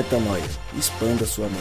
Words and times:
Metanoia. 0.00 0.42
Expanda 0.78 1.26
sua 1.26 1.46
mente. 1.46 1.60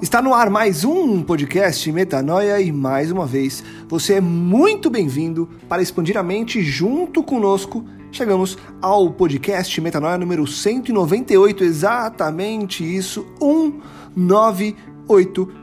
Está 0.00 0.22
no 0.22 0.32
ar 0.32 0.48
mais 0.48 0.84
um 0.84 1.20
podcast 1.24 1.90
Metanoia 1.90 2.60
e 2.60 2.70
mais 2.70 3.10
uma 3.10 3.26
vez 3.26 3.64
você 3.88 4.14
é 4.14 4.20
muito 4.20 4.88
bem-vindo 4.88 5.48
para 5.68 5.82
expandir 5.82 6.16
a 6.16 6.22
mente 6.22 6.62
junto 6.62 7.24
conosco. 7.24 7.84
Chegamos 8.12 8.56
ao 8.80 9.10
podcast 9.10 9.80
Metanoia 9.80 10.16
número 10.16 10.46
198, 10.46 11.64
exatamente 11.64 12.84
isso, 12.84 13.26
198. 13.40 14.89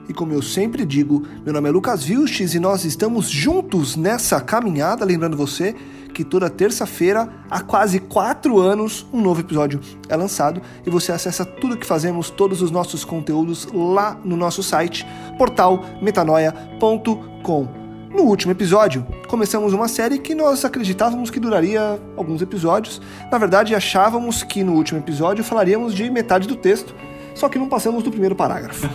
E 0.10 0.14
como 0.14 0.34
eu 0.34 0.42
sempre 0.42 0.86
digo, 0.86 1.26
meu 1.46 1.54
nome 1.54 1.70
é 1.70 1.72
Lucas 1.72 2.04
Vilches 2.04 2.54
e 2.54 2.60
nós 2.60 2.84
estamos 2.84 3.30
juntos 3.30 3.96
nessa 3.96 4.42
caminhada. 4.42 5.06
Lembrando 5.06 5.38
você 5.38 5.74
que 6.14 6.26
toda 6.26 6.50
terça-feira, 6.50 7.30
há 7.50 7.62
quase 7.62 8.02
quatro 8.02 8.60
anos, 8.60 9.08
um 9.14 9.22
novo 9.22 9.40
episódio 9.40 9.80
é 10.10 10.18
lançado 10.18 10.62
e 10.86 10.90
você 10.90 11.14
acessa 11.14 11.46
tudo 11.46 11.78
que 11.78 11.86
fazemos, 11.86 12.30
todos 12.30 12.62
os 12.62 12.72
nossos 12.72 13.06
conteúdos 13.06 13.70
lá 13.72 14.20
no 14.22 14.36
nosso 14.36 14.62
site, 14.62 15.08
portalmetanoia.com. 15.38 17.88
No 18.14 18.24
último 18.24 18.52
episódio, 18.52 19.08
começamos 19.30 19.72
uma 19.72 19.88
série 19.88 20.18
que 20.18 20.36
nós 20.36 20.66
acreditávamos 20.66 21.30
que 21.30 21.40
duraria 21.40 22.02
alguns 22.18 22.42
episódios. 22.42 23.02
Na 23.32 23.38
verdade, 23.38 23.76
achávamos 23.76 24.44
que 24.44 24.62
no 24.64 24.74
último 24.74 25.00
episódio 25.00 25.44
falaríamos 25.44 25.94
de 25.94 26.10
metade 26.10 26.48
do 26.48 26.56
texto, 26.56 26.96
só 27.38 27.48
que 27.48 27.60
não 27.60 27.70
passamos 27.70 28.04
do 28.04 28.10
primeiro 28.10 28.36
parágrafo. 28.36 28.90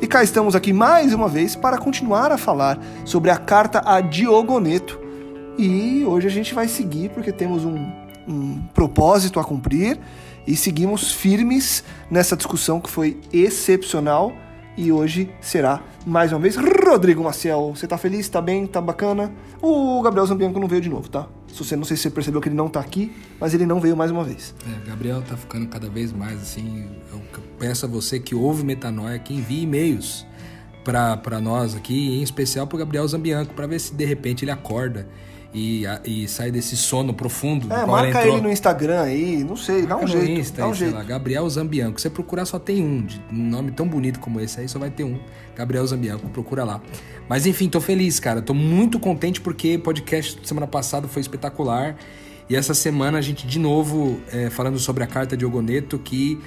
e 0.00 0.06
cá 0.06 0.24
estamos 0.24 0.54
aqui 0.56 0.72
mais 0.72 1.12
uma 1.12 1.28
vez 1.28 1.54
para 1.54 1.76
continuar 1.76 2.32
a 2.32 2.38
falar 2.38 2.78
sobre 3.04 3.30
a 3.30 3.36
carta 3.36 3.82
a 3.84 4.00
Diogoneto, 4.00 4.98
e 5.58 6.02
hoje 6.04 6.26
a 6.26 6.30
gente 6.30 6.54
vai 6.54 6.66
seguir 6.66 7.10
porque 7.10 7.30
temos 7.30 7.64
um, 7.64 7.76
um 8.26 8.60
propósito 8.74 9.38
a 9.38 9.44
cumprir 9.44 10.00
e 10.46 10.56
seguimos 10.56 11.12
firmes 11.12 11.84
nessa 12.10 12.36
discussão 12.36 12.80
que 12.80 12.90
foi 12.90 13.20
excepcional. 13.32 14.32
E 14.76 14.90
hoje 14.90 15.30
será 15.40 15.80
mais 16.04 16.32
uma 16.32 16.40
vez 16.40 16.56
Rodrigo 16.56 17.22
Maciel. 17.22 17.72
Você 17.76 17.86
tá 17.86 17.96
feliz? 17.96 18.28
Tá 18.28 18.40
bem? 18.40 18.66
Tá 18.66 18.80
bacana? 18.80 19.32
O 19.62 20.02
Gabriel 20.02 20.26
Zambianco 20.26 20.58
não 20.58 20.66
veio 20.66 20.82
de 20.82 20.88
novo, 20.88 21.08
tá? 21.08 21.28
Você 21.62 21.76
não 21.76 21.84
sei 21.84 21.96
se 21.96 22.04
você 22.04 22.10
percebeu 22.10 22.40
que 22.40 22.48
ele 22.48 22.56
não 22.56 22.68
tá 22.68 22.80
aqui, 22.80 23.12
mas 23.38 23.54
ele 23.54 23.64
não 23.64 23.80
veio 23.80 23.96
mais 23.96 24.10
uma 24.10 24.24
vez. 24.24 24.54
É, 24.66 24.88
Gabriel 24.88 25.22
tá 25.22 25.36
ficando 25.36 25.66
cada 25.68 25.88
vez 25.88 26.12
mais 26.12 26.40
assim. 26.42 26.88
Eu 27.12 27.20
peço 27.58 27.86
a 27.86 27.88
você 27.88 28.18
que 28.18 28.34
ouve 28.34 28.64
Metanoia 28.64 29.18
que 29.18 29.32
envie 29.32 29.62
e-mails 29.62 30.26
para 30.84 31.40
nós 31.40 31.74
aqui, 31.74 32.18
em 32.18 32.22
especial 32.22 32.66
pro 32.66 32.76
Gabriel 32.76 33.06
Zambianco, 33.08 33.54
para 33.54 33.66
ver 33.66 33.78
se 33.78 33.94
de 33.94 34.04
repente 34.04 34.44
ele 34.44 34.50
acorda 34.50 35.08
e, 35.54 35.84
e 36.04 36.26
sai 36.26 36.50
desse 36.50 36.76
sono 36.76 37.14
profundo. 37.14 37.72
É, 37.72 37.86
marca 37.86 38.26
ele 38.26 38.40
no 38.40 38.50
Instagram 38.50 39.02
aí, 39.02 39.44
não 39.44 39.56
sei, 39.56 39.82
marca 39.82 39.88
dá 39.88 39.96
um 39.98 40.06
jeito. 40.08 40.40
Insta, 40.40 40.62
dá 40.62 40.68
um 40.68 40.74
jeito. 40.74 40.94
Lá, 40.94 41.04
Gabriel 41.04 41.48
Zambianco. 41.48 42.00
Se 42.00 42.02
você 42.02 42.10
procurar, 42.10 42.44
só 42.44 42.58
tem 42.58 42.82
um. 42.82 43.02
De 43.06 43.22
um 43.30 43.50
nome 43.50 43.70
tão 43.70 43.86
bonito 43.86 44.18
como 44.18 44.40
esse 44.40 44.58
aí, 44.58 44.68
só 44.68 44.80
vai 44.80 44.90
ter 44.90 45.04
um. 45.04 45.20
Gabriel 45.54 45.86
Zambianco, 45.86 46.28
procura 46.30 46.64
lá. 46.64 46.82
Mas 47.28 47.46
enfim, 47.46 47.68
tô 47.68 47.80
feliz, 47.80 48.18
cara. 48.18 48.42
Tô 48.42 48.52
muito 48.52 48.98
contente 48.98 49.40
porque 49.40 49.76
o 49.76 49.80
podcast 49.80 50.40
semana 50.42 50.66
passada 50.66 51.06
foi 51.06 51.22
espetacular. 51.22 51.96
E 52.50 52.56
essa 52.56 52.74
semana 52.74 53.18
a 53.18 53.22
gente, 53.22 53.46
de 53.46 53.58
novo, 53.58 54.20
é, 54.32 54.50
falando 54.50 54.78
sobre 54.78 55.04
a 55.04 55.06
carta 55.06 55.36
de 55.36 55.46
Ogoneto, 55.46 55.98
que 56.00 56.38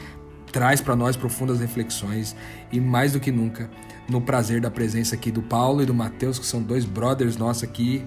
traz 0.52 0.81
para 0.81 0.95
nós 0.95 1.16
profundas 1.16 1.59
reflexões 1.61 2.35
e 2.72 2.80
mais 2.80 3.13
do 3.13 3.19
que 3.19 3.31
nunca 3.31 3.69
no 4.08 4.22
prazer 4.22 4.61
da 4.61 4.72
presença 4.72 5.16
aqui 5.16 5.31
do 5.31 5.41
Paulo 5.41 5.81
e 5.81 5.85
do 5.85 5.94
Matheus, 5.94 6.39
que 6.39 6.45
são 6.45 6.61
dois 6.61 6.85
brothers 6.85 7.35
nossos 7.35 7.63
aqui 7.63 8.05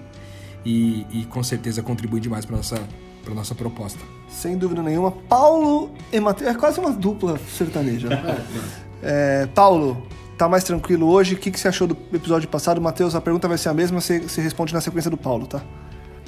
e, 0.65 1.05
e 1.11 1.25
com 1.25 1.43
certeza 1.43 1.81
contribui 1.81 2.19
demais 2.19 2.45
para 2.45 2.57
nossa 2.57 2.81
para 3.23 3.33
nossa 3.33 3.53
proposta. 3.53 3.99
Sem 4.27 4.57
dúvida 4.57 4.81
nenhuma, 4.81 5.11
Paulo 5.11 5.91
e 6.11 6.19
Matheus 6.19 6.49
é 6.49 6.53
quase 6.55 6.79
uma 6.79 6.91
dupla 6.91 7.39
sertaneja. 7.55 8.09
é, 9.01 9.47
Paulo, 9.53 10.05
tá 10.37 10.49
mais 10.49 10.63
tranquilo 10.63 11.07
hoje? 11.07 11.35
O 11.35 11.37
que, 11.37 11.51
que 11.51 11.59
você 11.59 11.67
achou 11.67 11.87
do 11.87 11.95
episódio 12.11 12.49
passado? 12.49 12.81
Matheus, 12.81 13.13
a 13.13 13.21
pergunta 13.21 13.47
vai 13.47 13.57
ser 13.57 13.69
a 13.69 13.73
mesma, 13.73 14.01
você, 14.01 14.19
você 14.19 14.41
responde 14.41 14.73
na 14.73 14.81
sequência 14.81 15.11
do 15.11 15.17
Paulo, 15.17 15.45
tá? 15.45 15.63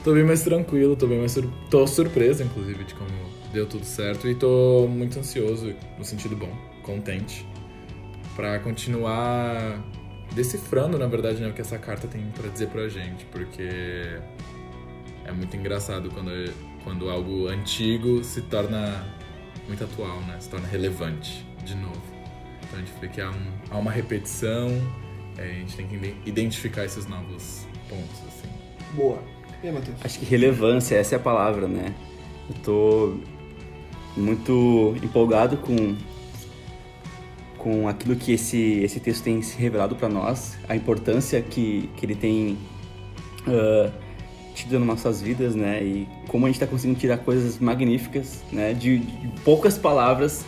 Tô 0.03 0.13
bem 0.13 0.23
mais 0.23 0.43
tranquilo, 0.43 0.95
tô 0.95 1.07
bem 1.07 1.17
mais 1.17 1.31
sur... 1.31 1.49
tô 1.69 1.87
surpreso, 1.87 2.43
inclusive, 2.43 2.83
de 2.83 2.93
como 2.93 3.09
deu 3.53 3.65
tudo 3.65 3.85
certo 3.85 4.27
e 4.27 4.35
tô 4.35 4.87
muito 4.89 5.17
ansioso, 5.19 5.73
no 5.97 6.03
sentido 6.03 6.35
bom, 6.35 6.51
contente, 6.83 7.47
para 8.35 8.59
continuar 8.59 9.79
decifrando, 10.33 10.97
na 10.97 11.07
verdade, 11.07 11.41
né, 11.41 11.49
o 11.49 11.53
que 11.53 11.61
essa 11.61 11.77
carta 11.77 12.07
tem 12.07 12.25
para 12.35 12.49
dizer 12.49 12.67
pra 12.67 12.87
gente, 12.87 13.25
porque 13.25 14.19
é 15.25 15.31
muito 15.31 15.55
engraçado 15.55 16.09
quando, 16.11 16.31
quando 16.83 17.09
algo 17.09 17.47
antigo 17.47 18.23
se 18.23 18.41
torna 18.41 19.05
muito 19.67 19.83
atual, 19.83 20.19
né? 20.21 20.37
Se 20.39 20.49
torna 20.49 20.67
relevante 20.67 21.45
de 21.63 21.75
novo. 21.75 22.01
Então 22.63 22.79
a 22.79 22.81
gente 22.81 22.93
vê 22.99 23.07
que 23.07 23.21
há, 23.21 23.29
um, 23.29 23.51
há 23.71 23.77
uma 23.77 23.91
repetição, 23.91 24.69
é, 25.37 25.43
a 25.43 25.53
gente 25.53 25.75
tem 25.75 25.87
que 25.87 26.15
identificar 26.25 26.85
esses 26.85 27.05
novos 27.05 27.65
pontos, 27.87 28.19
assim. 28.27 28.49
Boa. 28.95 29.19
E 29.63 29.67
aí, 29.67 29.73
Matheus? 29.73 29.97
Acho 30.03 30.19
que 30.19 30.25
relevância, 30.25 30.95
essa 30.95 31.15
é 31.15 31.17
a 31.17 31.21
palavra, 31.21 31.67
né? 31.67 31.93
Eu 32.49 32.55
tô 32.63 33.17
muito 34.17 34.95
empolgado 35.01 35.57
com 35.57 35.95
com 37.63 37.87
aquilo 37.87 38.15
que 38.15 38.33
esse, 38.33 38.81
esse 38.83 38.99
texto 38.99 39.23
tem 39.23 39.41
se 39.41 39.57
revelado 39.57 39.95
para 39.95 40.09
nós, 40.09 40.57
a 40.67 40.75
importância 40.75 41.41
que, 41.41 41.89
que 41.95 42.05
ele 42.05 42.15
tem 42.15 42.57
uh, 43.47 43.89
tido 44.53 44.77
nas 44.79 44.87
nossas 44.87 45.21
vidas, 45.21 45.55
né? 45.55 45.81
E 45.81 46.07
como 46.27 46.45
a 46.45 46.49
gente 46.49 46.57
está 46.57 46.67
conseguindo 46.67 46.99
tirar 46.99 47.19
coisas 47.19 47.57
magníficas, 47.59 48.43
né? 48.51 48.73
De, 48.73 48.99
de, 48.99 49.27
poucas 49.45 49.77
palavras 49.77 50.45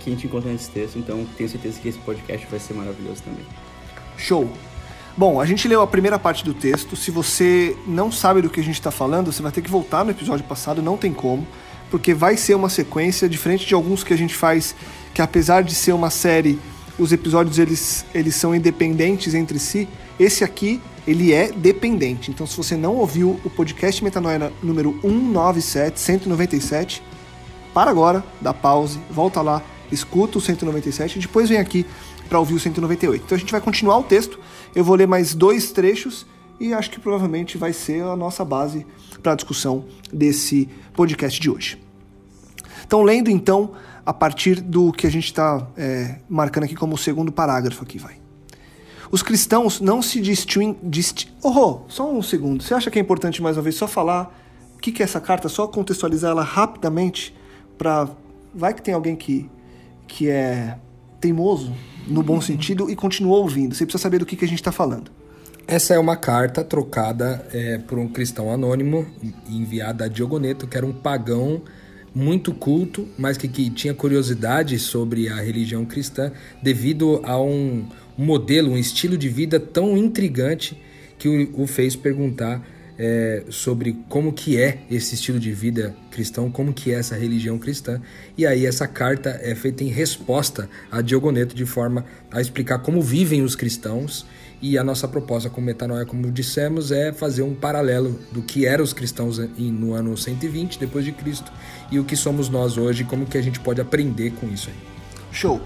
que 0.00 0.08
a 0.08 0.12
gente 0.14 0.26
encontra 0.26 0.50
nesse 0.50 0.70
texto. 0.70 0.98
Então, 0.98 1.26
tenho 1.36 1.50
certeza 1.50 1.78
que 1.78 1.88
esse 1.88 1.98
podcast 1.98 2.46
vai 2.50 2.58
ser 2.58 2.72
maravilhoso 2.72 3.22
também. 3.22 3.44
Show! 4.16 4.48
Bom, 5.16 5.40
a 5.40 5.44
gente 5.44 5.68
leu 5.68 5.82
a 5.82 5.86
primeira 5.86 6.18
parte 6.18 6.44
do 6.44 6.54
texto. 6.54 6.96
Se 6.96 7.10
você 7.10 7.76
não 7.86 8.10
sabe 8.10 8.40
do 8.40 8.48
que 8.48 8.58
a 8.58 8.64
gente 8.64 8.74
está 8.74 8.90
falando, 8.90 9.30
você 9.30 9.42
vai 9.42 9.52
ter 9.52 9.60
que 9.60 9.70
voltar 9.70 10.02
no 10.02 10.10
episódio 10.10 10.44
passado, 10.44 10.82
não 10.82 10.96
tem 10.96 11.12
como, 11.12 11.46
porque 11.90 12.12
vai 12.14 12.36
ser 12.36 12.54
uma 12.54 12.68
sequência 12.68 13.28
diferente 13.28 13.66
de 13.66 13.74
alguns 13.74 14.02
que 14.02 14.12
a 14.12 14.16
gente 14.16 14.34
faz 14.34 14.74
que 15.14 15.22
apesar 15.22 15.62
de 15.62 15.74
ser 15.74 15.92
uma 15.92 16.10
série, 16.10 16.58
os 16.98 17.12
episódios 17.12 17.58
eles, 17.58 18.04
eles 18.12 18.34
são 18.34 18.52
independentes 18.52 19.32
entre 19.32 19.60
si. 19.60 19.88
Esse 20.18 20.42
aqui, 20.42 20.82
ele 21.06 21.32
é 21.32 21.52
dependente. 21.52 22.32
Então, 22.32 22.46
se 22.46 22.56
você 22.56 22.76
não 22.76 22.96
ouviu 22.96 23.40
o 23.44 23.50
podcast 23.50 24.02
Metanoia 24.02 24.52
número 24.60 24.98
197, 25.02 26.00
197, 26.00 27.02
para 27.72 27.90
agora, 27.90 28.24
dá 28.40 28.52
pause, 28.52 28.98
volta 29.08 29.40
lá, 29.40 29.62
escuta 29.90 30.38
o 30.38 30.40
197 30.40 31.16
e 31.16 31.22
depois 31.22 31.48
vem 31.48 31.58
aqui 31.58 31.86
para 32.28 32.40
ouvir 32.40 32.54
o 32.54 32.60
198. 32.60 33.22
Então, 33.24 33.36
a 33.36 33.38
gente 33.38 33.52
vai 33.52 33.60
continuar 33.60 33.98
o 33.98 34.02
texto. 34.02 34.40
Eu 34.74 34.82
vou 34.82 34.96
ler 34.96 35.06
mais 35.06 35.32
dois 35.32 35.70
trechos 35.70 36.26
e 36.58 36.74
acho 36.74 36.90
que 36.90 36.98
provavelmente 36.98 37.56
vai 37.56 37.72
ser 37.72 38.02
a 38.02 38.16
nossa 38.16 38.44
base 38.44 38.84
para 39.22 39.32
a 39.32 39.36
discussão 39.36 39.84
desse 40.12 40.68
podcast 40.92 41.40
de 41.40 41.50
hoje. 41.50 41.80
Então, 42.84 43.02
lendo 43.02 43.30
então 43.30 43.72
a 44.04 44.12
partir 44.12 44.60
do 44.60 44.92
que 44.92 45.06
a 45.06 45.10
gente 45.10 45.24
está 45.24 45.66
é, 45.76 46.16
marcando 46.28 46.64
aqui 46.64 46.74
como 46.74 46.94
o 46.94 46.98
segundo 46.98 47.32
parágrafo 47.32 47.82
aqui, 47.82 47.98
vai. 47.98 48.16
Os 49.10 49.22
cristãos 49.22 49.80
não 49.80 50.02
se 50.02 50.20
distinguem... 50.20 50.76
Disti 50.82 51.32
oh, 51.42 51.80
só 51.88 52.10
um 52.10 52.20
segundo. 52.20 52.62
Você 52.62 52.74
acha 52.74 52.90
que 52.90 52.98
é 52.98 53.02
importante, 53.02 53.40
mais 53.40 53.56
uma 53.56 53.62
vez, 53.62 53.76
só 53.76 53.86
falar 53.86 54.34
o 54.76 54.78
que, 54.78 54.92
que 54.92 55.02
é 55.02 55.04
essa 55.04 55.20
carta, 55.20 55.48
só 55.48 55.66
contextualizar 55.66 56.30
ela 56.30 56.42
rapidamente 56.42 57.34
para... 57.78 58.08
Vai 58.54 58.74
que 58.74 58.82
tem 58.82 58.94
alguém 58.94 59.16
que, 59.16 59.50
que 60.06 60.28
é 60.28 60.76
teimoso, 61.20 61.72
no 62.06 62.22
bom 62.22 62.40
sentido, 62.42 62.90
e 62.90 62.96
continua 62.96 63.36
ouvindo. 63.36 63.74
Você 63.74 63.86
precisa 63.86 64.02
saber 64.02 64.18
do 64.18 64.26
que, 64.26 64.36
que 64.36 64.44
a 64.44 64.48
gente 64.48 64.60
está 64.60 64.72
falando. 64.72 65.10
Essa 65.66 65.94
é 65.94 65.98
uma 65.98 66.16
carta 66.16 66.62
trocada 66.62 67.46
é, 67.52 67.78
por 67.78 67.98
um 67.98 68.06
cristão 68.06 68.52
anônimo, 68.52 69.06
enviada 69.48 70.04
a 70.04 70.08
Diogoneto, 70.08 70.66
que 70.66 70.76
era 70.76 70.84
um 70.84 70.92
pagão 70.92 71.62
muito 72.14 72.52
culto, 72.52 73.08
mas 73.18 73.36
que, 73.36 73.48
que 73.48 73.68
tinha 73.70 73.92
curiosidade 73.92 74.78
sobre 74.78 75.28
a 75.28 75.36
religião 75.36 75.84
cristã 75.84 76.30
devido 76.62 77.20
a 77.24 77.40
um, 77.40 77.86
modelo, 78.16 78.70
um 78.70 78.78
estilo 78.78 79.18
de 79.18 79.28
vida 79.28 79.58
tão 79.58 79.96
intrigante 79.96 80.80
que 81.18 81.28
o, 81.28 81.62
o 81.62 81.66
fez 81.66 81.96
perguntar 81.96 82.64
é, 82.96 83.42
sobre 83.48 83.96
como 84.08 84.32
que 84.32 84.60
é 84.60 84.82
esse 84.90 85.14
estilo 85.14 85.40
de 85.40 85.52
vida 85.52 85.94
cristão, 86.10 86.50
como 86.50 86.72
que 86.72 86.92
é 86.92 86.94
essa 86.94 87.16
religião 87.16 87.58
cristã. 87.58 88.00
E 88.38 88.46
aí 88.46 88.66
essa 88.66 88.86
carta 88.86 89.38
é 89.42 89.54
feita 89.54 89.82
em 89.82 89.88
resposta 89.88 90.68
a 90.90 91.00
Diogoneto 91.00 91.54
de 91.54 91.66
forma 91.66 92.04
a 92.30 92.40
explicar 92.40 92.78
como 92.78 93.02
vivem 93.02 93.42
os 93.42 93.56
cristãos 93.56 94.24
e 94.62 94.78
a 94.78 94.84
nossa 94.84 95.06
proposta 95.06 95.50
com 95.50 95.60
Metanoia, 95.60 96.06
como 96.06 96.30
dissemos, 96.30 96.90
é 96.90 97.12
fazer 97.12 97.42
um 97.42 97.54
paralelo 97.54 98.18
do 98.32 98.40
que 98.40 98.64
eram 98.64 98.84
os 98.84 98.92
cristãos 98.92 99.38
no 99.58 99.92
ano 99.92 100.16
120 100.16 100.78
depois 100.78 101.04
de 101.04 101.12
Cristo 101.12 101.52
e 101.90 101.98
o 101.98 102.04
que 102.04 102.16
somos 102.16 102.48
nós 102.48 102.76
hoje, 102.76 103.04
como 103.04 103.26
que 103.26 103.38
a 103.38 103.42
gente 103.42 103.60
pode 103.60 103.80
aprender 103.80 104.32
com 104.32 104.48
isso 104.48 104.70
aí. 104.70 104.76
Show. 105.32 105.60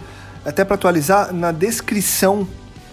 Até 0.44 0.65
para 0.65 0.75
atualizar, 0.75 1.32
na 1.32 1.53
descrição 1.53 2.47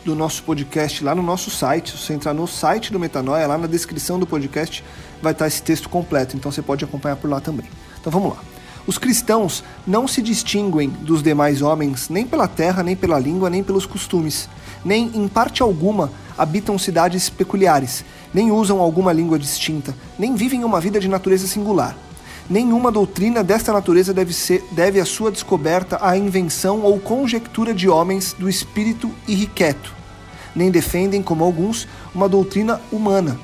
do 0.05 0.13
nosso 0.13 0.43
podcast 0.43 1.03
lá 1.03 1.15
no 1.15 1.23
nosso 1.23 1.49
site, 1.49 1.91
se 1.91 1.97
você 1.97 2.13
entrar 2.13 2.33
no 2.33 2.45
site 2.45 2.93
do 2.93 2.99
Metanoia, 2.99 3.47
lá 3.47 3.57
na 3.57 3.65
descrição 3.65 4.19
do 4.19 4.27
podcast, 4.27 4.83
vai 5.19 5.31
estar 5.31 5.47
esse 5.47 5.63
texto 5.63 5.89
completo, 5.89 6.37
então 6.37 6.51
você 6.51 6.61
pode 6.61 6.85
acompanhar 6.85 7.15
por 7.15 7.27
lá 7.27 7.41
também. 7.41 7.65
Então 7.99 8.11
vamos 8.11 8.29
lá. 8.29 8.37
Os 8.85 8.99
cristãos 8.99 9.63
não 9.85 10.07
se 10.07 10.21
distinguem 10.21 10.89
dos 10.89 11.23
demais 11.23 11.63
homens 11.63 12.07
nem 12.07 12.27
pela 12.27 12.47
terra, 12.47 12.83
nem 12.83 12.95
pela 12.95 13.17
língua, 13.17 13.49
nem 13.49 13.63
pelos 13.63 13.87
costumes, 13.87 14.47
nem 14.83 15.09
em 15.15 15.27
parte 15.27 15.63
alguma 15.63 16.11
habitam 16.37 16.77
cidades 16.77 17.27
peculiares, 17.27 18.05
nem 18.31 18.51
usam 18.51 18.79
alguma 18.79 19.11
língua 19.11 19.39
distinta, 19.39 19.95
nem 20.19 20.35
vivem 20.35 20.63
uma 20.63 20.79
vida 20.79 20.99
de 20.99 21.07
natureza 21.07 21.47
singular. 21.47 21.97
Nenhuma 22.47 22.91
doutrina 22.91 23.43
desta 23.43 23.73
natureza 23.73 24.13
deve, 24.13 24.31
ser, 24.31 24.63
deve 24.71 24.99
a 24.99 25.05
sua 25.05 25.31
descoberta 25.31 25.97
à 25.99 26.15
invenção 26.15 26.81
ou 26.81 26.99
conjectura 26.99 27.73
de 27.73 27.89
homens 27.89 28.35
do 28.37 28.47
espírito 28.47 29.09
irrequieto, 29.27 29.91
nem 30.55 30.69
defendem, 30.69 31.23
como 31.23 31.43
alguns, 31.43 31.87
uma 32.13 32.29
doutrina 32.29 32.79
humana. 32.91 33.35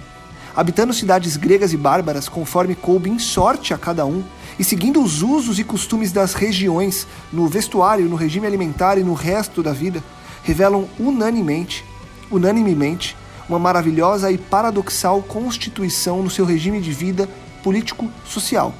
Habitando 0.56 0.94
cidades 0.94 1.36
gregas 1.36 1.74
e 1.74 1.78
bárbaras, 1.78 2.30
conforme 2.30 2.76
coube 2.76 3.10
em 3.10 3.18
sorte 3.18 3.74
a 3.74 3.78
cada 3.78 4.06
um, 4.06 4.24
e 4.60 4.64
seguindo 4.64 5.02
os 5.02 5.24
usos 5.24 5.58
e 5.58 5.64
costumes 5.64 6.12
das 6.12 6.36
regiões, 6.36 7.08
no 7.34 7.48
vestuário, 7.48 8.08
no 8.08 8.16
regime 8.16 8.46
alimentar 8.46 9.00
e 9.00 9.04
no 9.04 9.16
resto 9.16 9.64
da 9.64 9.74
vida, 9.74 10.04
revelam 10.44 10.88
unanimemente, 11.00 11.84
unanimemente 12.30 13.18
uma 13.50 13.58
maravilhosa 13.58 14.32
e 14.32 14.38
paradoxal 14.38 15.24
constituição 15.24 16.22
no 16.22 16.30
seu 16.30 16.46
regime 16.46 16.80
de 16.80 16.92
vida 16.92 17.28
político-social. 17.64 18.76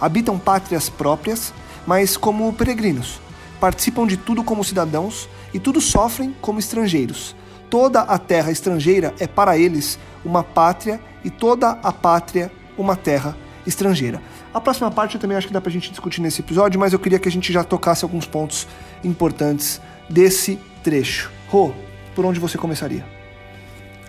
Habitam 0.00 0.38
pátrias 0.38 0.88
próprias, 0.88 1.52
mas 1.86 2.16
como 2.16 2.52
peregrinos. 2.52 3.20
Participam 3.60 4.06
de 4.06 4.16
tudo 4.16 4.44
como 4.44 4.64
cidadãos 4.64 5.28
e 5.54 5.58
tudo 5.58 5.80
sofrem 5.80 6.34
como 6.40 6.58
estrangeiros. 6.58 7.34
Toda 7.70 8.02
a 8.02 8.18
terra 8.18 8.50
estrangeira 8.50 9.14
é 9.18 9.26
para 9.26 9.58
eles 9.58 9.98
uma 10.24 10.44
pátria 10.44 11.00
e 11.24 11.30
toda 11.30 11.70
a 11.70 11.92
pátria 11.92 12.50
uma 12.76 12.94
terra 12.94 13.36
estrangeira. 13.66 14.22
A 14.54 14.60
próxima 14.60 14.90
parte 14.90 15.16
eu 15.16 15.20
também 15.20 15.36
acho 15.36 15.46
que 15.46 15.52
dá 15.52 15.60
pra 15.60 15.72
gente 15.72 15.90
discutir 15.90 16.20
nesse 16.20 16.40
episódio, 16.40 16.78
mas 16.78 16.92
eu 16.92 16.98
queria 16.98 17.18
que 17.18 17.28
a 17.28 17.32
gente 17.32 17.52
já 17.52 17.64
tocasse 17.64 18.04
alguns 18.04 18.26
pontos 18.26 18.66
importantes 19.02 19.80
desse 20.08 20.58
trecho. 20.82 21.30
Rô, 21.48 21.72
por 22.14 22.24
onde 22.24 22.38
você 22.38 22.56
começaria? 22.56 23.04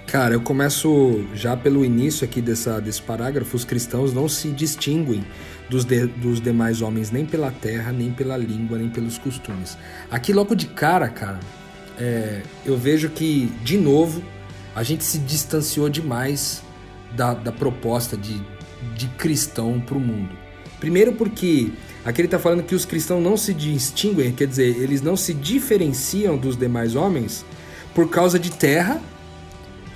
Cara, 0.07 0.34
eu 0.34 0.39
começo 0.39 1.25
já 1.34 1.57
pelo 1.57 1.84
início 1.84 2.24
aqui 2.24 2.42
dessa, 2.42 2.80
desse 2.80 3.01
parágrafo. 3.01 3.57
Os 3.57 3.66
cristãos 3.66 4.13
não 4.13 4.30
se 4.30 4.50
distinguem 4.51 5.25
dos, 5.69 5.85
de, 5.85 6.05
dos 6.07 6.39
demais 6.39 6.81
homens 6.81 7.11
nem 7.11 7.25
pela 7.25 7.51
terra, 7.51 7.91
nem 7.91 8.11
pela 8.11 8.37
língua, 8.37 8.77
nem 8.77 8.89
pelos 8.89 9.17
costumes. 9.17 9.77
Aqui, 10.09 10.33
logo 10.33 10.55
de 10.55 10.67
cara, 10.67 11.09
cara, 11.09 11.39
é, 11.99 12.41
eu 12.65 12.77
vejo 12.77 13.09
que, 13.09 13.51
de 13.63 13.77
novo, 13.77 14.23
a 14.75 14.83
gente 14.83 15.03
se 15.03 15.17
distanciou 15.19 15.89
demais 15.89 16.63
da, 17.15 17.33
da 17.33 17.51
proposta 17.51 18.15
de 18.15 18.41
de 18.95 19.07
cristão 19.09 19.79
para 19.79 19.97
o 19.97 19.99
mundo. 19.99 20.29
Primeiro 20.79 21.13
porque 21.13 21.71
aqui 22.05 22.21
ele 22.21 22.27
está 22.27 22.39
falando 22.39 22.63
que 22.63 22.75
os 22.75 22.85
cristãos 22.85 23.23
não 23.23 23.35
se 23.35 23.53
distinguem, 23.53 24.31
quer 24.31 24.47
dizer, 24.47 24.77
eles 24.77 25.01
não 25.01 25.15
se 25.15 25.33
diferenciam 25.33 26.37
dos 26.37 26.55
demais 26.55 26.95
homens 26.95 27.45
por 27.93 28.09
causa 28.09 28.37
de 28.37 28.51
terra, 28.51 29.01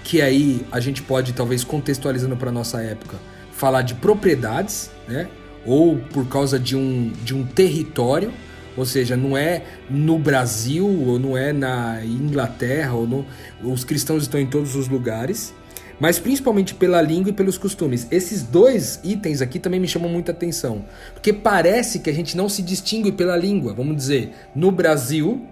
que 0.04 0.22
aí 0.22 0.66
a 0.72 0.80
gente 0.80 1.02
pode 1.02 1.34
talvez 1.34 1.64
contextualizando 1.64 2.36
para 2.36 2.52
nossa 2.52 2.82
época 2.82 3.18
falar 3.52 3.84
de 3.84 3.94
propriedades, 3.96 4.90
né? 5.08 5.30
Ou 5.66 5.98
por 5.98 6.28
causa 6.28 6.60
de 6.60 6.76
um, 6.76 7.12
de 7.24 7.36
um 7.36 7.46
território, 7.46 8.32
ou 8.76 8.86
seja, 8.86 9.16
não 9.16 9.38
é 9.38 9.64
no 9.90 10.18
Brasil 10.18 10.88
ou 10.88 11.20
não 11.20 11.38
é 11.38 11.52
na 11.54 12.04
Inglaterra 12.04 12.94
ou 12.94 13.06
no, 13.06 13.26
os 13.62 13.84
cristãos 13.84 14.24
estão 14.24 14.40
em 14.40 14.48
todos 14.48 14.76
os 14.76 14.88
lugares 14.88 15.54
mas 16.02 16.18
principalmente 16.18 16.74
pela 16.74 17.00
língua 17.00 17.30
e 17.30 17.34
pelos 17.34 17.60
costumes. 17.60 18.08
Esses 18.10 18.42
dois 18.42 19.00
itens 19.04 19.40
aqui 19.40 19.60
também 19.60 19.80
me 19.80 19.88
chamam 19.88 20.10
muita 20.10 20.32
atenção, 20.32 20.84
porque 21.14 21.32
parece 21.32 22.00
que 22.00 22.10
a 22.10 22.14
gente 22.14 22.36
não 22.36 22.50
se 22.50 22.64
distingue 22.64 23.12
pela 23.12 23.38
língua. 23.38 23.72
Vamos 23.76 23.96
dizer, 23.96 24.34
no 24.56 24.72
Brasil, 24.72 25.46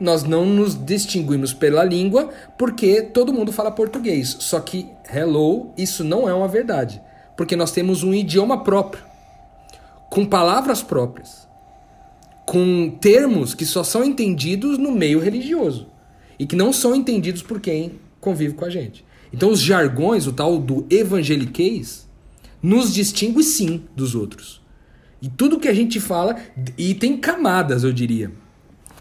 nós 0.00 0.24
não 0.24 0.46
nos 0.46 0.74
distinguimos 0.74 1.52
pela 1.52 1.84
língua 1.84 2.30
porque 2.56 3.02
todo 3.02 3.30
mundo 3.30 3.52
fala 3.52 3.70
português. 3.70 4.36
Só 4.40 4.58
que, 4.58 4.88
hello, 5.14 5.70
isso 5.76 6.02
não 6.02 6.26
é 6.26 6.32
uma 6.32 6.48
verdade, 6.48 7.02
porque 7.36 7.54
nós 7.54 7.70
temos 7.70 8.02
um 8.02 8.14
idioma 8.14 8.64
próprio, 8.64 9.04
com 10.10 10.26
palavras 10.26 10.82
próprias, 10.82 11.48
com 12.44 12.90
termos 13.00 13.54
que 13.54 13.64
só 13.64 13.84
são 13.84 14.04
entendidos 14.04 14.76
no 14.76 14.90
meio 14.90 15.20
religioso 15.20 15.86
e 16.36 16.44
que 16.44 16.56
não 16.56 16.72
são 16.72 16.94
entendidos 16.94 17.42
por 17.42 17.60
quem 17.60 17.92
convive 18.20 18.54
com 18.54 18.64
a 18.64 18.70
gente. 18.70 19.04
Então, 19.32 19.50
os 19.50 19.60
jargões, 19.60 20.26
o 20.26 20.32
tal 20.32 20.58
do 20.58 20.84
evangeliquez, 20.90 22.08
nos 22.60 22.92
distingue 22.92 23.44
sim 23.44 23.84
dos 23.94 24.16
outros. 24.16 24.60
E 25.22 25.28
tudo 25.28 25.60
que 25.60 25.68
a 25.68 25.74
gente 25.74 26.00
fala, 26.00 26.36
e 26.76 26.92
tem 26.94 27.16
camadas, 27.16 27.84
eu 27.84 27.92
diria. 27.92 28.32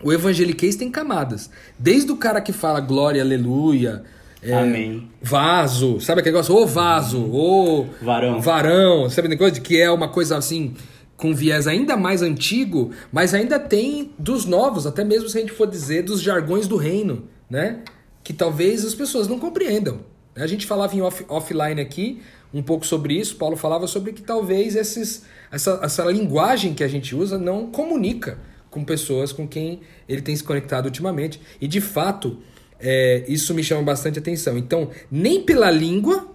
O 0.04 0.14
evangeliquez 0.14 0.76
tem 0.76 0.92
camadas. 0.92 1.50
Desde 1.78 2.12
o 2.12 2.18
cara 2.18 2.42
que 2.42 2.54
fala 2.54 2.80
glória, 2.80 3.22
aleluia, 3.22 4.04
é, 4.42 4.54
Amém. 4.54 5.10
Vaso, 5.22 6.00
sabe 6.00 6.22
aquele 6.22 6.36
negócio? 6.36 6.56
Ô 6.56 6.66
vaso, 6.66 7.20
ô 7.20 7.86
varão. 8.02 8.40
Varão, 8.40 9.10
sabe 9.10 9.28
aquele 9.28 9.42
negócio 9.42 9.62
que 9.62 9.78
é 9.78 9.92
uma 9.92 10.08
coisa 10.08 10.38
assim 10.38 10.76
com 11.19 11.36
viés 11.36 11.68
ainda 11.68 11.98
mais 11.98 12.21
antigo, 12.21 12.92
mas 13.12 13.33
ainda 13.33 13.60
tem 13.60 14.12
dos 14.18 14.45
novos, 14.45 14.88
até 14.88 15.04
mesmo 15.04 15.27
se 15.27 15.38
a 15.38 15.42
gente 15.42 15.51
for 15.51 15.68
dizer 15.68 16.04
dos 16.04 16.21
jargões 16.21 16.66
do 16.66 16.77
reino, 16.77 17.27
né? 17.50 17.83
Que 18.24 18.31
talvez 18.31 18.86
as 18.86 18.95
pessoas 18.95 19.27
não 19.27 19.38
compreendam. 19.38 20.00
A 20.33 20.48
gente 20.48 20.66
falava 20.66 20.95
em 20.95 21.01
off, 21.01 21.25
offline 21.27 21.81
aqui 21.81 22.21
um 22.54 22.63
pouco 22.63 22.88
sobre 22.88 23.16
isso. 23.16 23.36
Paulo 23.36 23.57
falava 23.57 23.86
sobre 23.86 24.13
que 24.13 24.21
talvez 24.21 24.77
esses, 24.77 25.24
essa, 25.51 25.81
essa 25.83 26.06
linguagem 26.06 26.74
que 26.74 26.86
a 26.86 26.88
gente 26.88 27.13
usa 27.13 27.38
não 27.38 27.68
comunica 27.68 28.39
com 28.71 28.86
pessoas 28.86 29.33
com 29.33 29.45
quem 29.45 29.81
ele 30.07 30.21
tem 30.21 30.33
se 30.33 30.44
conectado 30.44 30.86
ultimamente. 30.86 31.42
E 31.60 31.68
de 31.68 31.81
fato, 31.81 32.38
é, 32.80 33.25
isso 33.27 33.54
me 33.54 33.63
chama 33.63 33.83
bastante 33.83 34.19
atenção. 34.19 34.57
Então, 34.57 34.89
nem 35.12 35.44
pela 35.44 35.69
língua, 35.69 36.30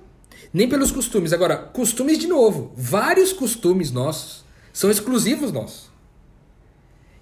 nem 0.52 0.68
pelos 0.68 0.92
costumes. 0.92 1.32
Agora, 1.32 1.56
costumes 1.56 2.18
de 2.18 2.26
novo. 2.26 2.70
Vários 2.76 3.32
costumes 3.32 3.90
nossos 3.90 4.43
são 4.74 4.90
exclusivos 4.90 5.52
nossos. 5.52 5.88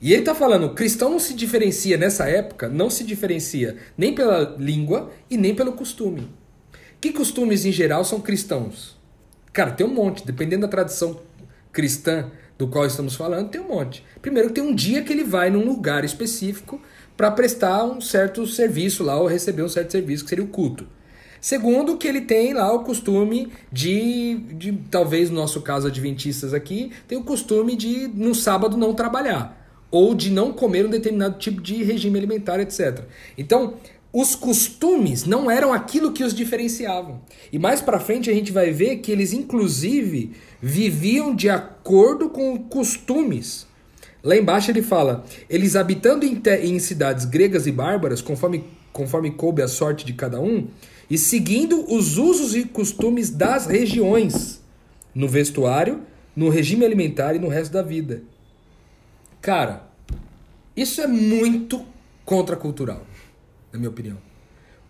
E 0.01 0.11
ele 0.13 0.23
está 0.23 0.35
falando, 0.35 0.65
o 0.65 0.75
cristão 0.75 1.11
não 1.11 1.21
se 1.21 1.35
diferencia 1.35 1.97
nessa 1.97 2.29
época, 2.29 2.69
não 2.69 2.91
se 2.91 3.05
diferencia 3.05 3.77
nem 3.97 4.13
pela 4.13 4.57
língua 4.59 5.13
e 5.31 5.37
nem 5.37 5.55
pelo 5.55 5.75
costume. 5.75 6.29
Que 7.01 7.13
costumes 7.13 7.65
em 7.65 7.71
geral 7.71 8.05
são 8.05 8.21
cristãos? 8.21 8.97
Cara, 9.53 9.71
tem 9.71 9.87
um 9.87 9.95
monte, 9.95 10.27
dependendo 10.27 10.63
da 10.63 10.69
tradição 10.69 11.21
cristã 11.71 12.31
do 12.59 12.67
qual 12.67 12.87
estamos 12.87 13.15
falando, 13.15 13.51
tem 13.51 13.61
um 13.61 13.69
monte. 13.69 14.05
Primeiro, 14.21 14.51
tem 14.51 14.65
um 14.65 14.75
dia 14.75 15.03
que 15.03 15.13
ele 15.13 15.23
vai 15.23 15.51
num 15.51 15.65
lugar 15.65 16.05
específico 16.05 16.81
para 17.17 17.31
prestar 17.31 17.85
um 17.85 18.01
certo 18.01 18.47
serviço 18.47 19.05
lá 19.05 19.21
ou 19.21 19.27
receber 19.27 19.63
um 19.63 19.69
certo 19.69 19.93
serviço, 19.93 20.25
que 20.25 20.31
seria 20.31 20.45
o 20.45 20.49
culto. 20.49 20.89
Segundo, 21.43 21.97
que 21.97 22.07
ele 22.07 22.21
tem 22.21 22.55
lá 22.55 22.73
o 22.73 22.85
costume 22.85 23.53
de, 23.73 24.37
de 24.55 24.73
talvez 24.89 25.29
no 25.29 25.35
nosso 25.35 25.61
caso 25.61 25.89
adventistas 25.89 26.55
aqui, 26.55 26.93
tem 27.09 27.19
o 27.19 27.25
costume 27.25 27.75
de 27.75 28.07
no 28.07 28.33
sábado 28.33 28.77
não 28.77 28.95
trabalhar 28.95 29.61
ou 29.91 30.15
de 30.15 30.31
não 30.31 30.53
comer 30.53 30.87
um 30.87 30.89
determinado 30.89 31.39
tipo 31.39 31.61
de 31.61 31.83
regime 31.83 32.17
alimentar, 32.17 32.61
etc. 32.61 33.01
Então, 33.37 33.75
os 34.13 34.37
costumes 34.37 35.25
não 35.25 35.51
eram 35.51 35.73
aquilo 35.73 36.13
que 36.13 36.23
os 36.23 36.33
diferenciavam. 36.33 37.21
E 37.53 37.59
mais 37.59 37.81
para 37.81 37.99
frente 37.99 38.31
a 38.31 38.33
gente 38.33 38.53
vai 38.53 38.71
ver 38.71 38.99
que 38.99 39.11
eles 39.11 39.33
inclusive 39.33 40.31
viviam 40.61 41.35
de 41.35 41.51
acordo 41.51 42.31
com 42.31 42.57
costumes. 42.57 43.67
Lá 44.23 44.37
embaixo 44.37 44.71
ele 44.71 44.81
fala: 44.81 45.25
eles 45.51 45.75
habitando 45.75 46.25
em, 46.25 46.41
em 46.63 46.79
cidades 46.79 47.25
gregas 47.25 47.67
e 47.67 47.73
bárbaras, 47.73 48.23
conforme, 48.23 48.65
conforme 48.93 49.33
coube 49.33 49.61
a 49.61 49.67
sorte 49.67 50.07
de 50.07 50.13
cada 50.13 50.41
um, 50.41 50.69
e 51.11 51.19
seguindo 51.19 51.85
os 51.93 52.19
usos 52.19 52.55
e 52.55 52.65
costumes 52.65 53.31
das 53.31 53.67
regiões, 53.67 54.63
no 55.15 55.29
vestuário, 55.29 56.03
no 56.35 56.49
regime 56.49 56.85
alimentar 56.85 57.35
e 57.35 57.39
no 57.39 57.49
resto 57.49 57.73
da 57.73 57.83
vida. 57.83 58.23
Cara, 59.41 59.89
isso 60.77 61.01
é 61.01 61.07
muito 61.07 61.85
contracultural 62.25 63.05
na 63.73 63.79
minha 63.79 63.91
opinião. 63.91 64.19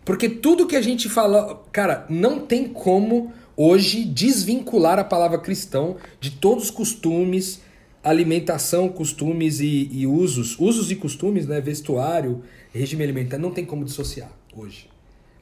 Porque 0.03 0.27
tudo 0.27 0.67
que 0.67 0.75
a 0.75 0.81
gente 0.81 1.07
fala, 1.07 1.63
cara, 1.71 2.05
não 2.09 2.41
tem 2.41 2.67
como 2.67 3.33
hoje 3.55 4.03
desvincular 4.03 4.99
a 4.99 5.03
palavra 5.03 5.37
cristão 5.37 5.95
de 6.19 6.31
todos 6.31 6.65
os 6.65 6.71
costumes, 6.71 7.61
alimentação, 8.03 8.89
costumes 8.89 9.61
e, 9.61 9.89
e 9.91 10.05
usos, 10.05 10.59
usos 10.59 10.91
e 10.91 10.95
costumes, 10.95 11.47
né, 11.47 11.61
vestuário, 11.61 12.43
regime 12.73 13.03
alimentar, 13.03 13.37
não 13.37 13.51
tem 13.51 13.65
como 13.65 13.85
dissociar 13.85 14.31
hoje. 14.53 14.92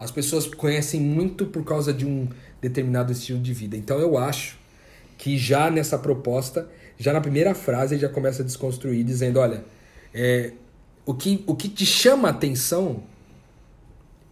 As 0.01 0.09
pessoas 0.09 0.47
conhecem 0.47 0.99
muito 0.99 1.45
por 1.45 1.63
causa 1.63 1.93
de 1.93 2.07
um 2.07 2.27
determinado 2.59 3.11
estilo 3.11 3.39
de 3.39 3.53
vida. 3.53 3.77
Então 3.77 3.99
eu 3.99 4.17
acho 4.17 4.57
que 5.15 5.37
já 5.37 5.69
nessa 5.69 5.95
proposta, 5.95 6.67
já 6.97 7.13
na 7.13 7.21
primeira 7.21 7.53
frase, 7.53 7.93
ele 7.93 8.01
já 8.01 8.09
começa 8.09 8.41
a 8.41 8.45
desconstruir, 8.45 9.03
dizendo: 9.03 9.39
olha, 9.39 9.63
é, 10.11 10.53
o, 11.05 11.13
que, 11.13 11.43
o 11.45 11.55
que 11.55 11.69
te 11.69 11.85
chama 11.85 12.29
a 12.29 12.31
atenção 12.31 13.03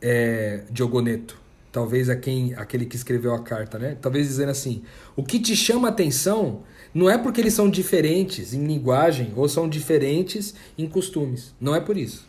é, 0.01 0.63
Diogoneto, 0.71 1.39
talvez 1.71 2.09
a 2.09 2.15
quem 2.15 2.55
aquele 2.55 2.87
que 2.87 2.95
escreveu 2.95 3.31
a 3.35 3.43
carta, 3.43 3.77
né? 3.77 3.95
Talvez 4.01 4.27
dizendo 4.27 4.49
assim: 4.49 4.81
o 5.15 5.21
que 5.21 5.39
te 5.39 5.55
chama 5.55 5.89
a 5.89 5.91
atenção 5.91 6.63
não 6.91 7.07
é 7.07 7.15
porque 7.15 7.39
eles 7.39 7.53
são 7.53 7.69
diferentes 7.69 8.55
em 8.55 8.65
linguagem 8.65 9.33
ou 9.35 9.47
são 9.47 9.69
diferentes 9.69 10.55
em 10.75 10.89
costumes. 10.89 11.53
Não 11.61 11.75
é 11.75 11.79
por 11.79 11.95
isso. 11.95 12.27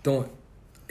Então, 0.00 0.24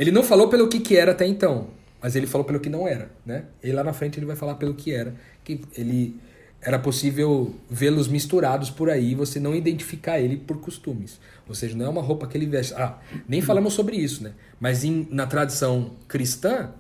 ele 0.02 0.12
não 0.12 0.24
falou 0.24 0.48
pelo 0.48 0.68
que, 0.68 0.80
que 0.80 0.98
era 0.98 1.12
até 1.12 1.28
então, 1.28 1.68
mas 2.02 2.16
ele 2.16 2.26
falou 2.26 2.44
pelo 2.44 2.60
que 2.60 2.70
não 2.70 2.88
era, 2.88 3.12
né? 3.24 3.46
E 3.64 3.72
lá 3.72 3.84
na 3.84 3.94
frente 3.94 4.18
ele 4.18 4.26
vai 4.26 4.36
falar 4.36 4.56
pelo 4.56 4.74
que 4.74 4.92
era, 4.92 5.14
que 5.44 5.62
ele 5.78 6.16
era 6.60 6.80
possível 6.80 7.54
vê-los 7.70 8.08
misturados 8.08 8.72
por 8.72 8.90
aí 8.90 9.12
e 9.12 9.16
você 9.16 9.40
não 9.40 9.54
identificar 9.54 10.20
ele 10.20 10.38
por 10.38 10.58
costumes. 10.58 11.20
Ou 11.48 11.54
seja, 11.54 11.78
não 11.78 11.86
é 11.86 11.90
uma 11.90 12.02
roupa 12.02 12.26
que 12.26 12.36
ele 12.36 12.48
veste. 12.48 12.74
Ah, 12.74 12.98
nem 13.28 13.42
falamos 13.42 13.74
sobre 13.74 13.96
isso, 13.96 14.24
né? 14.24 14.32
Mas 14.60 14.84
em, 14.84 15.08
na 15.12 15.28
tradição 15.28 15.92
cristã, 16.08 16.72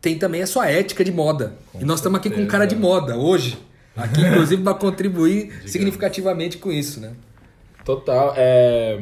tem 0.00 0.16
também 0.16 0.40
a 0.40 0.46
sua 0.46 0.70
ética 0.70 1.04
de 1.04 1.10
moda. 1.10 1.56
Com 1.72 1.80
e 1.80 1.84
nós 1.84 1.98
estamos 1.98 2.20
aqui 2.20 2.30
com 2.30 2.42
um 2.42 2.46
cara 2.46 2.64
de 2.64 2.76
moda 2.76 3.16
hoje. 3.16 3.58
Aqui, 3.96 4.20
inclusive, 4.20 4.62
para 4.62 4.74
contribuir 4.74 5.52
significativamente 5.66 6.58
com 6.58 6.70
isso, 6.70 7.00
né? 7.00 7.12
Total. 7.84 8.34
É... 8.36 9.00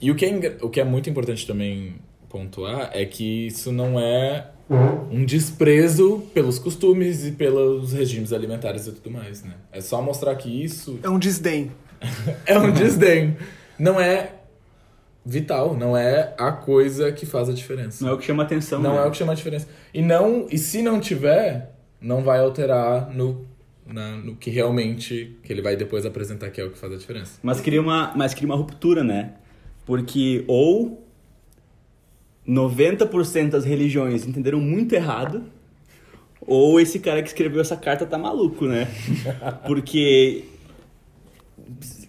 E 0.00 0.08
o 0.08 0.14
que, 0.14 0.24
é, 0.24 0.56
o 0.60 0.70
que 0.70 0.80
é 0.80 0.84
muito 0.84 1.10
importante 1.10 1.44
também 1.46 1.96
pontuar 2.36 2.90
é 2.92 3.06
que 3.06 3.46
isso 3.46 3.72
não 3.72 3.98
é 3.98 4.50
um 5.10 5.24
desprezo 5.24 6.24
pelos 6.34 6.58
costumes 6.58 7.24
e 7.24 7.32
pelos 7.32 7.92
regimes 7.92 8.32
alimentares 8.32 8.86
e 8.86 8.92
tudo 8.92 9.10
mais, 9.10 9.42
né? 9.42 9.54
É 9.72 9.80
só 9.80 10.02
mostrar 10.02 10.34
que 10.34 10.48
isso. 10.48 10.98
É 11.02 11.08
um 11.08 11.18
desdém. 11.18 11.72
é 12.44 12.58
um 12.58 12.70
desdém. 12.72 13.36
Não 13.78 13.98
é 13.98 14.34
vital, 15.24 15.74
não 15.74 15.96
é 15.96 16.34
a 16.38 16.52
coisa 16.52 17.10
que 17.10 17.24
faz 17.24 17.48
a 17.48 17.52
diferença. 17.52 18.04
Não 18.04 18.12
é 18.12 18.14
o 18.14 18.18
que 18.18 18.24
chama 18.24 18.42
atenção. 18.42 18.82
Não 18.82 18.96
né? 18.96 19.04
é 19.04 19.06
o 19.06 19.10
que 19.10 19.16
chama 19.16 19.32
a 19.32 19.36
diferença. 19.36 19.66
E 19.94 20.02
não, 20.02 20.46
e 20.50 20.58
se 20.58 20.82
não 20.82 21.00
tiver, 21.00 21.72
não 22.00 22.22
vai 22.22 22.40
alterar 22.40 23.08
no, 23.14 23.46
na, 23.86 24.16
no 24.16 24.36
que 24.36 24.50
realmente 24.50 25.38
que 25.42 25.52
ele 25.52 25.62
vai 25.62 25.74
depois 25.74 26.04
apresentar 26.04 26.50
que 26.50 26.60
é 26.60 26.64
o 26.64 26.70
que 26.70 26.78
faz 26.78 26.92
a 26.92 26.96
diferença. 26.96 27.38
Mas 27.42 27.60
cria 27.60 27.80
uma, 27.80 28.12
mas 28.14 28.34
cria 28.34 28.46
uma 28.46 28.56
ruptura, 28.56 29.02
né? 29.02 29.34
Porque 29.86 30.44
ou 30.48 31.05
90% 32.48 33.50
das 33.50 33.64
religiões 33.64 34.26
entenderam 34.26 34.60
muito 34.60 34.94
errado, 34.94 35.44
ou 36.40 36.80
esse 36.80 36.98
cara 36.98 37.22
que 37.22 37.28
escreveu 37.28 37.60
essa 37.60 37.76
carta 37.76 38.06
tá 38.06 38.16
maluco, 38.16 38.66
né? 38.66 38.88
Porque 39.66 40.44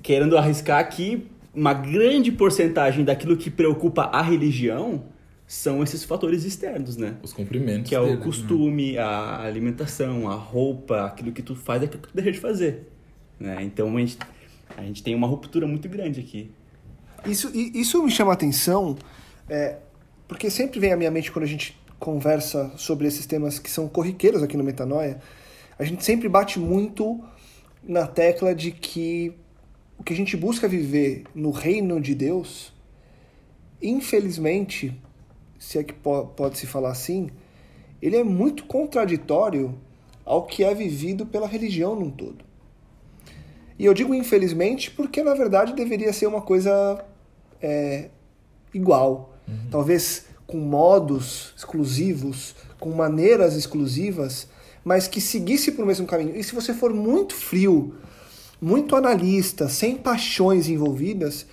querendo 0.03 0.37
arriscar 0.37 0.79
aqui, 0.79 1.27
uma 1.53 1.73
grande 1.73 2.31
porcentagem 2.31 3.03
daquilo 3.03 3.35
que 3.35 3.49
preocupa 3.49 4.03
a 4.03 4.21
religião 4.21 5.03
são 5.47 5.81
esses 5.81 6.03
fatores 6.03 6.43
externos, 6.43 6.97
né? 6.97 7.15
Os 7.23 7.33
cumprimentos. 7.33 7.89
Que 7.89 7.95
é 7.95 7.99
o 7.99 8.03
dele, 8.03 8.17
né? 8.17 8.23
costume, 8.23 8.91
né? 8.93 8.99
a 8.99 9.41
alimentação, 9.41 10.29
a 10.29 10.35
roupa, 10.35 11.05
aquilo 11.05 11.31
que 11.31 11.41
tu 11.41 11.55
faz, 11.55 11.81
aquilo 11.81 12.01
que 12.01 12.09
tu 12.09 12.15
deixa 12.15 12.31
de 12.31 12.39
fazer. 12.39 12.87
Né? 13.39 13.63
Então 13.63 13.95
a 13.95 13.99
gente, 13.99 14.17
a 14.77 14.81
gente 14.83 15.01
tem 15.01 15.15
uma 15.15 15.25
ruptura 15.25 15.65
muito 15.65 15.89
grande 15.89 16.19
aqui. 16.19 16.51
Isso, 17.25 17.51
isso 17.53 18.03
me 18.03 18.11
chama 18.11 18.31
a 18.31 18.33
atenção, 18.33 18.95
é, 19.49 19.77
porque 20.27 20.49
sempre 20.49 20.79
vem 20.79 20.91
à 20.91 20.97
minha 20.97 21.11
mente 21.11 21.31
quando 21.31 21.45
a 21.45 21.47
gente 21.47 21.79
conversa 21.99 22.71
sobre 22.77 23.07
esses 23.07 23.25
temas 23.25 23.59
que 23.59 23.69
são 23.69 23.87
corriqueiros 23.87 24.43
aqui 24.43 24.55
no 24.55 24.63
Metanoia, 24.63 25.19
a 25.79 25.83
gente 25.83 26.03
sempre 26.03 26.27
bate 26.27 26.59
muito 26.59 27.23
na 27.83 28.05
tecla 28.05 28.53
de 28.53 28.71
que 28.71 29.33
o 29.97 30.03
que 30.03 30.13
a 30.13 30.15
gente 30.15 30.37
busca 30.37 30.67
viver 30.67 31.23
no 31.33 31.51
reino 31.51 31.99
de 31.99 32.13
Deus, 32.13 32.73
infelizmente, 33.81 34.93
se 35.57 35.79
é 35.79 35.83
que 35.83 35.93
pode 35.93 36.57
se 36.57 36.67
falar 36.67 36.91
assim, 36.91 37.29
ele 38.01 38.15
é 38.15 38.23
muito 38.23 38.65
contraditório 38.65 39.75
ao 40.23 40.45
que 40.45 40.63
é 40.63 40.73
vivido 40.73 41.25
pela 41.25 41.47
religião 41.47 41.95
num 41.95 42.11
todo. 42.11 42.45
E 43.79 43.85
eu 43.85 43.93
digo 43.93 44.13
infelizmente 44.13 44.91
porque 44.91 45.23
na 45.23 45.33
verdade 45.33 45.73
deveria 45.73 46.11
ser 46.11 46.27
uma 46.27 46.41
coisa 46.41 47.03
é, 47.61 48.09
igual. 48.73 49.36
Uhum. 49.47 49.55
Talvez 49.71 50.25
com 50.45 50.57
modos 50.57 51.53
exclusivos, 51.57 52.55
com 52.79 52.91
maneiras 52.91 53.55
exclusivas, 53.55 54.47
mas 54.83 55.07
que 55.07 55.19
seguisse 55.19 55.71
por 55.71 55.85
mesmo 55.85 56.07
caminho. 56.07 56.35
E 56.35 56.43
se 56.43 56.55
você 56.55 56.73
for 56.73 56.93
muito 56.93 57.35
frio 57.35 57.95
muito 58.61 58.95
analista, 58.95 59.69
sem 59.69 59.95
paixões 59.95 60.67
envolvidas, 60.67 61.45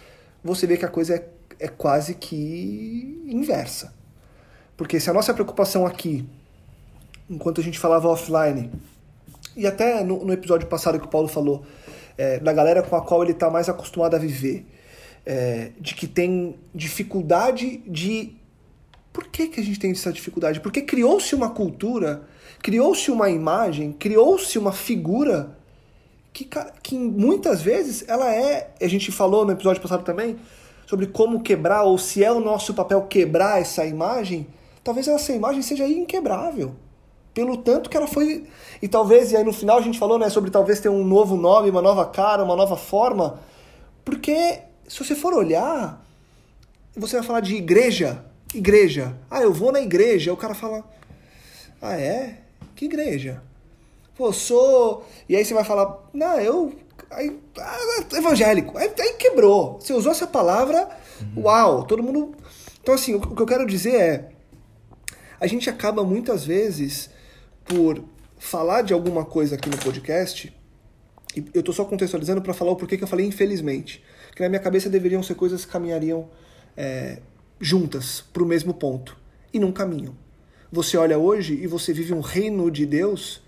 você 0.43 0.67
vê 0.67 0.77
que 0.77 0.85
a 0.85 0.89
coisa 0.89 1.17
é, 1.17 1.29
é 1.61 1.69
quase 1.69 2.15
que 2.15 3.23
inversa. 3.27 3.95
Porque 4.77 4.99
se 4.99 5.11
a 5.11 5.13
nossa 5.13 5.33
preocupação 5.33 5.87
aqui, 5.87 6.27
enquanto 7.29 7.61
a 7.61 7.65
gente 7.65 7.79
falava 7.79 8.09
offline, 8.09 8.71
e 9.57 9.67
até 9.67 10.03
no, 10.03 10.25
no 10.25 10.33
episódio 10.33 10.67
passado 10.67 10.99
que 10.99 11.07
o 11.07 11.11
Paulo 11.11 11.29
falou, 11.29 11.65
é, 12.17 12.39
da 12.39 12.53
galera 12.53 12.83
com 12.83 12.97
a 12.97 13.03
qual 13.03 13.23
ele 13.23 13.33
está 13.33 13.51
mais 13.51 13.69
acostumado 13.69 14.15
a 14.17 14.19
viver, 14.19 14.67
é, 15.27 15.73
de 15.81 15.95
que 15.95 16.07
tem 16.07 16.57
dificuldade 16.75 17.79
de. 17.87 18.37
Por 19.13 19.25
que, 19.29 19.49
que 19.49 19.61
a 19.61 19.65
gente 19.65 19.79
tem 19.79 19.93
essa 19.93 20.13
dificuldade? 20.13 20.61
Porque 20.61 20.83
criou-se 20.83 21.35
uma 21.35 21.51
cultura, 21.51 22.25
criou-se 22.63 23.11
uma 23.11 23.31
imagem, 23.31 23.93
criou-se 23.93 24.59
uma 24.59 24.73
figura 24.73 25.57
que, 26.33 26.49
que 26.83 26.99
muitas 26.99 27.63
vezes 27.63 28.05
ela 28.09 28.35
é. 28.35 28.75
A 28.81 28.89
gente 28.89 29.13
falou 29.13 29.45
no 29.45 29.53
episódio 29.53 29.81
passado 29.81 30.03
também 30.03 30.37
sobre 30.87 31.07
como 31.07 31.41
quebrar, 31.41 31.85
ou 31.85 31.97
se 31.97 32.23
é 32.23 32.31
o 32.31 32.41
nosso 32.41 32.75
papel 32.75 33.03
quebrar 33.03 33.61
essa 33.61 33.87
imagem, 33.87 34.47
talvez 34.83 35.09
essa 35.09 35.33
imagem 35.33 35.63
seja 35.63 35.87
inquebrável. 35.89 36.75
Pelo 37.33 37.57
tanto 37.57 37.91
que 37.91 37.97
ela 37.97 38.07
foi. 38.07 38.47
E 38.83 38.87
talvez, 38.87 39.33
e 39.33 39.37
aí 39.37 39.43
no 39.43 39.53
final 39.53 39.79
a 39.79 39.81
gente 39.81 39.99
falou 39.99 40.19
né, 40.19 40.29
sobre 40.29 40.51
talvez 40.51 40.79
ter 40.79 40.89
um 40.89 41.05
novo 41.05 41.37
nome, 41.37 41.71
uma 41.71 41.83
nova 41.83 42.05
cara, 42.07 42.45
uma 42.45 42.55
nova 42.55 42.77
forma. 42.77 43.41
Porque 44.05 44.61
se 44.89 44.99
você 44.99 45.15
for 45.15 45.35
olhar, 45.35 46.05
você 46.97 47.17
vai 47.17 47.27
falar 47.27 47.41
de 47.41 47.55
igreja. 47.55 48.25
Igreja. 48.55 49.17
Ah, 49.31 49.41
eu 49.41 49.53
vou 49.53 49.73
na 49.73 49.81
igreja. 49.81 50.33
O 50.33 50.37
cara 50.37 50.55
fala. 50.55 50.85
Ah, 51.81 51.97
é? 51.97 52.39
Que 52.75 52.85
igreja? 52.85 53.43
Pô, 54.17 54.33
sou. 54.33 55.07
E 55.29 55.37
aí 55.37 55.45
você 55.45 55.55
vai 55.55 55.65
falar, 55.65 56.09
não, 56.13 56.39
eu. 56.39 56.73
Aí, 57.11 57.39
ah, 57.59 58.17
evangélico. 58.17 58.79
Aí, 58.79 58.93
aí, 58.99 59.13
quebrou. 59.15 59.81
Você 59.81 59.93
usou 59.93 60.13
essa 60.13 60.27
palavra, 60.27 60.89
uhum. 61.37 61.43
uau, 61.45 61.85
todo 61.85 62.03
mundo. 62.03 62.35
Então, 62.81 62.95
assim, 62.95 63.15
o, 63.15 63.19
o 63.19 63.35
que 63.35 63.43
eu 63.43 63.47
quero 63.47 63.67
dizer 63.67 63.95
é. 63.95 64.31
A 65.41 65.47
gente 65.47 65.69
acaba 65.69 66.05
muitas 66.05 66.45
vezes 66.45 67.11
por 67.65 68.03
falar 68.39 68.83
de 68.83 68.93
alguma 68.93 69.25
coisa 69.25 69.57
aqui 69.57 69.69
no 69.69 69.77
podcast, 69.77 70.55
e 71.37 71.45
eu 71.53 71.63
tô 71.63 71.73
só 71.73 71.85
contextualizando 71.85 72.41
para 72.41 72.55
falar 72.55 72.71
o 72.71 72.77
porquê 72.77 72.97
que 72.97 73.05
eu 73.05 73.09
falei 73.09 73.27
infelizmente. 73.27 74.03
Que 74.35 74.43
na 74.43 74.49
minha 74.49 74.61
cabeça 74.61 74.91
deveriam 74.91 75.23
ser 75.23 75.35
coisas 75.35 75.65
que 75.65 75.73
caminhariam 75.73 76.29
é, 76.77 77.19
juntas 77.61 78.25
para 78.33 78.43
o 78.43 78.47
mesmo 78.47 78.75
ponto. 78.75 79.17
E 79.53 79.59
não 79.59 79.71
caminham. 79.71 80.15
Você 80.73 80.97
olha 80.97 81.19
hoje 81.19 81.55
e 81.55 81.67
você 81.67 81.93
vive 81.93 82.13
um 82.13 82.21
reino 82.21 82.71
de 82.71 82.85
Deus 82.85 83.41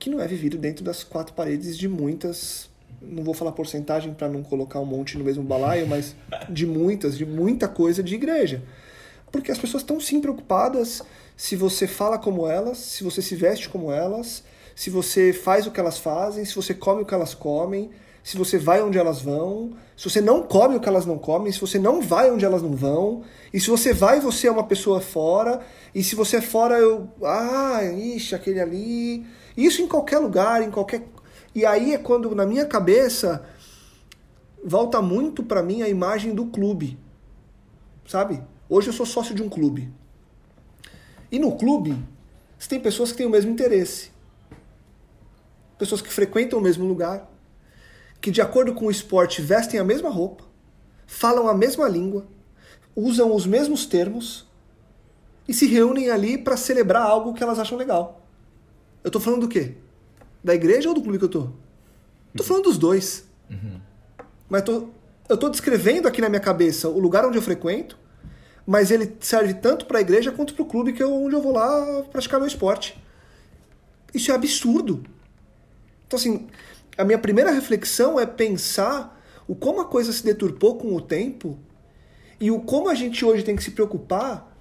que 0.00 0.10
não 0.10 0.20
é 0.20 0.26
vivido 0.26 0.56
dentro 0.56 0.82
das 0.82 1.04
quatro 1.04 1.34
paredes 1.34 1.76
de 1.76 1.86
muitas, 1.86 2.70
não 3.02 3.22
vou 3.22 3.34
falar 3.34 3.52
porcentagem 3.52 4.14
para 4.14 4.28
não 4.28 4.42
colocar 4.42 4.80
um 4.80 4.84
monte 4.86 5.16
no 5.18 5.24
mesmo 5.24 5.44
balaio, 5.44 5.86
mas 5.86 6.16
de 6.48 6.66
muitas, 6.66 7.16
de 7.16 7.26
muita 7.26 7.68
coisa 7.68 8.02
de 8.02 8.14
igreja. 8.14 8.62
Porque 9.30 9.52
as 9.52 9.58
pessoas 9.58 9.82
estão 9.82 10.00
sim 10.00 10.20
preocupadas 10.20 11.02
se 11.36 11.54
você 11.54 11.86
fala 11.86 12.18
como 12.18 12.46
elas, 12.46 12.78
se 12.78 13.04
você 13.04 13.22
se 13.22 13.36
veste 13.36 13.68
como 13.68 13.92
elas, 13.92 14.42
se 14.74 14.90
você 14.90 15.32
faz 15.32 15.66
o 15.66 15.70
que 15.70 15.78
elas 15.78 15.98
fazem, 15.98 16.44
se 16.44 16.54
você 16.54 16.74
come 16.74 17.02
o 17.02 17.06
que 17.06 17.14
elas 17.14 17.34
comem, 17.34 17.90
se 18.22 18.36
você 18.36 18.58
vai 18.58 18.82
onde 18.82 18.98
elas 18.98 19.20
vão, 19.20 19.72
se 19.96 20.08
você 20.08 20.20
não 20.20 20.42
come 20.42 20.76
o 20.76 20.80
que 20.80 20.88
elas 20.88 21.06
não 21.06 21.18
comem, 21.18 21.52
se 21.52 21.60
você 21.60 21.78
não 21.78 22.00
vai 22.00 22.30
onde 22.30 22.44
elas 22.44 22.62
não 22.62 22.72
vão, 22.72 23.22
e 23.52 23.60
se 23.60 23.70
você 23.70 23.92
vai, 23.92 24.20
você 24.20 24.46
é 24.46 24.50
uma 24.50 24.66
pessoa 24.66 25.00
fora, 25.00 25.60
e 25.94 26.02
se 26.04 26.14
você 26.14 26.36
é 26.36 26.40
fora, 26.40 26.78
eu. 26.78 27.08
Ah, 27.22 27.82
ixi, 27.84 28.34
aquele 28.34 28.60
ali. 28.60 29.26
Isso 29.56 29.82
em 29.82 29.88
qualquer 29.88 30.18
lugar, 30.18 30.62
em 30.62 30.70
qualquer. 30.70 31.06
E 31.54 31.66
aí 31.66 31.94
é 31.94 31.98
quando, 31.98 32.34
na 32.34 32.46
minha 32.46 32.64
cabeça, 32.64 33.44
volta 34.64 35.00
muito 35.00 35.42
para 35.42 35.62
mim 35.62 35.82
a 35.82 35.88
imagem 35.88 36.34
do 36.34 36.46
clube. 36.46 36.98
Sabe? 38.06 38.42
Hoje 38.68 38.88
eu 38.88 38.92
sou 38.92 39.06
sócio 39.06 39.34
de 39.34 39.42
um 39.42 39.48
clube. 39.48 39.92
E 41.30 41.38
no 41.38 41.56
clube, 41.56 41.96
você 42.58 42.68
tem 42.68 42.80
pessoas 42.80 43.12
que 43.12 43.18
têm 43.18 43.26
o 43.26 43.30
mesmo 43.30 43.50
interesse. 43.50 44.10
Pessoas 45.78 46.02
que 46.02 46.12
frequentam 46.12 46.58
o 46.58 46.62
mesmo 46.62 46.86
lugar. 46.86 47.29
Que, 48.20 48.30
de 48.30 48.40
acordo 48.40 48.74
com 48.74 48.86
o 48.86 48.90
esporte, 48.90 49.40
vestem 49.40 49.80
a 49.80 49.84
mesma 49.84 50.10
roupa. 50.10 50.44
Falam 51.06 51.48
a 51.48 51.54
mesma 51.54 51.88
língua. 51.88 52.26
Usam 52.94 53.34
os 53.34 53.46
mesmos 53.46 53.86
termos. 53.86 54.46
E 55.48 55.54
se 55.54 55.66
reúnem 55.66 56.10
ali 56.10 56.38
para 56.38 56.56
celebrar 56.56 57.02
algo 57.02 57.34
que 57.34 57.42
elas 57.42 57.58
acham 57.58 57.78
legal. 57.78 58.26
Eu 59.02 59.10
tô 59.10 59.18
falando 59.18 59.42
do 59.42 59.48
quê? 59.48 59.74
Da 60.44 60.54
igreja 60.54 60.88
ou 60.88 60.94
do 60.94 61.02
clube 61.02 61.18
que 61.18 61.24
eu 61.24 61.28
tô? 61.28 61.48
Tô 62.36 62.44
falando 62.44 62.64
dos 62.64 62.78
dois. 62.78 63.24
Uhum. 63.50 63.80
Mas 64.48 64.62
tô, 64.62 64.88
eu 65.28 65.36
tô 65.36 65.48
descrevendo 65.48 66.06
aqui 66.06 66.20
na 66.20 66.28
minha 66.28 66.40
cabeça 66.40 66.88
o 66.88 66.98
lugar 66.98 67.24
onde 67.24 67.38
eu 67.38 67.42
frequento, 67.42 67.98
mas 68.66 68.90
ele 68.90 69.16
serve 69.20 69.54
tanto 69.54 69.86
para 69.86 69.98
a 69.98 70.00
igreja 70.00 70.30
quanto 70.30 70.54
para 70.54 70.62
o 70.62 70.66
clube 70.66 70.92
que 70.92 71.02
é 71.02 71.06
onde 71.06 71.34
eu 71.34 71.42
vou 71.42 71.52
lá 71.52 72.02
praticar 72.10 72.38
meu 72.38 72.46
esporte. 72.46 73.02
Isso 74.12 74.30
é 74.30 74.34
absurdo. 74.34 75.04
Então, 76.06 76.18
assim, 76.18 76.48
a 77.00 77.04
minha 77.04 77.18
primeira 77.18 77.50
reflexão 77.50 78.20
é 78.20 78.26
pensar 78.26 79.18
o 79.48 79.54
como 79.54 79.80
a 79.80 79.86
coisa 79.86 80.12
se 80.12 80.22
deturpou 80.22 80.76
com 80.76 80.94
o 80.94 81.00
tempo 81.00 81.58
e 82.38 82.50
o 82.50 82.60
como 82.60 82.88
a 82.88 82.94
gente 82.94 83.24
hoje 83.24 83.42
tem 83.42 83.56
que 83.56 83.64
se 83.64 83.70
preocupar 83.70 84.56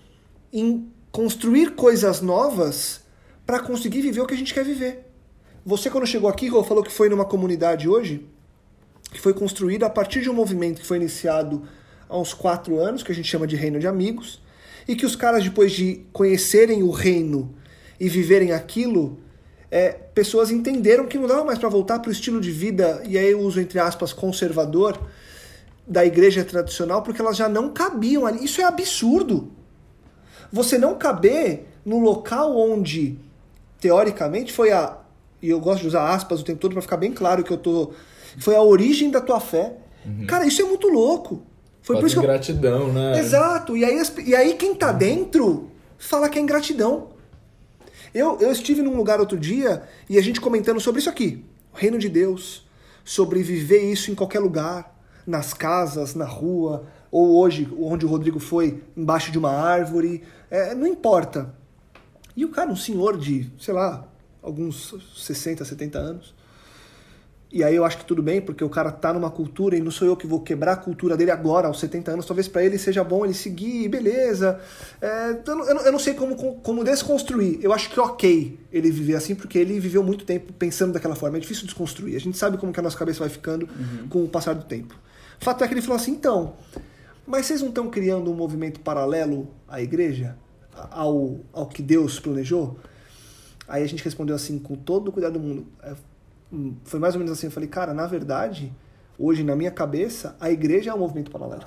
em 0.52 0.92
construir 1.12 1.76
coisas 1.76 2.22
novas 2.22 3.02
para 3.46 3.60
conseguir 3.60 4.02
viver 4.02 4.22
o 4.22 4.26
que 4.26 4.34
a 4.34 4.38
gente 4.38 4.54
quer 4.54 4.64
viver. 4.64 5.06
Você, 5.66 5.90
quando 5.90 6.08
chegou 6.08 6.30
aqui, 6.30 6.48
Rô, 6.48 6.64
falou 6.64 6.84
que 6.84 6.92
foi 6.92 7.10
numa 7.10 7.26
comunidade 7.26 7.88
hoje 7.90 8.26
que 9.12 9.20
foi 9.20 9.34
construída 9.34 9.86
a 9.86 9.90
partir 9.90 10.22
de 10.22 10.30
um 10.30 10.34
movimento 10.34 10.82
que 10.82 10.88
foi 10.88 10.98
iniciado 10.98 11.68
há 12.08 12.18
uns 12.18 12.34
quatro 12.34 12.80
anos, 12.80 13.04
que 13.04 13.12
a 13.12 13.16
gente 13.16 13.28
chama 13.28 13.48
de 13.48 13.56
Reino 13.56 13.80
de 13.80 13.88
Amigos, 13.88 14.42
e 14.88 14.96
que 14.96 15.06
os 15.06 15.16
caras, 15.16 15.44
depois 15.44 15.72
de 15.72 16.06
conhecerem 16.14 16.84
o 16.84 16.92
reino 16.92 17.54
e 18.00 18.08
viverem 18.08 18.52
aquilo, 18.52 19.20
é, 19.72 19.90
pessoas 19.92 20.52
entenderam 20.52 21.06
que 21.06 21.18
não 21.18 21.28
dava 21.28 21.44
mais 21.44 21.60
para 21.60 21.70
voltar 21.70 22.00
para 22.00 22.10
o 22.10 22.12
estilo 22.12 22.42
de 22.42 22.52
vida, 22.52 23.02
e 23.06 23.18
aí 23.18 23.32
eu 23.32 23.40
uso 23.40 23.60
entre 23.60 23.80
aspas 23.80 24.14
conservador, 24.14 25.00
da 25.90 26.06
igreja 26.06 26.44
tradicional, 26.44 27.02
porque 27.02 27.20
elas 27.20 27.36
já 27.36 27.50
não 27.50 27.70
cabiam 27.70 28.28
ali. 28.28 28.46
Isso 28.46 28.62
é 28.62 28.64
absurdo. 28.64 29.52
Você 30.52 30.78
não 30.78 30.96
caber 30.96 31.66
no 31.84 32.00
local 32.00 32.56
onde, 32.56 33.18
teoricamente, 33.80 34.54
foi 34.54 34.72
a. 34.72 34.98
E 35.42 35.50
eu 35.50 35.60
gosto 35.60 35.82
de 35.82 35.88
usar 35.88 36.14
aspas 36.14 36.42
o 36.42 36.44
tempo 36.44 36.60
todo 36.60 36.74
para 36.74 36.82
ficar 36.82 36.98
bem 36.98 37.12
claro 37.12 37.44
que 37.44 37.52
eu 37.52 37.58
tô. 37.58 37.92
Foi 38.38 38.56
a 38.56 38.62
origem 38.62 39.10
da 39.10 39.20
tua 39.20 39.40
fé. 39.40 39.78
Uhum. 40.06 40.28
Cara, 40.28 40.46
isso 40.46 40.62
é 40.62 40.66
muito 40.66 40.88
louco. 40.88 41.42
Foi 41.82 41.96
Falta 41.96 42.02
por 42.02 42.08
isso 42.08 42.20
ingratidão, 42.20 42.88
eu... 42.88 42.94
né? 42.94 43.20
Exato. 43.20 43.76
E 43.76 43.84
aí, 43.84 44.02
e 44.26 44.36
aí 44.36 44.54
quem 44.54 44.76
tá 44.76 44.92
dentro 44.92 45.72
fala 45.98 46.30
que 46.30 46.38
é 46.38 46.42
ingratidão. 46.42 47.08
Eu, 48.14 48.40
eu 48.40 48.52
estive 48.52 48.82
num 48.82 48.96
lugar 48.96 49.20
outro 49.20 49.38
dia 49.38 49.84
e 50.10 50.18
a 50.18 50.22
gente 50.22 50.42
comentando 50.42 50.80
sobre 50.80 51.00
isso 51.00 51.10
aqui. 51.10 51.44
O 51.74 51.78
reino 51.78 51.98
de 51.98 52.10
Deus. 52.10 52.68
Sobre 53.04 53.42
viver 53.42 53.92
isso 53.92 54.12
em 54.12 54.16
qualquer 54.16 54.40
lugar. 54.40 54.96
Nas 55.26 55.54
casas, 55.54 56.16
na 56.16 56.26
rua. 56.26 56.86
Ou 57.12 57.38
hoje, 57.40 57.68
onde 57.80 58.06
o 58.06 58.10
Rodrigo 58.10 58.40
foi, 58.40 58.84
embaixo 58.96 59.32
de 59.32 59.38
uma 59.38 59.52
árvore. 59.52 60.24
É, 60.50 60.74
não 60.76 60.88
importa. 60.88 61.54
E 62.36 62.46
o 62.46 62.50
cara, 62.50 62.72
um 62.72 62.76
senhor 62.76 63.18
de, 63.18 63.52
sei 63.60 63.74
lá, 63.74 64.08
alguns 64.42 64.96
60, 65.16 65.66
70 65.66 65.98
anos. 66.00 66.34
E 67.52 67.64
aí 67.64 67.76
eu 67.76 67.84
acho 67.84 67.98
que 67.98 68.06
tudo 68.06 68.22
bem, 68.22 68.40
porque 68.40 68.64
o 68.64 68.70
cara 68.70 68.92
tá 68.92 69.12
numa 69.12 69.32
cultura 69.32 69.76
e 69.76 69.82
não 69.82 69.90
sou 69.90 70.08
eu 70.08 70.16
que 70.16 70.28
vou 70.28 70.40
quebrar 70.40 70.74
a 70.74 70.76
cultura 70.76 71.18
dele 71.18 71.32
agora, 71.32 71.68
aos 71.68 71.80
70 71.80 72.12
anos. 72.12 72.26
Talvez 72.26 72.48
para 72.48 72.64
ele 72.64 72.78
seja 72.78 73.04
bom 73.04 73.26
ele 73.26 73.34
seguir, 73.34 73.90
beleza. 73.90 74.60
É, 75.02 75.36
eu, 75.48 75.56
não, 75.56 75.66
eu, 75.66 75.92
não, 75.92 75.98
sei 75.98 76.14
como, 76.14 76.36
como 76.36 76.84
desconstruir. 76.84 77.58
Eu 77.60 77.74
acho 77.74 77.90
que 77.90 78.00
ok 78.00 78.60
ele 78.72 78.92
viver 78.92 79.16
assim, 79.16 79.34
porque 79.34 79.58
ele 79.58 79.80
viveu 79.80 80.04
muito 80.04 80.26
tempo 80.26 80.54
pensando 80.54 80.94
daquela 80.94 81.16
forma. 81.16 81.38
É 81.38 81.40
difícil 81.40 81.66
desconstruir. 81.66 82.16
A 82.16 82.20
gente 82.20 82.38
sabe 82.38 82.56
como 82.56 82.72
que 82.72 82.80
a 82.80 82.84
nossa 82.84 82.98
cabeça 82.98 83.20
vai 83.20 83.30
ficando 83.30 83.64
uhum. 83.68 84.08
com 84.08 84.24
o 84.24 84.30
passar 84.30 84.54
do 84.54 84.66
tempo. 84.66 84.94
O 85.42 85.44
fato 85.44 85.64
é 85.64 85.68
que 85.68 85.74
ele 85.74 85.82
falou 85.82 85.96
assim, 85.96 86.12
então, 86.12 86.54
mas 87.26 87.48
vocês 87.48 87.62
não 87.62 87.70
estão 87.70 87.90
criando 87.90 88.30
um 88.30 88.36
movimento 88.36 88.80
paralelo 88.80 89.48
à 89.68 89.82
igreja? 89.82 90.38
Ao, 90.92 91.40
ao 91.52 91.66
que 91.66 91.82
Deus 91.82 92.20
planejou? 92.20 92.78
Aí 93.68 93.84
a 93.84 93.88
gente 93.88 94.04
respondeu 94.04 94.36
assim, 94.36 94.60
com 94.60 94.76
todo 94.76 95.08
o 95.08 95.12
cuidado 95.12 95.34
do 95.34 95.40
mundo. 95.40 95.68
Foi 96.84 97.00
mais 97.00 97.14
ou 97.16 97.20
menos 97.20 97.38
assim, 97.38 97.48
eu 97.48 97.52
falei, 97.52 97.70
cara, 97.70 97.94
na 97.94 98.08
verdade, 98.08 98.74
hoje 99.18 99.44
na 99.44 99.56
minha 99.56 99.72
cabeça, 99.72 100.36
a 100.40 100.50
igreja 100.50 100.92
é 100.92 100.94
um 100.94 101.00
movimento 101.00 101.30
paralelo. 101.30 101.66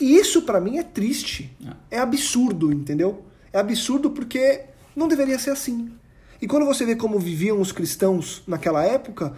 E 0.00 0.16
isso 0.16 0.42
para 0.42 0.60
mim 0.60 0.78
é 0.78 0.82
triste. 0.82 1.54
É. 1.90 1.96
é 1.96 1.98
absurdo, 1.98 2.72
entendeu? 2.72 3.22
É 3.52 3.58
absurdo 3.58 4.10
porque 4.10 4.64
não 4.96 5.06
deveria 5.06 5.38
ser 5.38 5.50
assim. 5.50 5.92
E 6.40 6.46
quando 6.46 6.64
você 6.64 6.86
vê 6.86 6.96
como 6.96 7.18
viviam 7.18 7.60
os 7.60 7.70
cristãos 7.70 8.42
naquela 8.46 8.82
época, 8.82 9.34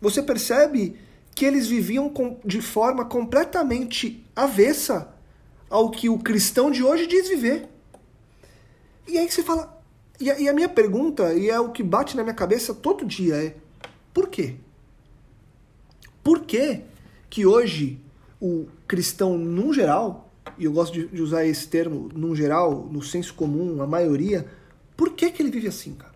você 0.00 0.22
percebe 0.22 0.96
que 1.34 1.46
eles 1.46 1.66
viviam 1.66 2.12
de 2.44 2.60
forma 2.60 3.06
completamente 3.06 4.24
avessa 4.36 5.14
ao 5.70 5.90
que 5.90 6.10
o 6.10 6.18
cristão 6.18 6.70
de 6.70 6.82
hoje 6.82 7.06
diz 7.06 7.28
viver. 7.28 7.68
E 9.08 9.16
aí 9.16 9.30
você 9.30 9.42
fala, 9.42 9.81
e 10.20 10.30
a, 10.30 10.40
e 10.40 10.48
a 10.48 10.52
minha 10.52 10.68
pergunta, 10.68 11.34
e 11.34 11.48
é 11.48 11.58
o 11.58 11.70
que 11.70 11.82
bate 11.82 12.16
na 12.16 12.22
minha 12.22 12.34
cabeça 12.34 12.74
todo 12.74 13.04
dia, 13.04 13.36
é: 13.36 13.54
por 14.12 14.28
quê? 14.28 14.56
Por 16.22 16.40
que 16.40 16.82
que 17.28 17.46
hoje 17.46 17.98
o 18.40 18.66
cristão, 18.86 19.38
num 19.38 19.72
geral, 19.72 20.30
e 20.58 20.64
eu 20.64 20.72
gosto 20.72 20.92
de, 20.92 21.06
de 21.06 21.22
usar 21.22 21.44
esse 21.44 21.66
termo, 21.68 22.08
num 22.14 22.34
geral, 22.34 22.88
no 22.90 23.02
senso 23.02 23.34
comum, 23.34 23.82
a 23.82 23.86
maioria, 23.86 24.46
por 24.96 25.10
que 25.10 25.30
que 25.30 25.42
ele 25.42 25.50
vive 25.50 25.68
assim, 25.68 25.94
cara? 25.94 26.12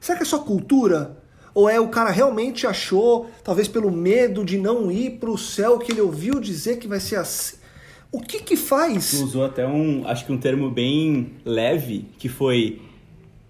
Será 0.00 0.16
que 0.16 0.22
é 0.22 0.26
só 0.26 0.38
cultura? 0.38 1.22
Ou 1.54 1.68
é 1.68 1.78
o 1.78 1.88
cara 1.88 2.10
realmente 2.10 2.66
achou, 2.66 3.30
talvez 3.44 3.68
pelo 3.68 3.90
medo 3.90 4.44
de 4.44 4.58
não 4.58 4.90
ir 4.90 5.18
para 5.18 5.30
o 5.30 5.38
céu, 5.38 5.78
que 5.78 5.92
ele 5.92 6.00
ouviu 6.00 6.40
dizer 6.40 6.78
que 6.78 6.88
vai 6.88 6.98
ser 6.98 7.16
assim? 7.16 7.56
O 8.14 8.20
que 8.20 8.38
que 8.38 8.54
faz? 8.54 9.10
Tu 9.10 9.24
usou 9.24 9.44
até 9.44 9.66
um, 9.66 10.06
acho 10.06 10.24
que 10.24 10.30
um 10.30 10.38
termo 10.38 10.70
bem 10.70 11.32
leve, 11.44 12.06
que 12.16 12.28
foi 12.28 12.80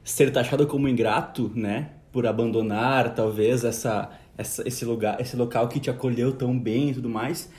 ser 0.03 0.33
taxado 0.33 0.67
como 0.67 0.89
ingrato, 0.89 1.53
né? 1.55 1.91
Por 2.11 2.27
abandonar, 2.27 3.15
talvez, 3.15 3.63
essa, 3.63 4.09
essa, 4.39 4.67
esse, 4.67 4.83
lugar, 4.87 5.21
esse 5.21 5.37
local 5.37 5.69
que 5.69 5.79
te 5.79 5.91
acolheu 5.91 6.33
tão 6.33 6.59
bem 6.59 6.89
e 6.89 6.95
tudo 6.95 7.11
mais. 7.11 7.51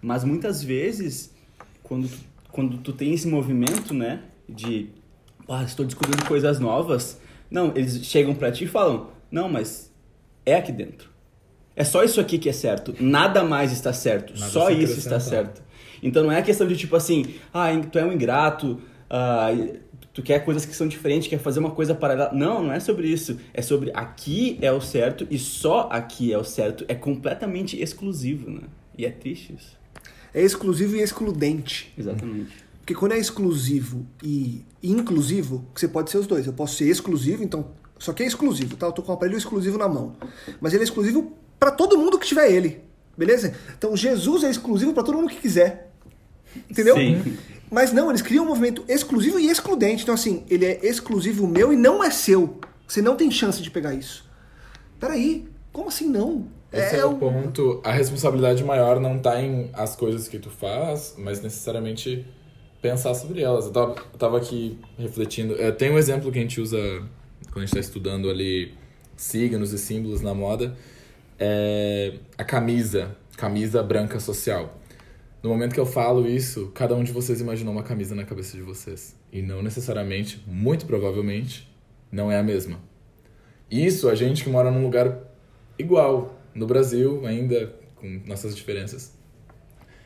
Mas 0.00 0.24
muitas 0.24 0.64
vezes, 0.64 1.34
quando 1.82 2.08
tu, 2.08 2.16
quando 2.50 2.78
tu 2.78 2.94
tem 2.94 3.12
esse 3.12 3.28
movimento, 3.28 3.92
né? 3.92 4.22
De, 4.48 4.88
ah, 5.46 5.64
estou 5.64 5.84
descobrindo 5.84 6.24
coisas 6.24 6.58
novas. 6.58 7.20
Não, 7.50 7.72
eles 7.76 8.02
chegam 8.06 8.34
para 8.34 8.50
ti 8.50 8.64
e 8.64 8.68
falam, 8.68 9.08
não, 9.30 9.50
mas 9.50 9.92
é 10.46 10.54
aqui 10.54 10.72
dentro. 10.72 11.10
É 11.76 11.84
só 11.84 12.02
isso 12.02 12.22
aqui 12.22 12.38
que 12.38 12.48
é 12.48 12.54
certo. 12.54 12.94
Nada 12.98 13.44
mais 13.44 13.70
está 13.70 13.92
certo. 13.92 14.32
Nada 14.32 14.50
só 14.50 14.70
isso 14.70 14.98
está 14.98 15.20
certo. 15.20 15.63
Então 16.04 16.22
não 16.22 16.30
é 16.30 16.42
questão 16.42 16.66
de 16.66 16.76
tipo 16.76 16.94
assim, 16.94 17.24
ah, 17.52 17.68
tu 17.90 17.98
é 17.98 18.04
um 18.04 18.12
ingrato, 18.12 18.78
ah, 19.08 19.48
tu 20.12 20.22
quer 20.22 20.44
coisas 20.44 20.66
que 20.66 20.76
são 20.76 20.86
diferentes, 20.86 21.28
quer 21.28 21.38
fazer 21.38 21.58
uma 21.60 21.70
coisa 21.70 21.94
paralela. 21.94 22.30
Não, 22.32 22.62
não 22.62 22.72
é 22.72 22.78
sobre 22.78 23.08
isso. 23.08 23.38
É 23.54 23.62
sobre 23.62 23.90
aqui 23.94 24.58
é 24.60 24.70
o 24.70 24.80
certo 24.80 25.26
e 25.30 25.38
só 25.38 25.88
aqui 25.90 26.32
é 26.32 26.38
o 26.38 26.44
certo. 26.44 26.84
É 26.88 26.94
completamente 26.94 27.80
exclusivo, 27.80 28.50
né? 28.50 28.62
E 28.96 29.06
é 29.06 29.10
triste 29.10 29.54
isso. 29.58 29.76
É 30.32 30.42
exclusivo 30.42 30.94
e 30.94 31.00
excludente. 31.00 31.92
Exatamente. 31.96 32.64
Porque 32.78 32.94
quando 32.94 33.12
é 33.12 33.18
exclusivo 33.18 34.06
e 34.22 34.62
inclusivo, 34.82 35.64
você 35.74 35.88
pode 35.88 36.10
ser 36.10 36.18
os 36.18 36.26
dois. 36.26 36.46
Eu 36.46 36.52
posso 36.52 36.76
ser 36.76 36.86
exclusivo, 36.86 37.42
então. 37.42 37.70
Só 37.98 38.12
que 38.12 38.22
é 38.22 38.26
exclusivo, 38.26 38.76
tá? 38.76 38.86
Eu 38.86 38.92
tô 38.92 39.02
com 39.02 39.10
o 39.10 39.14
aparelho 39.14 39.38
exclusivo 39.38 39.78
na 39.78 39.88
mão. 39.88 40.14
Mas 40.60 40.74
ele 40.74 40.82
é 40.82 40.84
exclusivo 40.84 41.32
para 41.58 41.70
todo 41.70 41.96
mundo 41.96 42.18
que 42.18 42.26
tiver 42.26 42.52
ele. 42.52 42.82
Beleza? 43.16 43.54
Então 43.78 43.96
Jesus 43.96 44.44
é 44.44 44.50
exclusivo 44.50 44.92
para 44.92 45.02
todo 45.02 45.16
mundo 45.16 45.28
que 45.28 45.40
quiser. 45.40 45.83
Entendeu? 46.70 46.96
Sim. 46.96 47.36
Mas 47.70 47.92
não, 47.92 48.08
eles 48.10 48.22
criam 48.22 48.44
um 48.44 48.48
movimento 48.48 48.84
exclusivo 48.88 49.38
e 49.38 49.48
excludente. 49.48 50.02
Então, 50.02 50.14
assim, 50.14 50.44
ele 50.48 50.64
é 50.64 50.86
exclusivo 50.86 51.46
meu 51.46 51.72
e 51.72 51.76
não 51.76 52.04
é 52.04 52.10
seu. 52.10 52.58
Você 52.86 53.02
não 53.02 53.16
tem 53.16 53.30
chance 53.30 53.62
de 53.62 53.70
pegar 53.70 53.94
isso. 53.94 54.24
Peraí, 55.00 55.48
como 55.72 55.88
assim 55.88 56.08
não? 56.08 56.46
Esse 56.72 56.96
é, 56.96 56.98
é 57.00 57.04
o 57.04 57.14
ponto. 57.14 57.80
A 57.84 57.92
responsabilidade 57.92 58.62
maior 58.64 59.00
não 59.00 59.18
tá 59.18 59.40
em 59.40 59.70
as 59.72 59.96
coisas 59.96 60.28
que 60.28 60.38
tu 60.38 60.50
faz, 60.50 61.14
mas 61.16 61.40
necessariamente 61.40 62.26
pensar 62.82 63.14
sobre 63.14 63.40
elas. 63.40 63.66
Eu 63.66 63.72
tava, 63.72 63.94
eu 64.12 64.18
tava 64.18 64.36
aqui 64.36 64.78
refletindo. 64.98 65.60
É, 65.60 65.70
tem 65.70 65.90
um 65.90 65.98
exemplo 65.98 66.30
que 66.30 66.38
a 66.38 66.42
gente 66.42 66.60
usa 66.60 66.78
quando 67.50 67.58
a 67.58 67.60
gente 67.60 67.68
está 67.68 67.80
estudando 67.80 68.28
ali 68.28 68.74
signos 69.16 69.72
e 69.72 69.78
símbolos 69.78 70.20
na 70.20 70.34
moda. 70.34 70.76
É 71.38 72.14
a 72.36 72.44
camisa, 72.44 73.16
camisa 73.36 73.82
branca 73.82 74.20
social. 74.20 74.78
No 75.44 75.50
momento 75.50 75.74
que 75.74 75.80
eu 75.80 75.84
falo 75.84 76.26
isso, 76.26 76.72
cada 76.74 76.94
um 76.94 77.04
de 77.04 77.12
vocês 77.12 77.38
imaginou 77.38 77.70
uma 77.70 77.82
camisa 77.82 78.14
na 78.14 78.24
cabeça 78.24 78.56
de 78.56 78.62
vocês. 78.62 79.14
E 79.30 79.42
não 79.42 79.62
necessariamente, 79.62 80.42
muito 80.46 80.86
provavelmente, 80.86 81.68
não 82.10 82.32
é 82.32 82.38
a 82.38 82.42
mesma. 82.42 82.80
Isso 83.70 84.08
a 84.08 84.14
gente 84.14 84.42
que 84.42 84.48
mora 84.48 84.70
num 84.70 84.82
lugar 84.82 85.18
igual, 85.78 86.40
no 86.54 86.66
Brasil, 86.66 87.26
ainda 87.26 87.74
com 87.96 88.22
nossas 88.24 88.56
diferenças. 88.56 89.14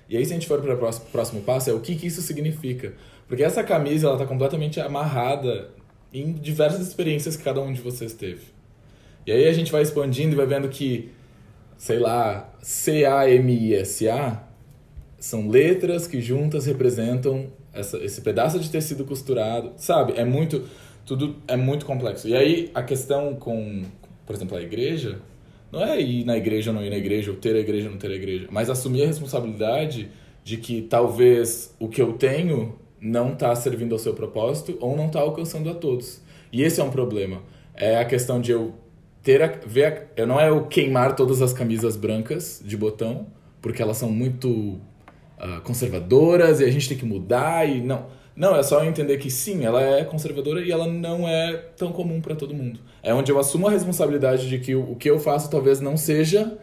E 0.08 0.16
aí, 0.16 0.26
se 0.26 0.32
a 0.32 0.34
gente 0.34 0.48
for 0.48 0.60
para 0.60 0.74
o 0.74 1.00
próximo 1.12 1.40
passo, 1.42 1.70
é 1.70 1.72
o 1.72 1.78
que, 1.78 1.94
que 1.94 2.08
isso 2.08 2.20
significa. 2.20 2.94
Porque 3.28 3.44
essa 3.44 3.62
camisa 3.62 4.08
ela 4.08 4.16
está 4.16 4.26
completamente 4.26 4.80
amarrada 4.80 5.70
em 6.12 6.32
diversas 6.32 6.80
experiências 6.80 7.36
que 7.36 7.44
cada 7.44 7.60
um 7.60 7.72
de 7.72 7.80
vocês 7.80 8.12
teve. 8.12 8.42
E 9.24 9.30
aí 9.30 9.46
a 9.46 9.52
gente 9.52 9.70
vai 9.70 9.82
expandindo 9.82 10.32
e 10.32 10.36
vai 10.36 10.46
vendo 10.46 10.68
que, 10.68 11.12
sei 11.76 12.00
lá, 12.00 12.52
C-A-M-I-S-A 12.60 14.47
são 15.18 15.48
letras 15.48 16.06
que 16.06 16.20
juntas 16.20 16.66
representam 16.66 17.46
essa, 17.72 17.98
esse 17.98 18.20
pedaço 18.20 18.58
de 18.58 18.70
tecido 18.70 19.04
costurado, 19.04 19.72
sabe? 19.76 20.14
É 20.16 20.24
muito, 20.24 20.64
tudo 21.04 21.36
é 21.46 21.56
muito 21.56 21.84
complexo. 21.84 22.28
E 22.28 22.34
aí 22.34 22.70
a 22.74 22.82
questão 22.82 23.34
com, 23.34 23.82
por 24.26 24.34
exemplo, 24.34 24.56
a 24.56 24.62
igreja, 24.62 25.20
não 25.70 25.82
é 25.82 26.00
ir 26.00 26.24
na 26.24 26.36
igreja 26.36 26.70
ou 26.70 26.76
não 26.76 26.84
ir 26.84 26.90
na 26.90 26.96
igreja, 26.96 27.30
ou 27.30 27.36
ter 27.36 27.54
a 27.54 27.58
igreja 27.58 27.86
ou 27.86 27.92
não 27.92 27.98
ter 27.98 28.10
a 28.10 28.14
igreja, 28.14 28.48
mas 28.50 28.70
assumir 28.70 29.02
a 29.02 29.06
responsabilidade 29.06 30.08
de 30.44 30.56
que 30.56 30.82
talvez 30.82 31.74
o 31.78 31.88
que 31.88 32.00
eu 32.00 32.14
tenho 32.14 32.76
não 33.00 33.32
está 33.32 33.54
servindo 33.54 33.92
ao 33.92 33.98
seu 33.98 34.14
propósito 34.14 34.76
ou 34.80 34.96
não 34.96 35.06
está 35.06 35.20
alcançando 35.20 35.68
a 35.68 35.74
todos. 35.74 36.22
E 36.52 36.62
esse 36.62 36.80
é 36.80 36.84
um 36.84 36.90
problema. 36.90 37.42
É 37.74 37.98
a 37.98 38.04
questão 38.04 38.40
de 38.40 38.50
eu 38.50 38.74
ter 39.22 39.42
a, 39.42 39.46
ver 39.66 39.84
a, 39.84 40.20
eu 40.20 40.26
não 40.26 40.40
é 40.40 40.50
o 40.50 40.66
queimar 40.66 41.14
todas 41.14 41.42
as 41.42 41.52
camisas 41.52 41.96
brancas 41.96 42.62
de 42.64 42.76
botão, 42.76 43.26
porque 43.60 43.82
elas 43.82 43.98
são 43.98 44.10
muito 44.10 44.80
uh, 45.40 45.60
conservadoras 45.62 46.60
e 46.60 46.64
a 46.64 46.70
gente 46.70 46.88
tem 46.88 46.98
que 46.98 47.04
mudar 47.04 47.68
e 47.68 47.80
não. 47.80 48.06
Não, 48.38 48.54
é 48.54 48.62
só 48.62 48.84
entender 48.84 49.16
que 49.18 49.28
sim, 49.32 49.64
ela 49.64 49.82
é 49.82 50.04
conservadora 50.04 50.60
e 50.60 50.70
ela 50.70 50.86
não 50.86 51.28
é 51.28 51.56
tão 51.76 51.90
comum 51.90 52.20
para 52.20 52.36
todo 52.36 52.54
mundo. 52.54 52.78
É 53.02 53.12
onde 53.12 53.32
eu 53.32 53.38
assumo 53.38 53.66
a 53.66 53.70
responsabilidade 53.72 54.48
de 54.48 54.60
que 54.60 54.76
o, 54.76 54.94
que 54.94 55.10
eu 55.10 55.18
faço 55.18 55.50
talvez 55.50 55.80
não 55.80 55.96
seja 55.96 56.56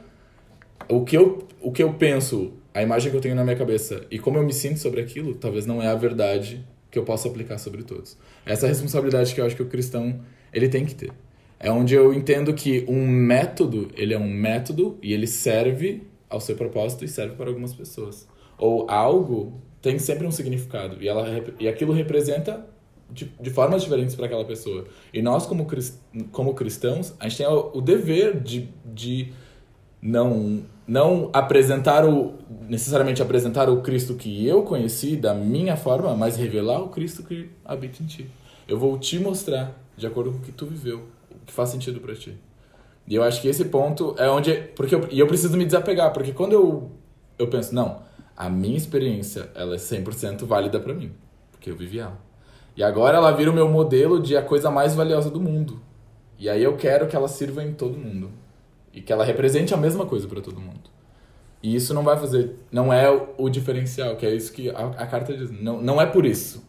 o 0.87 1.03
que 1.03 1.17
eu, 1.17 1.45
o 1.61 1.73
que 1.73 1.83
eu 1.83 1.93
penso, 1.93 2.53
a 2.73 2.81
imagem 2.81 3.11
que 3.11 3.17
eu 3.17 3.21
tenho 3.21 3.35
na 3.35 3.43
minha 3.43 3.57
cabeça 3.57 4.05
e 4.09 4.17
como 4.17 4.37
eu 4.37 4.43
me 4.43 4.53
sinto 4.53 4.79
sobre 4.79 5.01
aquilo, 5.01 5.35
talvez 5.35 5.65
não 5.65 5.81
é 5.81 5.87
a 5.87 5.95
verdade 5.95 6.65
que 6.89 6.97
eu 6.97 7.03
possa 7.03 7.27
aplicar 7.27 7.57
sobre 7.57 7.83
todos. 7.83 8.17
Essa 8.45 8.65
é 8.65 8.67
a 8.67 8.69
responsabilidade 8.69 9.35
que 9.35 9.41
eu 9.41 9.45
acho 9.45 9.57
que 9.57 9.63
o 9.63 9.67
cristão 9.67 10.21
ele 10.53 10.69
tem 10.69 10.85
que 10.85 10.95
ter. 10.95 11.11
É 11.59 11.69
onde 11.69 11.93
eu 11.93 12.13
entendo 12.13 12.53
que 12.53 12.85
um 12.87 13.05
método, 13.05 13.89
ele 13.97 14.13
é 14.13 14.17
um 14.17 14.29
método 14.29 14.97
e 15.01 15.11
ele 15.11 15.27
serve 15.27 16.03
ao 16.29 16.39
seu 16.39 16.55
propósito 16.55 17.03
e 17.03 17.07
serve 17.09 17.35
para 17.35 17.49
algumas 17.49 17.73
pessoas. 17.73 18.27
Ou 18.57 18.89
algo 18.89 19.61
tem 19.81 19.99
sempre 19.99 20.25
um 20.25 20.31
significado 20.31 20.97
e, 21.01 21.07
ela, 21.07 21.27
e 21.59 21.67
aquilo 21.67 21.93
representa 21.93 22.65
de, 23.09 23.25
de 23.39 23.49
formas 23.49 23.83
diferentes 23.83 24.15
para 24.15 24.25
aquela 24.25 24.45
pessoa. 24.45 24.85
E 25.13 25.21
nós, 25.21 25.45
como, 25.45 25.67
como 26.31 26.53
cristãos, 26.53 27.13
a 27.19 27.27
gente 27.27 27.37
tem 27.37 27.47
o, 27.47 27.71
o 27.73 27.81
dever 27.81 28.39
de, 28.39 28.69
de 28.83 29.31
não 30.01 30.63
não 30.87 31.31
apresentar 31.33 32.05
o 32.05 32.35
necessariamente 32.69 33.21
apresentar 33.21 33.69
o 33.69 33.81
Cristo 33.81 34.13
que 34.13 34.45
eu 34.45 34.61
conheci 34.61 35.15
da 35.15 35.33
minha 35.33 35.75
forma, 35.75 36.15
mas 36.15 36.35
revelar 36.35 36.79
o 36.79 36.89
Cristo 36.89 37.23
que 37.23 37.49
habita 37.63 38.03
em 38.03 38.05
ti. 38.05 38.29
Eu 38.67 38.77
vou 38.77 38.97
te 38.99 39.17
mostrar 39.17 39.75
de 39.97 40.05
acordo 40.05 40.31
com 40.31 40.37
o 40.37 40.41
que 40.41 40.51
tu 40.51 40.65
viveu, 40.65 41.05
o 41.31 41.45
que 41.45 41.51
faz 41.51 41.69
sentido 41.69 41.99
para 41.99 42.13
ti. 42.15 42.37
E 43.07 43.15
eu 43.15 43.23
acho 43.23 43.41
que 43.41 43.47
esse 43.47 43.65
ponto 43.65 44.15
é 44.17 44.29
onde 44.29 44.53
porque 44.75 44.93
eu, 44.93 45.07
e 45.09 45.19
eu 45.19 45.27
preciso 45.27 45.57
me 45.57 45.65
desapegar, 45.65 46.13
porque 46.13 46.31
quando 46.31 46.53
eu 46.53 46.91
eu 47.37 47.47
penso, 47.47 47.73
não, 47.73 47.99
a 48.35 48.49
minha 48.49 48.77
experiência, 48.77 49.49
ela 49.55 49.75
é 49.75 49.77
100% 49.77 50.45
válida 50.45 50.79
para 50.79 50.93
mim, 50.93 51.11
porque 51.51 51.69
eu 51.69 51.75
vivi 51.75 51.99
ela. 51.99 52.19
E 52.75 52.83
agora 52.83 53.17
ela 53.17 53.31
vira 53.31 53.49
o 53.49 53.53
meu 53.53 53.69
modelo 53.69 54.21
de 54.21 54.35
a 54.35 54.41
coisa 54.41 54.69
mais 54.69 54.93
valiosa 54.93 55.29
do 55.29 55.39
mundo. 55.39 55.79
E 56.37 56.49
aí 56.49 56.61
eu 56.61 56.75
quero 56.75 57.07
que 57.07 57.15
ela 57.15 57.27
sirva 57.27 57.63
em 57.63 57.73
todo 57.73 57.97
mundo 57.97 58.29
e 58.93 59.01
que 59.01 59.13
ela 59.13 59.23
represente 59.23 59.73
a 59.73 59.77
mesma 59.77 60.05
coisa 60.05 60.27
para 60.27 60.41
todo 60.41 60.59
mundo. 60.59 60.89
E 61.63 61.73
isso 61.73 61.93
não 61.93 62.03
vai 62.03 62.17
fazer, 62.17 62.55
não 62.71 62.93
é 62.93 63.09
o 63.37 63.49
diferencial, 63.49 64.15
que 64.17 64.25
é 64.25 64.35
isso 64.35 64.51
que 64.53 64.69
a, 64.69 64.87
a, 64.87 65.07
carta 65.07 65.35
diz. 65.35 65.49
Não, 65.49 65.81
não 65.81 66.01
é 66.01 66.05
por 66.05 66.25
isso. 66.25 66.63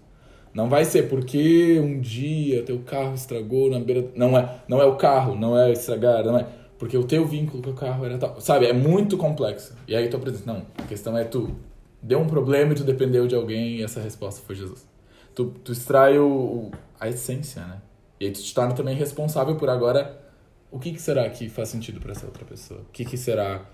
Não 0.55 0.71
vai 0.71 0.85
ser 0.85 1.09
porque 1.09 1.79
um 1.79 2.01
dia 2.01 2.63
teu 2.63 2.79
carro 2.79 3.15
estragou 3.15 3.71
na 3.71 3.79
beira. 3.79 4.09
Não 4.15 4.39
é, 4.39 4.61
não 4.67 4.81
é 4.81 4.87
o 4.87 4.97
carro, 4.97 5.35
não 5.35 5.59
é 5.59 5.71
estragar, 5.73 6.25
não 6.25 6.39
é. 6.39 6.47
Porque 6.79 6.97
o 6.97 7.05
teu 7.05 7.27
vínculo 7.27 7.63
com 7.63 7.71
o 7.71 7.75
carro 7.75 8.05
era 8.05 8.19
tal. 8.19 8.41
Sabe, 8.41 8.67
é 8.67 8.73
muito 8.73 9.17
complexo. 9.17 9.75
E 9.89 9.97
aí 9.97 10.09
tu 10.09 10.17
apresenta, 10.17 10.53
não, 10.53 10.67
a 10.77 10.83
questão 10.83 11.17
é 11.17 11.25
tu 11.25 11.55
deu 12.03 12.19
um 12.19 12.27
problema 12.27 12.73
e 12.73 12.77
tu 12.77 12.85
dependeu 12.85 13.27
de 13.27 13.35
alguém 13.35 13.77
e 13.77 13.83
essa 13.83 14.01
resposta 14.01 14.43
foi 14.47 14.55
Jesus. 14.55 14.87
Tu, 15.35 15.47
tu 15.65 15.73
extrai 15.73 16.19
o, 16.19 16.71
a 17.01 17.09
essência, 17.09 17.65
né? 17.67 17.81
E 18.21 18.27
aí 18.27 18.33
tu 18.33 18.43
te 18.43 18.55
torna 18.55 18.75
também 18.75 18.95
responsável 18.95 19.57
por 19.57 19.69
agora 19.69 20.23
o 20.71 20.79
que, 20.79 20.93
que 20.93 21.01
será 21.01 21.29
que 21.31 21.49
faz 21.49 21.69
sentido 21.69 22.01
para 22.01 22.13
essa 22.13 22.27
outra 22.27 22.45
pessoa? 22.45 22.81
O 22.81 22.93
que, 22.93 23.05
que 23.05 23.17
será 23.17 23.65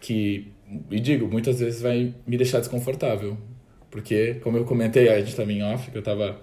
que, 0.00 0.52
e 0.90 1.00
digo, 1.00 1.28
muitas 1.28 1.60
vezes 1.60 1.80
vai 1.80 2.14
me 2.26 2.36
deixar 2.36 2.60
desconfortável. 2.60 3.36
Porque, 3.90 4.34
como 4.42 4.56
eu 4.56 4.64
comentei, 4.64 5.08
a 5.08 5.20
gente 5.20 5.40
em 5.40 5.62
off, 5.62 5.90
que 5.90 5.96
eu 5.96 6.00
estava. 6.00 6.40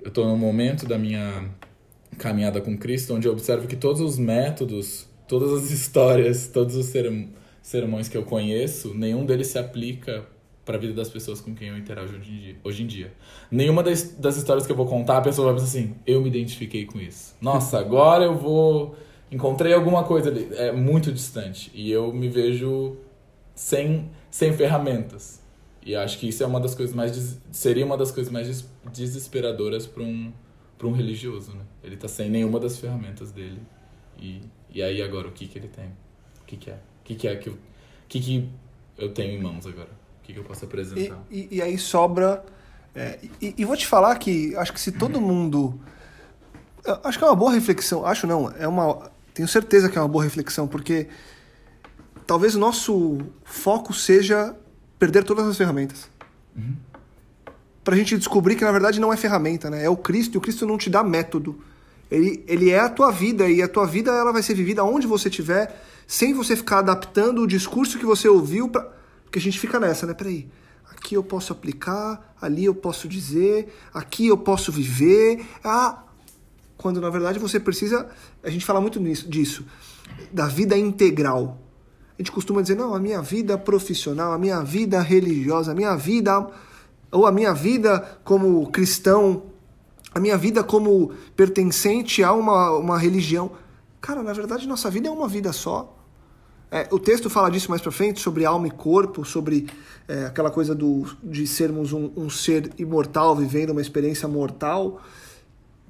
Eu 0.00 0.08
estou 0.08 0.26
num 0.26 0.36
momento 0.36 0.86
da 0.86 0.98
minha 0.98 1.48
caminhada 2.16 2.60
com 2.60 2.76
Cristo 2.76 3.14
onde 3.14 3.28
eu 3.28 3.32
observo 3.32 3.66
que 3.66 3.76
todos 3.76 4.00
os 4.00 4.18
métodos, 4.18 5.08
todas 5.26 5.52
as 5.52 5.70
histórias, 5.72 6.48
todos 6.48 6.74
os 6.76 6.92
sermões 7.62 8.08
que 8.08 8.16
eu 8.16 8.22
conheço, 8.22 8.94
nenhum 8.94 9.26
deles 9.26 9.48
se 9.48 9.58
aplica 9.58 10.26
para 10.68 10.76
a 10.76 10.78
vida 10.78 10.92
das 10.92 11.08
pessoas 11.08 11.40
com 11.40 11.54
quem 11.54 11.68
eu 11.68 11.78
interajo 11.78 12.14
hoje 12.14 12.30
em 12.30 12.38
dia. 12.38 12.56
Hoje 12.62 12.82
em 12.82 12.86
dia. 12.86 13.12
Nenhuma 13.50 13.82
das, 13.82 14.12
das 14.18 14.36
histórias 14.36 14.66
que 14.66 14.72
eu 14.72 14.76
vou 14.76 14.84
contar, 14.84 15.16
a 15.16 15.22
pessoa 15.22 15.46
vai 15.46 15.54
pensar 15.54 15.66
assim: 15.66 15.94
eu 16.06 16.20
me 16.20 16.28
identifiquei 16.28 16.84
com 16.84 17.00
isso. 17.00 17.34
Nossa, 17.40 17.78
agora 17.80 18.24
eu 18.24 18.36
vou. 18.36 18.94
Encontrei 19.32 19.72
alguma 19.72 20.04
coisa 20.04 20.28
ali. 20.28 20.46
É 20.52 20.70
muito 20.70 21.10
distante. 21.10 21.70
E 21.72 21.90
eu 21.90 22.12
me 22.12 22.28
vejo 22.28 22.98
sem, 23.54 24.10
sem 24.30 24.52
ferramentas. 24.52 25.42
E 25.84 25.96
acho 25.96 26.18
que 26.18 26.28
isso 26.28 26.42
é 26.42 26.46
uma 26.46 26.60
das 26.60 26.74
coisas 26.74 26.94
mais. 26.94 27.40
Seria 27.50 27.86
uma 27.86 27.96
das 27.96 28.10
coisas 28.10 28.30
mais 28.30 28.66
desesperadoras 28.92 29.86
para 29.86 30.02
um, 30.02 30.30
um 30.84 30.92
religioso, 30.92 31.52
né? 31.52 31.62
Ele 31.82 31.96
tá 31.96 32.08
sem 32.08 32.28
nenhuma 32.28 32.58
das 32.58 32.78
ferramentas 32.78 33.30
dele. 33.30 33.60
E, 34.18 34.42
e 34.70 34.82
aí 34.82 35.00
agora, 35.02 35.28
o 35.28 35.32
que 35.32 35.46
que 35.46 35.58
ele 35.58 35.68
tem? 35.68 35.86
O 36.42 36.44
que 36.46 36.56
que 36.56 36.70
é? 36.70 36.74
O 36.74 37.04
que 37.04 37.14
que 37.14 37.28
é 37.28 37.36
que 37.36 37.48
eu, 37.48 37.58
que 38.08 38.20
que 38.20 38.48
eu 38.96 39.12
tenho 39.12 39.38
em 39.38 39.42
mãos 39.42 39.66
agora? 39.66 39.98
que, 40.28 40.34
que 40.34 40.38
eu 40.38 40.44
posso 40.44 40.66
apresentar? 40.66 41.18
E, 41.30 41.48
e, 41.50 41.56
e 41.56 41.62
aí 41.62 41.78
sobra. 41.78 42.44
É, 42.94 43.18
e, 43.40 43.54
e, 43.56 43.64
vou 43.64 43.76
te 43.76 43.86
falar 43.86 44.16
que 44.18 44.54
acho 44.56 44.72
que 44.72 44.80
se 44.80 44.92
todo 44.92 45.20
mundo. 45.20 45.80
Acho 47.02 47.18
que 47.18 47.24
é 47.24 47.26
uma 47.26 47.36
boa 47.36 47.52
reflexão. 47.52 48.04
Acho 48.04 48.26
não, 48.26 48.50
é 48.52 48.68
uma. 48.68 49.10
Tenho 49.32 49.48
certeza 49.48 49.88
que 49.88 49.96
é 49.96 50.00
uma 50.00 50.08
boa 50.08 50.22
reflexão, 50.22 50.68
porque 50.68 51.08
talvez 52.26 52.54
o 52.54 52.58
nosso 52.58 53.18
foco 53.44 53.94
seja 53.94 54.54
perder 54.98 55.24
todas 55.24 55.46
as 55.46 55.56
ferramentas. 55.56 56.10
Uhum. 56.54 56.76
Pra 57.88 57.96
gente 57.96 58.18
descobrir 58.18 58.54
que 58.54 58.66
na 58.66 58.70
verdade 58.70 59.00
não 59.00 59.10
é 59.10 59.16
ferramenta, 59.16 59.70
né? 59.70 59.82
É 59.82 59.88
o 59.88 59.96
Cristo, 59.96 60.34
e 60.34 60.36
o 60.36 60.42
Cristo 60.42 60.66
não 60.66 60.76
te 60.76 60.90
dá 60.90 61.02
método. 61.02 61.58
Ele, 62.10 62.44
ele 62.46 62.68
é 62.68 62.80
a 62.80 62.88
tua 62.90 63.10
vida, 63.10 63.48
e 63.48 63.62
a 63.62 63.66
tua 63.66 63.86
vida 63.86 64.10
ela 64.10 64.30
vai 64.30 64.42
ser 64.42 64.52
vivida 64.52 64.84
onde 64.84 65.06
você 65.06 65.30
estiver, 65.30 65.82
sem 66.06 66.34
você 66.34 66.54
ficar 66.54 66.80
adaptando 66.80 67.40
o 67.40 67.46
discurso 67.46 67.98
que 67.98 68.04
você 68.04 68.28
ouviu 68.28 68.68
para 68.68 68.92
porque 69.24 69.38
a 69.38 69.40
gente 69.40 69.58
fica 69.58 69.80
nessa, 69.80 70.04
né? 70.04 70.12
Peraí, 70.12 70.50
aqui 70.90 71.14
eu 71.14 71.22
posso 71.22 71.50
aplicar, 71.50 72.34
ali 72.38 72.66
eu 72.66 72.74
posso 72.74 73.08
dizer, 73.08 73.74
aqui 73.94 74.26
eu 74.26 74.36
posso 74.36 74.70
viver. 74.70 75.46
Ah, 75.64 76.02
quando 76.76 77.00
na 77.00 77.08
verdade 77.08 77.38
você 77.38 77.58
precisa. 77.58 78.06
A 78.42 78.50
gente 78.50 78.66
fala 78.66 78.82
muito 78.82 79.00
nisso, 79.00 79.26
disso, 79.26 79.64
da 80.30 80.46
vida 80.46 80.76
integral. 80.76 81.58
A 82.18 82.20
gente 82.20 82.32
costuma 82.32 82.60
dizer, 82.60 82.74
não, 82.74 82.94
a 82.94 83.00
minha 83.00 83.22
vida 83.22 83.56
profissional, 83.56 84.34
a 84.34 84.38
minha 84.38 84.62
vida 84.62 85.00
religiosa, 85.00 85.72
a 85.72 85.74
minha 85.74 85.96
vida. 85.96 86.46
Ou 87.10 87.26
a 87.26 87.32
minha 87.32 87.54
vida 87.54 88.18
como 88.24 88.70
cristão, 88.70 89.44
a 90.14 90.20
minha 90.20 90.36
vida 90.36 90.62
como 90.62 91.12
pertencente 91.36 92.22
a 92.22 92.32
uma, 92.32 92.72
uma 92.72 92.98
religião. 92.98 93.52
Cara, 94.00 94.22
na 94.22 94.32
verdade, 94.32 94.66
nossa 94.66 94.90
vida 94.90 95.08
é 95.08 95.10
uma 95.10 95.28
vida 95.28 95.52
só. 95.52 95.96
É, 96.70 96.86
o 96.90 96.98
texto 96.98 97.30
fala 97.30 97.50
disso 97.50 97.70
mais 97.70 97.80
para 97.80 97.90
frente, 97.90 98.20
sobre 98.20 98.44
alma 98.44 98.68
e 98.68 98.70
corpo, 98.70 99.24
sobre 99.24 99.66
é, 100.06 100.26
aquela 100.26 100.50
coisa 100.50 100.74
do, 100.74 101.06
de 101.22 101.46
sermos 101.46 101.92
um, 101.92 102.10
um, 102.14 102.28
ser 102.28 102.70
imortal 102.78 103.34
vivendo 103.34 103.70
uma 103.70 103.80
experiência 103.80 104.28
mortal. 104.28 105.00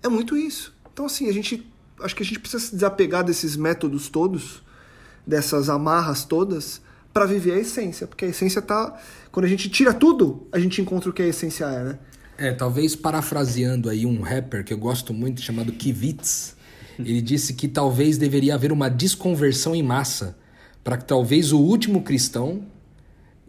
É 0.03 0.09
muito 0.09 0.37
isso. 0.37 0.75
Então, 0.93 1.07
assim, 1.07 1.29
a 1.29 1.33
gente. 1.33 1.67
Acho 2.01 2.15
que 2.15 2.23
a 2.23 2.27
gente 2.27 2.39
precisa 2.39 2.65
se 2.65 2.75
desapegar 2.75 3.25
desses 3.25 3.57
métodos 3.57 4.09
todos, 4.09 4.63
dessas 5.27 5.69
amarras 5.69 6.25
todas, 6.25 6.81
para 7.13 7.27
viver 7.27 7.55
a 7.55 7.59
essência. 7.59 8.07
Porque 8.07 8.25
a 8.25 8.29
essência 8.29 8.63
tá. 8.63 8.97
Quando 9.31 9.47
a 9.47 9.49
gente 9.49 9.69
tira 9.69 9.93
tudo, 9.93 10.47
a 10.53 10.59
gente 10.59 10.81
encontra 10.81 11.11
o 11.11 11.13
que 11.13 11.23
a 11.23 11.27
essência 11.27 11.65
é, 11.65 11.85
né? 11.85 11.99
É, 12.37 12.53
talvez 12.53 12.95
parafraseando 12.95 13.91
aí 13.91 14.07
um 14.07 14.21
rapper 14.21 14.65
que 14.65 14.73
eu 14.73 14.79
gosto 14.79 15.13
muito, 15.13 15.41
chamado 15.41 15.73
Kivitz, 15.73 16.57
ele 16.99 17.21
disse 17.21 17.55
que 17.55 17.69
talvez 17.69 18.17
deveria 18.19 18.55
haver 18.55 18.73
uma 18.73 18.89
desconversão 18.89 19.75
em 19.75 19.83
massa 19.83 20.37
para 20.83 20.97
que 20.97 21.05
talvez 21.05 21.53
o 21.53 21.59
último 21.59 22.03
cristão, 22.03 22.63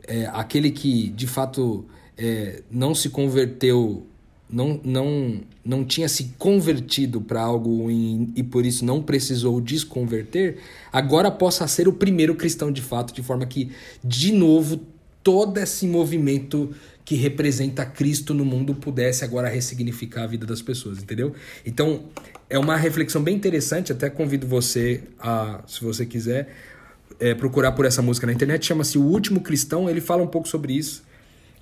é, 0.08 0.26
aquele 0.34 0.72
que 0.72 1.10
de 1.10 1.28
fato 1.28 1.86
é, 2.18 2.64
não 2.70 2.94
se 2.94 3.10
converteu, 3.10 4.06
não, 4.50 4.80
não, 4.84 5.42
não 5.64 5.86
tinha 5.86 6.10
se 6.10 6.34
convertido 6.38 7.22
para 7.22 7.42
algo 7.42 7.90
e 7.92 8.44
por 8.44 8.66
isso 8.66 8.84
não 8.84 9.02
precisou 9.02 9.62
desconverter, 9.62 10.58
agora 10.92 11.30
possa 11.32 11.68
ser 11.68 11.88
o 11.88 11.94
primeiro 11.94 12.36
cristão 12.36 12.72
de 12.72 12.82
fato, 12.82 13.14
de 13.14 13.24
forma 13.24 13.46
que, 13.46 13.72
de 14.04 14.32
novo, 14.32 14.82
todo 15.24 15.58
esse 15.58 15.86
movimento 15.88 16.74
que 17.04 17.16
representa 17.16 17.86
Cristo 17.86 18.34
no 18.34 18.46
mundo 18.46 18.76
pudesse 18.76 19.24
agora 19.24 19.50
ressignificar 19.50 20.24
a 20.24 20.28
vida 20.28 20.46
das 20.46 20.62
pessoas, 20.62 21.00
entendeu? 21.00 21.34
Então, 21.66 22.06
é 22.50 22.58
uma 22.58 22.76
reflexão 22.76 23.22
bem 23.22 23.36
interessante, 23.36 23.92
até 23.92 24.10
convido 24.10 24.46
você 24.46 25.04
a, 25.20 25.64
se 25.68 25.84
você 25.84 26.06
quiser, 26.06 26.56
é, 27.20 27.34
procurar 27.34 27.72
por 27.72 27.86
essa 27.86 28.02
música 28.02 28.28
na 28.28 28.34
internet, 28.34 28.66
chama-se 28.66 28.98
O 28.98 29.04
Último 29.04 29.42
Cristão, 29.42 29.90
ele 29.90 30.02
fala 30.02 30.24
um 30.24 30.28
pouco 30.28 30.48
sobre 30.48 30.74
isso, 30.74 31.04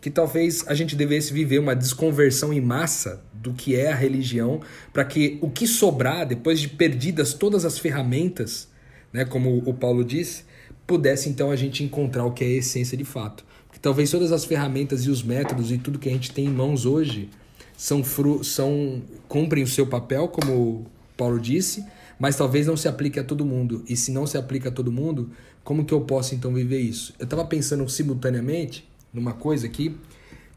que 0.02 0.12
talvez 0.12 0.66
a 0.68 0.74
gente 0.74 0.96
devesse 0.96 1.34
viver 1.34 1.60
uma 1.60 1.76
desconversão 1.76 2.54
em 2.54 2.62
massa 2.62 3.24
do 3.34 3.54
que 3.54 3.76
é 3.76 3.92
a 3.92 3.96
religião, 3.96 4.62
para 4.92 5.04
que 5.06 5.38
o 5.42 5.50
que 5.50 5.66
sobrar, 5.66 6.28
depois 6.28 6.60
de 6.60 6.68
perdidas 6.68 7.34
todas 7.34 7.66
as 7.66 7.80
ferramentas, 7.80 8.68
né, 9.12 9.26
como 9.26 9.58
o 9.58 9.74
Paulo 9.74 10.04
disse, 10.04 10.44
pudesse 10.86 11.30
então 11.30 11.52
a 11.52 11.56
gente 11.56 11.84
encontrar 11.84 12.26
o 12.26 12.32
que 12.32 12.44
é 12.44 12.48
a 12.48 12.52
essência 12.52 12.98
de 12.98 13.04
fato. 13.04 13.47
Talvez 13.88 14.12
todas 14.12 14.34
as 14.34 14.44
ferramentas 14.44 15.06
e 15.06 15.10
os 15.10 15.24
métodos 15.24 15.72
e 15.72 15.78
tudo 15.78 15.98
que 15.98 16.10
a 16.10 16.12
gente 16.12 16.34
tem 16.34 16.48
em 16.48 16.52
mãos 16.52 16.86
hoje 16.86 17.30
são, 17.78 18.04
fru 18.04 18.44
são 18.44 19.02
cumprem 19.30 19.64
o 19.64 19.68
seu 19.68 19.88
papel, 19.88 20.28
como 20.28 20.86
Paulo 21.16 21.40
disse, 21.40 21.86
mas 22.20 22.36
talvez 22.36 22.68
não 22.68 22.76
se 22.76 22.90
aplique 22.90 23.18
a 23.18 23.24
todo 23.24 23.46
mundo. 23.46 23.86
E 23.88 23.96
se 23.96 24.12
não 24.12 24.28
se 24.28 24.38
aplica 24.38 24.68
a 24.68 24.72
todo 24.74 24.92
mundo, 24.92 25.32
como 25.64 25.86
que 25.86 25.94
eu 25.94 26.02
posso 26.02 26.36
então 26.36 26.54
viver 26.54 26.82
isso? 26.82 27.14
Eu 27.18 27.24
estava 27.24 27.46
pensando 27.46 27.88
simultaneamente 27.88 28.86
numa 29.14 29.32
coisa 29.32 29.68
aqui, 29.68 29.96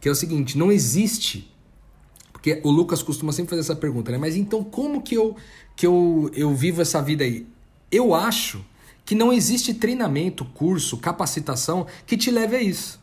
que 0.00 0.08
é 0.08 0.10
o 0.10 0.14
seguinte: 0.16 0.58
não 0.58 0.72
existe. 0.72 1.54
Porque 2.32 2.60
o 2.64 2.70
Lucas 2.72 3.00
costuma 3.00 3.30
sempre 3.30 3.50
fazer 3.50 3.60
essa 3.60 3.76
pergunta, 3.76 4.10
né? 4.10 4.18
Mas 4.18 4.34
então 4.34 4.64
como 4.64 5.02
que 5.02 5.14
eu, 5.14 5.36
que 5.76 5.86
eu, 5.86 6.32
eu 6.34 6.52
vivo 6.52 6.82
essa 6.82 7.00
vida 7.00 7.22
aí? 7.22 7.46
Eu 7.92 8.12
acho 8.12 8.60
que 9.04 9.14
não 9.14 9.32
existe 9.32 9.72
treinamento, 9.72 10.44
curso, 10.46 10.96
capacitação 10.96 11.86
que 12.04 12.16
te 12.16 12.32
leve 12.32 12.56
a 12.56 12.60
isso. 12.60 12.99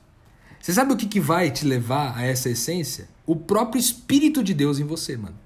Você 0.67 0.73
sabe 0.73 0.91
o 0.91 0.97
que, 0.97 1.05
que 1.05 1.21
vai 1.21 1.49
te 1.49 1.65
levar 1.65 2.17
a 2.17 2.25
essa 2.25 2.49
essência? 2.49 3.07
O 3.25 3.37
próprio 3.37 3.79
Espírito 3.79 4.43
de 4.43 4.53
Deus 4.53 4.79
em 4.79 4.83
você, 4.83 5.15
mano. 5.15 5.39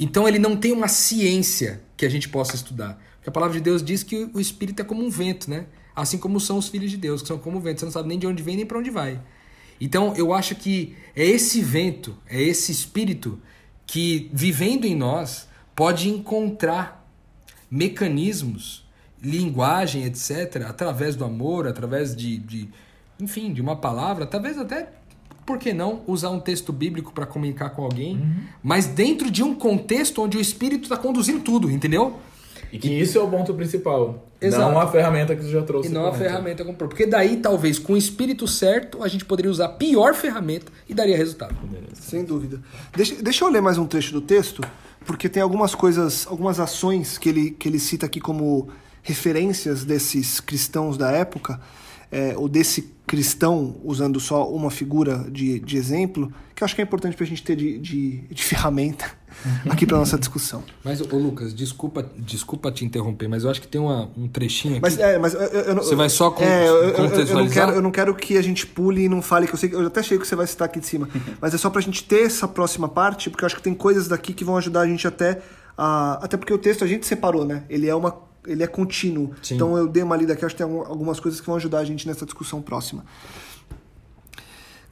Então 0.00 0.26
ele 0.26 0.38
não 0.38 0.56
tem 0.56 0.72
uma 0.72 0.88
ciência 0.88 1.82
que 1.98 2.06
a 2.06 2.08
gente 2.08 2.26
possa 2.30 2.56
estudar. 2.56 2.98
Porque 3.16 3.28
a 3.28 3.32
palavra 3.32 3.58
de 3.58 3.60
Deus 3.62 3.82
diz 3.82 4.02
que 4.02 4.30
o 4.32 4.40
Espírito 4.40 4.80
é 4.80 4.86
como 4.86 5.04
um 5.04 5.10
vento, 5.10 5.50
né? 5.50 5.66
Assim 5.94 6.16
como 6.16 6.40
são 6.40 6.56
os 6.56 6.66
filhos 6.66 6.90
de 6.90 6.96
Deus, 6.96 7.20
que 7.20 7.28
são 7.28 7.36
como 7.36 7.58
o 7.58 7.60
vento. 7.60 7.80
Você 7.80 7.84
não 7.84 7.92
sabe 7.92 8.08
nem 8.08 8.18
de 8.18 8.26
onde 8.26 8.42
vem 8.42 8.56
nem 8.56 8.64
para 8.64 8.78
onde 8.78 8.88
vai. 8.88 9.20
Então 9.78 10.14
eu 10.16 10.32
acho 10.32 10.54
que 10.54 10.96
é 11.14 11.22
esse 11.22 11.60
vento, 11.60 12.16
é 12.26 12.40
esse 12.40 12.72
Espírito 12.72 13.38
que, 13.86 14.30
vivendo 14.32 14.86
em 14.86 14.94
nós, 14.96 15.46
pode 15.74 16.08
encontrar 16.08 17.06
mecanismos, 17.70 18.82
linguagem, 19.22 20.04
etc., 20.04 20.64
através 20.66 21.16
do 21.16 21.22
amor, 21.22 21.68
através 21.68 22.16
de, 22.16 22.38
de 22.38 22.70
enfim, 23.20 23.52
de 23.52 23.60
uma 23.60 23.76
palavra, 23.76 24.26
talvez 24.26 24.58
até 24.58 24.88
por 25.44 25.58
que 25.58 25.72
não 25.72 26.02
usar 26.06 26.30
um 26.30 26.40
texto 26.40 26.72
bíblico 26.72 27.12
para 27.12 27.24
comunicar 27.24 27.70
com 27.70 27.84
alguém, 27.84 28.16
uhum. 28.16 28.42
mas 28.62 28.86
dentro 28.86 29.30
de 29.30 29.42
um 29.44 29.54
contexto 29.54 30.22
onde 30.22 30.36
o 30.36 30.40
Espírito 30.40 30.84
está 30.84 30.96
conduzindo 30.96 31.40
tudo, 31.40 31.70
entendeu? 31.70 32.18
E 32.72 32.78
que 32.78 32.88
isso 32.88 33.16
é 33.16 33.22
o 33.22 33.28
ponto 33.28 33.54
principal. 33.54 34.24
Exato. 34.40 34.70
Não 34.70 34.78
a 34.78 34.88
ferramenta 34.88 35.36
que 35.36 35.42
você 35.42 35.50
já 35.50 35.62
trouxe. 35.62 35.88
E 35.88 35.92
não 35.92 36.06
a 36.06 36.12
ferramenta 36.12 36.64
que 36.64 36.72
Porque 36.72 37.06
daí, 37.06 37.36
talvez, 37.36 37.78
com 37.78 37.92
o 37.92 37.96
espírito 37.96 38.46
certo, 38.46 39.02
a 39.02 39.08
gente 39.08 39.24
poderia 39.24 39.50
usar 39.50 39.66
a 39.66 39.68
pior 39.68 40.14
ferramenta 40.14 40.70
e 40.88 40.92
daria 40.92 41.16
resultado. 41.16 41.54
Sem 41.94 42.24
dúvida. 42.24 42.60
Deixa, 42.94 43.14
deixa 43.22 43.44
eu 43.44 43.48
ler 43.48 43.62
mais 43.62 43.78
um 43.78 43.86
trecho 43.86 44.12
do 44.12 44.20
texto, 44.20 44.62
porque 45.06 45.28
tem 45.28 45.42
algumas 45.42 45.74
coisas, 45.74 46.26
algumas 46.26 46.58
ações 46.58 47.16
que 47.16 47.28
ele, 47.28 47.50
que 47.52 47.68
ele 47.68 47.78
cita 47.78 48.04
aqui 48.04 48.20
como 48.20 48.68
referências 49.02 49.84
desses 49.84 50.40
cristãos 50.40 50.98
da 50.98 51.10
época 51.12 51.60
é, 52.10 52.34
ou 52.36 52.48
desse 52.48 52.94
cristão, 53.06 53.76
usando 53.84 54.18
só 54.18 54.50
uma 54.50 54.70
figura 54.70 55.24
de, 55.30 55.60
de 55.60 55.76
exemplo, 55.76 56.32
que 56.54 56.62
eu 56.62 56.64
acho 56.64 56.74
que 56.74 56.80
é 56.80 56.84
importante 56.84 57.14
para 57.14 57.24
a 57.24 57.26
gente 57.26 57.42
ter 57.42 57.54
de, 57.54 57.78
de, 57.78 58.18
de 58.28 58.42
ferramenta 58.42 59.06
aqui 59.68 59.86
para 59.86 59.98
nossa 59.98 60.18
discussão. 60.18 60.64
Mas, 60.82 61.00
ô 61.00 61.16
Lucas, 61.16 61.54
desculpa, 61.54 62.08
desculpa 62.16 62.72
te 62.72 62.84
interromper, 62.84 63.28
mas 63.28 63.44
eu 63.44 63.50
acho 63.50 63.60
que 63.60 63.68
tem 63.68 63.80
uma, 63.80 64.10
um 64.16 64.26
trechinho 64.26 64.74
aqui. 64.74 64.82
Mas, 64.82 64.98
é, 64.98 65.18
mas 65.18 65.34
eu, 65.34 65.40
eu, 65.40 65.74
você 65.76 65.94
vai 65.94 66.08
só 66.08 66.30
com, 66.30 66.42
é, 66.42 66.68
eu, 66.68 66.94
contextualizar? 66.94 67.28
Eu 67.28 67.44
não, 67.44 67.48
quero, 67.48 67.72
eu 67.72 67.82
não 67.82 67.90
quero 67.90 68.14
que 68.14 68.36
a 68.36 68.42
gente 68.42 68.66
pule 68.66 69.04
e 69.04 69.08
não 69.08 69.22
fale, 69.22 69.46
que 69.46 69.54
eu 69.54 69.58
sei 69.58 69.70
eu 69.72 69.86
até 69.86 70.00
achei 70.00 70.18
que 70.18 70.26
você 70.26 70.34
vai 70.34 70.46
citar 70.46 70.66
aqui 70.66 70.80
de 70.80 70.86
cima, 70.86 71.08
mas 71.40 71.54
é 71.54 71.58
só 71.58 71.70
para 71.70 71.78
a 71.78 71.82
gente 71.82 72.02
ter 72.02 72.24
essa 72.24 72.48
próxima 72.48 72.88
parte, 72.88 73.30
porque 73.30 73.44
eu 73.44 73.46
acho 73.46 73.56
que 73.56 73.62
tem 73.62 73.74
coisas 73.74 74.08
daqui 74.08 74.32
que 74.32 74.42
vão 74.42 74.56
ajudar 74.56 74.80
a 74.80 74.86
gente 74.86 75.06
até 75.06 75.42
a, 75.76 76.24
até 76.24 76.36
porque 76.36 76.52
o 76.52 76.58
texto 76.58 76.82
a 76.82 76.86
gente 76.86 77.06
separou, 77.06 77.44
né? 77.44 77.64
Ele 77.68 77.86
é 77.86 77.94
uma 77.94 78.26
ele 78.46 78.62
é 78.62 78.66
contínuo. 78.66 79.32
Sim. 79.42 79.54
Então 79.54 79.76
eu 79.76 79.86
dei 79.86 80.02
uma 80.02 80.16
lida 80.16 80.32
aqui, 80.32 80.44
acho 80.44 80.54
que 80.54 80.62
tem 80.62 80.72
algumas 80.72 81.20
coisas 81.20 81.40
que 81.40 81.46
vão 81.46 81.56
ajudar 81.56 81.78
a 81.78 81.84
gente 81.84 82.06
nessa 82.06 82.24
discussão 82.24 82.62
próxima. 82.62 83.04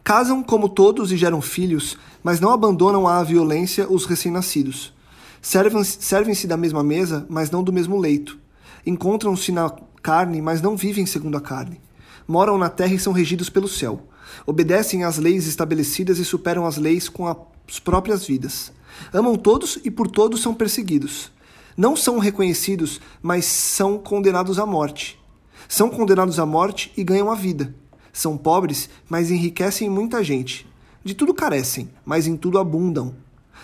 Casam 0.03 0.43
como 0.43 0.69
todos 0.69 1.11
e 1.11 1.17
geram 1.17 1.41
filhos, 1.41 1.97
mas 2.23 2.41
não 2.41 2.51
abandonam 2.51 3.09
à 3.09 3.23
violência 3.23 3.91
os 3.91 4.05
recém-nascidos. 4.05 4.93
Servem-se 5.41 6.47
da 6.47 6.57
mesma 6.57 6.83
mesa, 6.83 7.27
mas 7.29 7.51
não 7.51 7.63
do 7.63 7.73
mesmo 7.73 7.99
leito. 7.99 8.39
Encontram-se 8.85 9.51
na 9.51 9.71
carne, 10.03 10.43
mas 10.43 10.61
não 10.61 10.77
vivem 10.77 11.07
segundo 11.07 11.37
a 11.37 11.41
carne. 11.41 11.81
Moram 12.29 12.59
na 12.59 12.69
terra 12.69 12.95
e 12.95 12.99
são 12.99 13.13
regidos 13.13 13.49
pelo 13.49 13.69
céu. 13.69 14.09
Obedecem 14.47 15.05
às 15.05 15.17
leis 15.17 15.47
estabelecidas 15.47 16.19
e 16.19 16.25
superam 16.25 16.67
as 16.67 16.77
leis 16.77 17.09
com 17.09 17.27
as 17.27 17.79
próprias 17.79 18.27
vidas. 18.27 18.73
Amam 19.13 19.37
todos 19.37 19.79
e 19.85 19.91
por 19.91 20.09
todos 20.09 20.43
são 20.43 20.55
perseguidos 20.55 21.34
não 21.77 21.97
são 21.97 22.19
reconhecidos, 22.19 23.01
mas 23.21 23.45
são 23.45 23.99
condenados 23.99 24.59
à 24.59 24.67
morte. 24.67 25.21
São 25.69 25.91
condenados 25.91 26.39
à 26.39 26.47
morte 26.47 26.93
e 26.97 27.03
ganham 27.03 27.31
a 27.31 27.35
vida. 27.35 27.75
São 28.13 28.37
pobres, 28.37 28.89
mas 29.09 29.31
enriquecem 29.31 29.91
muita 29.91 30.23
gente. 30.23 30.67
De 31.03 31.15
tudo 31.15 31.35
carecem, 31.35 31.91
mas 32.05 32.29
em 32.29 32.37
tudo 32.37 32.61
abundam. 32.61 33.15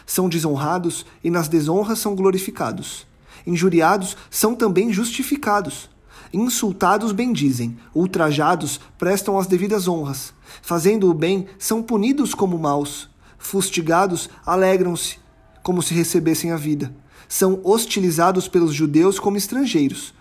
São 0.05 0.29
desonrados 0.29 1.07
e 1.23 1.31
nas 1.31 1.46
desonras 1.46 2.01
são 2.01 2.16
glorificados. 2.16 3.07
Injuriados 3.46 4.16
são 4.29 4.57
também 4.57 4.92
justificados. 4.92 5.88
Insultados 6.33 7.12
bendizem, 7.12 7.77
ultrajados 7.94 8.81
prestam 8.99 9.38
as 9.38 9.46
devidas 9.46 9.87
honras. 9.87 10.35
Fazendo 10.62 11.09
o 11.09 11.14
bem, 11.14 11.46
são 11.59 11.83
punidos 11.83 12.35
como 12.35 12.59
maus. 12.59 13.09
Fustigados, 13.38 14.29
alegram-se, 14.44 15.18
como 15.62 15.81
se 15.81 15.94
recebessem 15.94 16.51
a 16.51 16.57
vida 16.57 16.92
são 17.30 17.60
hostilizados 17.62 18.48
pelos 18.48 18.74
judeus 18.74 19.20
como 19.20 19.36
estrangeiros. 19.36 20.12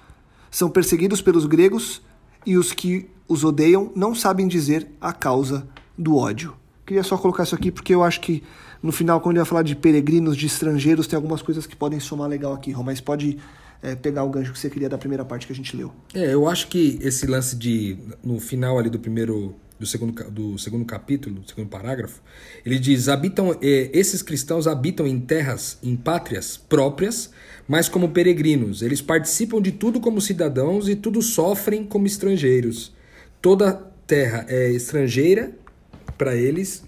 São 0.52 0.70
perseguidos 0.70 1.24
pelos 1.24 1.48
gregos 1.48 2.04
e 2.46 2.56
os 2.56 2.72
que 2.72 3.10
os 3.28 3.44
odeiam 3.44 3.92
não 3.96 4.14
sabem 4.14 4.48
dizer 4.48 4.88
a 5.02 5.12
causa 5.12 5.68
do 5.98 6.16
ódio. 6.16 6.54
Queria 6.86 7.02
só 7.02 7.18
colocar 7.18 7.44
isso 7.44 7.56
aqui 7.56 7.72
porque 7.72 7.96
eu 7.96 8.04
acho 8.04 8.22
que 8.22 8.44
no 8.82 8.92
final, 8.92 9.20
quando 9.22 9.38
ele 9.38 9.40
vai 9.40 9.50
falar 9.50 9.64
de 9.64 9.76
peregrinos, 9.76 10.38
de 10.38 10.46
estrangeiros, 10.46 11.08
tem 11.08 11.18
algumas 11.18 11.42
coisas 11.42 11.66
que 11.66 11.76
podem 11.76 12.00
somar 12.00 12.30
legal 12.30 12.54
aqui, 12.54 12.74
Mas 12.76 13.02
pode 13.02 13.40
é, 13.82 13.96
pegar 13.96 14.24
o 14.24 14.30
gancho 14.30 14.54
que 14.54 14.60
você 14.60 14.70
queria 14.70 14.88
da 14.88 14.98
primeira 14.98 15.26
parte 15.26 15.48
que 15.48 15.52
a 15.52 15.56
gente 15.56 15.76
leu. 15.76 15.92
É, 16.14 16.32
eu 16.32 16.48
acho 16.48 16.68
que 16.68 17.00
esse 17.02 17.26
lance 17.26 17.56
de. 17.56 17.98
No 18.24 18.40
final 18.40 18.78
ali 18.78 18.90
do 18.90 19.00
primeiro 19.00 19.56
do 19.80 19.86
segundo, 19.86 20.30
do 20.30 20.58
segundo 20.60 20.84
capítulo, 20.84 21.40
do 21.40 21.50
segundo 21.50 21.70
parágrafo, 21.70 22.22
ele 22.66 22.78
diz: 22.78 23.08
habitam 23.08 23.58
eh, 23.62 23.90
esses 23.94 24.22
cristãos 24.22 24.68
habitam 24.68 25.08
em 25.08 25.20
terras, 25.20 25.80
em 25.82 25.96
pátrias 25.96 26.58
próprias, 26.58 27.32
mas 27.68 27.88
como 27.88 28.10
peregrinos. 28.10 28.82
Eles 28.82 29.02
participam 29.02 29.62
de 29.62 29.72
tudo 29.72 30.02
como 30.02 30.20
cidadãos 30.20 30.90
e 30.90 30.96
tudo 30.96 31.22
sofrem 31.22 31.86
como 31.86 32.06
estrangeiros. 32.06 32.94
Toda 33.42 33.74
terra 34.06 34.46
é 34.50 34.70
estrangeira 34.70 35.52
para 36.18 36.36
eles. 36.36 36.84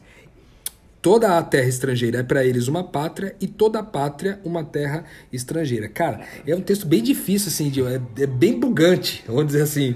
Toda 1.01 1.37
a 1.37 1.41
terra 1.41 1.67
estrangeira 1.67 2.19
é 2.19 2.23
para 2.23 2.45
eles 2.45 2.67
uma 2.67 2.83
pátria 2.83 3.35
e 3.41 3.47
toda 3.47 3.79
a 3.79 3.83
pátria 3.83 4.39
uma 4.43 4.63
terra 4.63 5.03
estrangeira. 5.33 5.87
Cara, 5.87 6.21
é 6.45 6.55
um 6.55 6.61
texto 6.61 6.85
bem 6.85 7.01
difícil, 7.01 7.47
assim, 7.47 7.71
de, 7.71 7.81
é, 7.81 7.99
é 8.19 8.27
bem 8.27 8.59
bugante, 8.59 9.23
vamos 9.25 9.47
dizer 9.47 9.63
assim, 9.63 9.95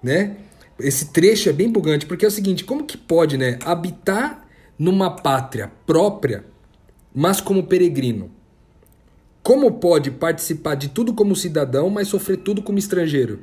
né? 0.00 0.36
Esse 0.78 1.12
trecho 1.12 1.48
é 1.48 1.52
bem 1.52 1.70
bugante, 1.70 2.06
porque 2.06 2.24
é 2.24 2.28
o 2.28 2.30
seguinte, 2.30 2.64
como 2.64 2.84
que 2.84 2.96
pode, 2.96 3.36
né, 3.36 3.58
habitar 3.64 4.46
numa 4.78 5.10
pátria 5.10 5.70
própria, 5.86 6.44
mas 7.14 7.40
como 7.40 7.66
peregrino? 7.66 8.30
Como 9.42 9.72
pode 9.72 10.10
participar 10.10 10.74
de 10.74 10.88
tudo 10.88 11.12
como 11.12 11.36
cidadão, 11.36 11.90
mas 11.90 12.08
sofrer 12.08 12.38
tudo 12.38 12.62
como 12.62 12.78
estrangeiro? 12.78 13.40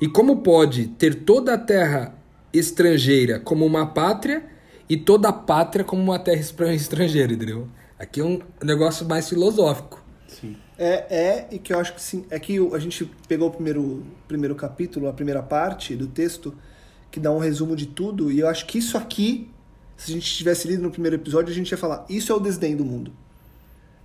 E 0.00 0.08
como 0.08 0.38
pode 0.38 0.86
ter 0.86 1.24
toda 1.24 1.54
a 1.54 1.58
terra 1.58 2.14
estrangeira 2.52 3.38
como 3.38 3.66
uma 3.66 3.86
pátria 3.86 4.44
e 4.88 4.96
toda 4.96 5.28
a 5.28 5.32
pátria 5.32 5.84
como 5.84 6.02
uma 6.02 6.18
terra 6.18 6.40
estrangeira, 6.72 7.32
entendeu? 7.32 7.68
Aqui 7.98 8.20
é 8.20 8.24
um 8.24 8.40
negócio 8.62 9.06
mais 9.06 9.28
filosófico. 9.28 10.02
Sim. 10.26 10.56
É, 10.82 10.94
é, 11.14 11.48
e 11.50 11.58
que 11.58 11.74
eu 11.74 11.78
acho 11.78 11.94
que 11.94 12.00
sim. 12.00 12.24
É 12.30 12.40
que 12.40 12.58
a 12.72 12.78
gente 12.78 13.04
pegou 13.28 13.48
o 13.48 13.50
primeiro, 13.50 14.02
primeiro 14.26 14.54
capítulo, 14.54 15.08
a 15.08 15.12
primeira 15.12 15.42
parte 15.42 15.94
do 15.94 16.06
texto, 16.06 16.54
que 17.10 17.20
dá 17.20 17.30
um 17.30 17.38
resumo 17.38 17.76
de 17.76 17.84
tudo, 17.84 18.32
e 18.32 18.40
eu 18.40 18.48
acho 18.48 18.64
que 18.64 18.78
isso 18.78 18.96
aqui, 18.96 19.50
se 19.94 20.10
a 20.10 20.14
gente 20.14 20.34
tivesse 20.34 20.66
lido 20.66 20.82
no 20.82 20.90
primeiro 20.90 21.16
episódio, 21.16 21.52
a 21.52 21.54
gente 21.54 21.70
ia 21.70 21.76
falar: 21.76 22.06
isso 22.08 22.32
é 22.32 22.34
o 22.34 22.40
desdém 22.40 22.74
do 22.74 22.82
mundo. 22.82 23.12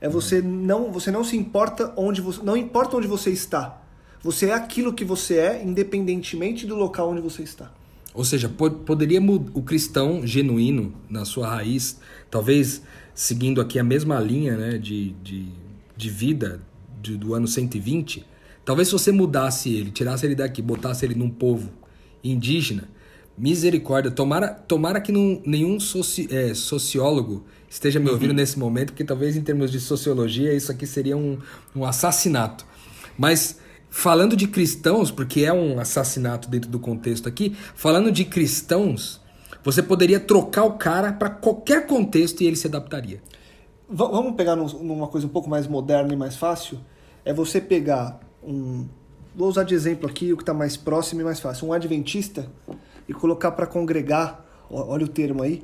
É 0.01 0.09
você 0.09 0.41
não, 0.41 0.91
você 0.91 1.09
não 1.09 1.23
se 1.23 1.37
importa 1.37 1.93
onde 1.95 2.19
você, 2.19 2.43
não 2.43 2.57
importa 2.57 2.97
onde 2.97 3.07
você 3.07 3.29
está. 3.29 3.81
Você 4.21 4.47
é 4.47 4.53
aquilo 4.53 4.91
que 4.91 5.05
você 5.05 5.37
é, 5.37 5.63
independentemente 5.63 6.67
do 6.67 6.75
local 6.75 7.11
onde 7.11 7.21
você 7.21 7.41
está. 7.41 7.71
Ou 8.13 8.25
seja, 8.25 8.49
poderia 8.49 9.21
o 9.21 9.61
cristão 9.61 10.27
genuíno 10.27 10.93
na 11.09 11.23
sua 11.23 11.47
raiz, 11.47 11.99
talvez 12.29 12.81
seguindo 13.13 13.61
aqui 13.61 13.79
a 13.79 13.83
mesma 13.83 14.19
linha 14.19 14.57
né, 14.57 14.77
de, 14.77 15.11
de 15.23 15.47
de 15.95 16.09
vida 16.09 16.61
de, 17.01 17.17
do 17.17 17.33
ano 17.33 17.47
120, 17.47 18.25
talvez 18.63 18.87
se 18.87 18.93
você 18.93 19.11
mudasse 19.11 19.73
ele, 19.73 19.91
tirasse 19.91 20.25
ele 20.25 20.35
daqui, 20.35 20.61
botasse 20.61 21.05
ele 21.05 21.15
num 21.15 21.29
povo 21.29 21.71
indígena, 22.23 22.89
misericórdia, 23.37 24.09
tomara, 24.09 24.49
tomara 24.49 25.01
que 25.01 25.11
não, 25.11 25.41
nenhum 25.45 25.79
soci, 25.79 26.27
é, 26.31 26.53
sociólogo 26.53 27.45
esteja 27.69 27.99
me 27.99 28.09
ouvindo 28.09 28.29
uhum. 28.29 28.35
nesse 28.37 28.57
momento, 28.57 28.91
porque 28.91 29.03
talvez 29.03 29.35
em 29.35 29.41
termos 29.41 29.71
de 29.71 29.79
sociologia 29.79 30.53
isso 30.53 30.71
aqui 30.71 30.87
seria 30.87 31.17
um, 31.17 31.37
um 31.75 31.83
assassinato. 31.83 32.65
Mas 33.17 33.59
falando 33.89 34.35
de 34.35 34.47
cristãos, 34.47 35.11
porque 35.11 35.41
é 35.41 35.53
um 35.53 35.79
assassinato 35.79 36.49
dentro 36.49 36.69
do 36.69 36.79
contexto 36.79 37.27
aqui, 37.27 37.55
falando 37.75 38.11
de 38.11 38.25
cristãos, 38.25 39.21
você 39.63 39.81
poderia 39.81 40.19
trocar 40.19 40.63
o 40.63 40.73
cara 40.73 41.11
para 41.11 41.29
qualquer 41.29 41.87
contexto 41.87 42.41
e 42.41 42.45
ele 42.45 42.55
se 42.55 42.67
adaptaria. 42.67 43.21
Va- 43.87 44.07
Vamos 44.07 44.35
pegar 44.35 44.55
num- 44.55 44.83
numa 44.83 45.07
coisa 45.07 45.27
um 45.27 45.29
pouco 45.29 45.49
mais 45.49 45.67
moderna 45.67 46.13
e 46.13 46.15
mais 46.15 46.35
fácil? 46.35 46.79
É 47.23 47.33
você 47.33 47.59
pegar 47.61 48.19
um. 48.43 48.85
Vou 49.35 49.47
usar 49.49 49.63
de 49.63 49.73
exemplo 49.75 50.09
aqui 50.09 50.31
o 50.31 50.37
que 50.37 50.43
está 50.43 50.53
mais 50.53 50.77
próximo 50.77 51.21
e 51.21 51.23
mais 51.23 51.39
fácil. 51.39 51.67
Um 51.67 51.73
adventista 51.73 52.47
e 53.07 53.13
colocar 53.13 53.51
para 53.51 53.67
congregar, 53.67 54.45
olha 54.69 55.05
o 55.05 55.07
termo 55.09 55.43
aí, 55.43 55.61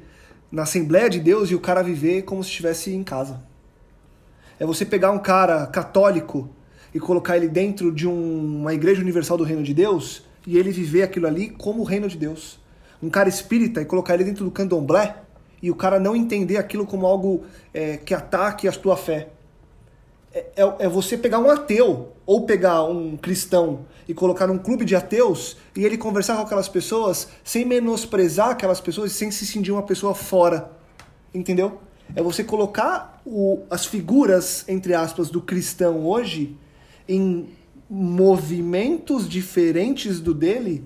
na 0.52 0.64
Assembleia 0.64 1.10
de 1.10 1.20
Deus 1.20 1.50
e 1.50 1.56
o 1.56 1.60
cara 1.60 1.82
viver 1.82 2.24
como 2.24 2.44
se 2.44 2.50
estivesse 2.50 2.94
em 2.94 3.04
casa. 3.04 3.42
É 4.60 4.66
você 4.66 4.86
pegar 4.86 5.12
um 5.12 5.20
cara 5.20 5.66
católico 5.68 6.50
e 6.94 7.00
colocar 7.00 7.38
ele 7.38 7.48
dentro 7.48 7.92
de 7.94 8.08
um- 8.08 8.60
uma 8.62 8.74
igreja 8.74 9.02
universal 9.02 9.38
do 9.38 9.44
reino 9.46 9.64
de 9.64 9.74
Deus 9.74 10.24
e 10.46 10.58
ele 10.58 10.72
viver 10.72 11.04
aquilo 11.04 11.26
ali 11.26 11.50
como 11.50 11.82
o 11.82 11.86
reino 11.86 12.08
de 12.08 12.18
Deus. 12.18 12.60
Um 13.02 13.10
cara 13.10 13.30
espírita 13.30 13.82
e 13.82 13.86
colocar 13.86 14.14
ele 14.16 14.26
dentro 14.26 14.44
do 14.44 14.52
candomblé 14.52 15.16
e 15.62 15.70
o 15.70 15.76
cara 15.76 16.00
não 16.00 16.16
entender 16.16 16.58
aquilo 16.58 16.86
como 16.86 17.06
algo 17.06 17.44
é, 17.74 17.98
que 17.98 18.14
ataque 18.14 18.68
a 18.68 18.72
tua 18.72 18.98
fé. 18.98 19.30
É, 20.34 20.46
é- 20.56 20.76
é 20.86 20.90
você 20.90 21.18
pegar 21.18 21.40
um 21.40 21.50
ateu 21.52 22.14
ou 22.26 22.46
pegar 22.46 22.84
um 22.84 23.18
cristão 23.18 23.82
e 24.08 24.14
colocar 24.14 24.48
num 24.48 24.58
clube 24.58 24.86
de 24.86 24.96
ateus 24.96 25.58
e 25.76 25.84
ele 25.86 25.98
conversar 25.98 26.36
com 26.38 26.42
aquelas 26.44 26.70
pessoas 26.70 27.28
sem 27.44 27.66
menosprezar 27.66 28.50
aquelas 28.50 28.80
pessoas 28.82 29.12
e 29.12 29.16
sem 29.16 29.30
se 29.30 29.46
sentir 29.46 29.72
uma 29.72 29.84
pessoa 29.84 30.16
fora. 30.16 30.72
Entendeu? 31.34 31.80
É 32.16 32.22
você 32.22 32.44
colocar 32.44 33.22
o- 33.26 33.64
as 33.70 33.86
figuras, 33.86 34.66
entre 34.68 34.94
aspas, 34.94 35.30
do 35.30 35.42
cristão 35.42 36.06
hoje 36.06 36.58
em 37.08 37.50
movimentos 37.90 39.28
diferentes 39.28 40.20
do 40.22 40.34
dele 40.34 40.84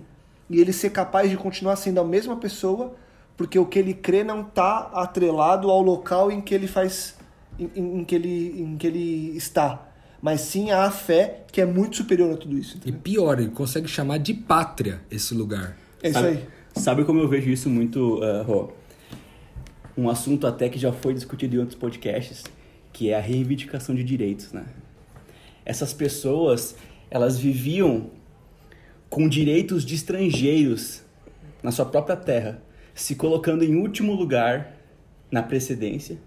e 0.50 0.60
ele 0.60 0.74
ser 0.74 0.90
capaz 0.90 1.30
de 1.30 1.38
continuar 1.38 1.76
sendo 1.76 2.00
a 2.00 2.04
mesma 2.04 2.36
pessoa 2.38 2.96
porque 3.38 3.58
o 3.60 3.66
que 3.66 3.78
ele 3.80 3.94
crê 3.94 4.24
não 4.24 4.42
está 4.42 4.90
atrelado 4.94 5.70
ao 5.70 5.82
local 5.82 6.32
em 6.32 6.42
que 6.42 6.54
ele 6.56 6.68
faz 6.68 7.16
em, 7.60 7.70
em- 7.76 8.06
que 8.06 8.16
ele 8.16 8.62
em 8.62 8.78
que 8.78 8.88
ele 8.88 9.36
está 9.38 9.88
mas 10.22 10.42
sim 10.42 10.72
à 10.72 10.90
fé 10.90 11.44
que 11.52 11.62
é 11.62 11.66
muito 11.66 11.98
superior 11.98 12.34
a 12.34 12.38
tudo 12.38 12.58
isso 12.58 12.76
E 12.76 12.78
entendeu? 12.78 13.00
pior, 13.04 13.40
ele 13.40 13.50
consegue 13.52 13.88
chamar 13.88 14.18
de 14.20 14.34
pátria 14.34 15.02
esse 15.12 15.34
lugar. 15.34 15.78
é 16.02 16.10
isso 16.10 16.20
sabe, 16.20 16.28
aí 16.28 16.48
Sabe 16.76 17.04
como 17.06 17.20
eu 17.22 17.28
vejo 17.30 17.50
isso 17.50 17.70
muito, 17.70 18.20
uh, 18.22 18.44
Rô? 18.44 18.72
Um 19.98 20.10
assunto 20.10 20.46
até 20.46 20.68
que 20.68 20.78
já 20.78 20.92
foi 20.92 21.14
discutido 21.14 21.56
em 21.56 21.60
outros 21.60 21.78
podcasts, 21.80 22.44
que 22.92 23.10
é 23.12 23.16
a 23.18 23.22
reivindicação 23.22 23.96
de 23.96 24.04
direitos, 24.04 24.52
né? 24.52 24.66
Essas 25.64 25.94
pessoas, 25.94 26.76
elas 27.10 27.38
viviam 27.38 28.10
com 29.10 29.30
direitos 29.30 29.86
de 29.86 29.96
estrangeiros 29.96 31.02
na 31.64 31.72
sua 31.72 31.86
própria 31.86 32.18
terra, 32.18 32.62
se 32.96 33.14
colocando 33.14 33.64
em 33.64 33.76
último 33.76 34.14
lugar 34.14 34.78
na 35.30 35.44
precedência. 35.44 36.18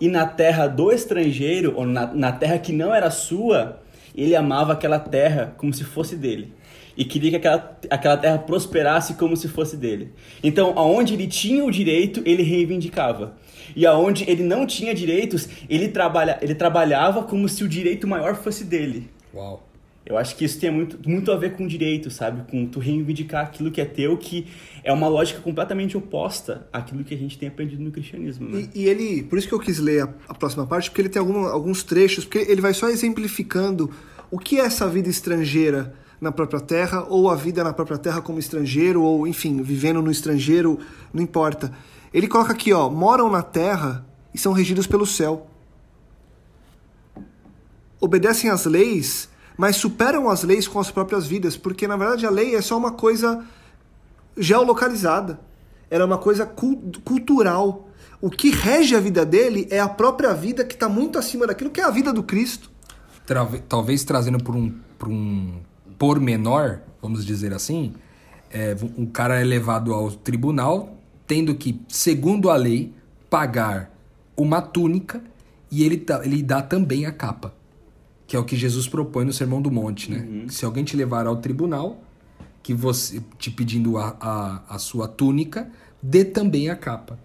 E 0.00 0.08
na 0.08 0.26
terra 0.26 0.66
do 0.66 0.92
estrangeiro, 0.92 1.74
ou 1.76 1.86
na, 1.86 2.12
na 2.12 2.32
terra 2.32 2.58
que 2.58 2.72
não 2.72 2.94
era 2.94 3.10
sua, 3.10 3.80
ele 4.14 4.34
amava 4.34 4.72
aquela 4.72 4.98
terra 4.98 5.54
como 5.56 5.72
se 5.72 5.84
fosse 5.84 6.16
dele. 6.16 6.52
E 6.96 7.04
queria 7.04 7.30
que 7.30 7.36
aquela, 7.36 7.78
aquela 7.88 8.16
terra 8.16 8.38
prosperasse 8.38 9.14
como 9.14 9.36
se 9.36 9.46
fosse 9.46 9.76
dele. 9.76 10.12
Então, 10.42 10.72
aonde 10.76 11.14
ele 11.14 11.28
tinha 11.28 11.64
o 11.64 11.70
direito, 11.70 12.20
ele 12.24 12.42
reivindicava. 12.42 13.36
E 13.76 13.86
aonde 13.86 14.28
ele 14.28 14.42
não 14.42 14.66
tinha 14.66 14.92
direitos, 14.92 15.48
ele, 15.68 15.88
trabalha, 15.88 16.38
ele 16.42 16.56
trabalhava 16.56 17.22
como 17.22 17.48
se 17.48 17.62
o 17.62 17.68
direito 17.68 18.08
maior 18.08 18.34
fosse 18.34 18.64
dele. 18.64 19.08
Uau. 19.32 19.67
Eu 20.08 20.16
acho 20.16 20.34
que 20.36 20.44
isso 20.46 20.58
tem 20.58 20.70
muito, 20.70 20.98
muito 21.06 21.30
a 21.30 21.36
ver 21.36 21.54
com 21.54 21.66
direito, 21.66 22.10
sabe? 22.10 22.50
Com 22.50 22.66
tu 22.66 22.80
reivindicar 22.80 23.44
aquilo 23.44 23.70
que 23.70 23.78
é 23.78 23.84
teu, 23.84 24.16
que 24.16 24.46
é 24.82 24.90
uma 24.90 25.06
lógica 25.06 25.38
completamente 25.42 25.98
oposta 25.98 26.66
àquilo 26.72 27.04
que 27.04 27.12
a 27.12 27.16
gente 27.18 27.36
tem 27.36 27.46
aprendido 27.48 27.82
no 27.82 27.90
cristianismo, 27.90 28.48
né? 28.48 28.66
E, 28.74 28.84
e 28.84 28.88
ele, 28.88 29.22
por 29.24 29.38
isso 29.38 29.46
que 29.46 29.52
eu 29.52 29.60
quis 29.60 29.78
ler 29.78 30.04
a, 30.04 30.14
a 30.28 30.34
próxima 30.34 30.66
parte, 30.66 30.88
porque 30.88 31.02
ele 31.02 31.10
tem 31.10 31.20
algum- 31.20 31.44
alguns 31.44 31.82
trechos, 31.82 32.24
porque 32.24 32.38
ele 32.38 32.62
vai 32.62 32.72
só 32.72 32.88
exemplificando 32.88 33.90
o 34.30 34.38
que 34.38 34.58
é 34.58 34.64
essa 34.64 34.88
vida 34.88 35.10
estrangeira 35.10 35.92
na 36.18 36.32
própria 36.32 36.58
terra, 36.60 37.04
ou 37.10 37.30
a 37.30 37.36
vida 37.36 37.62
na 37.62 37.74
própria 37.74 37.98
terra 37.98 38.22
como 38.22 38.38
estrangeiro, 38.38 39.02
ou 39.02 39.26
enfim, 39.26 39.60
vivendo 39.62 40.00
no 40.00 40.10
estrangeiro, 40.10 40.78
não 41.12 41.22
importa. 41.22 41.70
Ele 42.14 42.26
coloca 42.26 42.52
aqui, 42.52 42.72
ó, 42.72 42.88
moram 42.88 43.30
na 43.30 43.42
terra 43.42 44.06
e 44.34 44.38
são 44.38 44.54
regidos 44.54 44.86
pelo 44.86 45.04
céu. 45.04 45.46
Obedecem 48.00 48.48
às 48.50 48.64
leis, 48.64 49.28
mas 49.58 49.76
superam 49.76 50.30
as 50.30 50.42
leis 50.44 50.66
com 50.68 50.78
as 50.78 50.90
próprias 50.90 51.26
vidas, 51.26 51.56
porque 51.56 51.86
na 51.88 51.96
verdade 51.96 52.24
a 52.24 52.30
lei 52.30 52.54
é 52.54 52.62
só 52.62 52.78
uma 52.78 52.92
coisa 52.92 53.44
geolocalizada. 54.36 55.40
Era 55.90 56.04
uma 56.04 56.18
coisa 56.18 56.46
cul- 56.46 56.80
cultural. 57.04 57.88
O 58.20 58.30
que 58.30 58.50
rege 58.50 58.94
a 58.94 59.00
vida 59.00 59.24
dele 59.24 59.66
é 59.70 59.80
a 59.80 59.88
própria 59.88 60.32
vida 60.34 60.64
que 60.64 60.74
está 60.74 60.88
muito 60.88 61.18
acima 61.18 61.46
daquilo 61.46 61.70
que 61.70 61.80
é 61.80 61.84
a 61.84 61.90
vida 61.90 62.12
do 62.12 62.22
Cristo. 62.22 62.70
Talvez 63.68 64.04
trazendo 64.04 64.38
por 64.42 64.54
um, 64.54 64.72
por 64.98 65.08
um 65.08 65.60
pormenor, 65.98 66.78
vamos 67.02 67.24
dizer 67.26 67.52
assim, 67.52 67.94
é, 68.50 68.76
um 68.96 69.06
cara 69.06 69.40
é 69.40 69.44
levado 69.44 69.92
ao 69.92 70.10
tribunal, 70.10 70.96
tendo 71.26 71.54
que, 71.54 71.80
segundo 71.88 72.48
a 72.50 72.56
lei, 72.56 72.92
pagar 73.28 73.90
uma 74.36 74.62
túnica 74.62 75.22
e 75.70 75.84
ele, 75.84 75.96
dá- 75.98 76.24
ele 76.24 76.42
dá 76.42 76.62
também 76.62 77.04
a 77.06 77.12
capa, 77.12 77.52
que 78.28 78.36
é 78.36 78.38
o 78.38 78.44
que 78.44 78.56
Jesus 78.56 78.86
propõe 78.86 79.24
no 79.24 79.32
Sermão 79.32 79.60
do 79.60 79.70
Monte, 79.70 80.10
né? 80.10 80.44
Se 80.48 80.64
alguém 80.66 80.84
te 80.84 80.94
levar 80.94 81.26
ao 81.26 81.38
tribunal, 81.38 82.04
que 82.62 82.74
você 82.74 83.22
te 83.38 83.50
pedindo 83.50 83.96
a, 83.96 84.14
a, 84.20 84.74
a 84.74 84.78
sua 84.78 85.08
túnica, 85.08 85.68
dê 86.02 86.26
também 86.26 86.68
a 86.68 86.76
capa. 86.76 87.18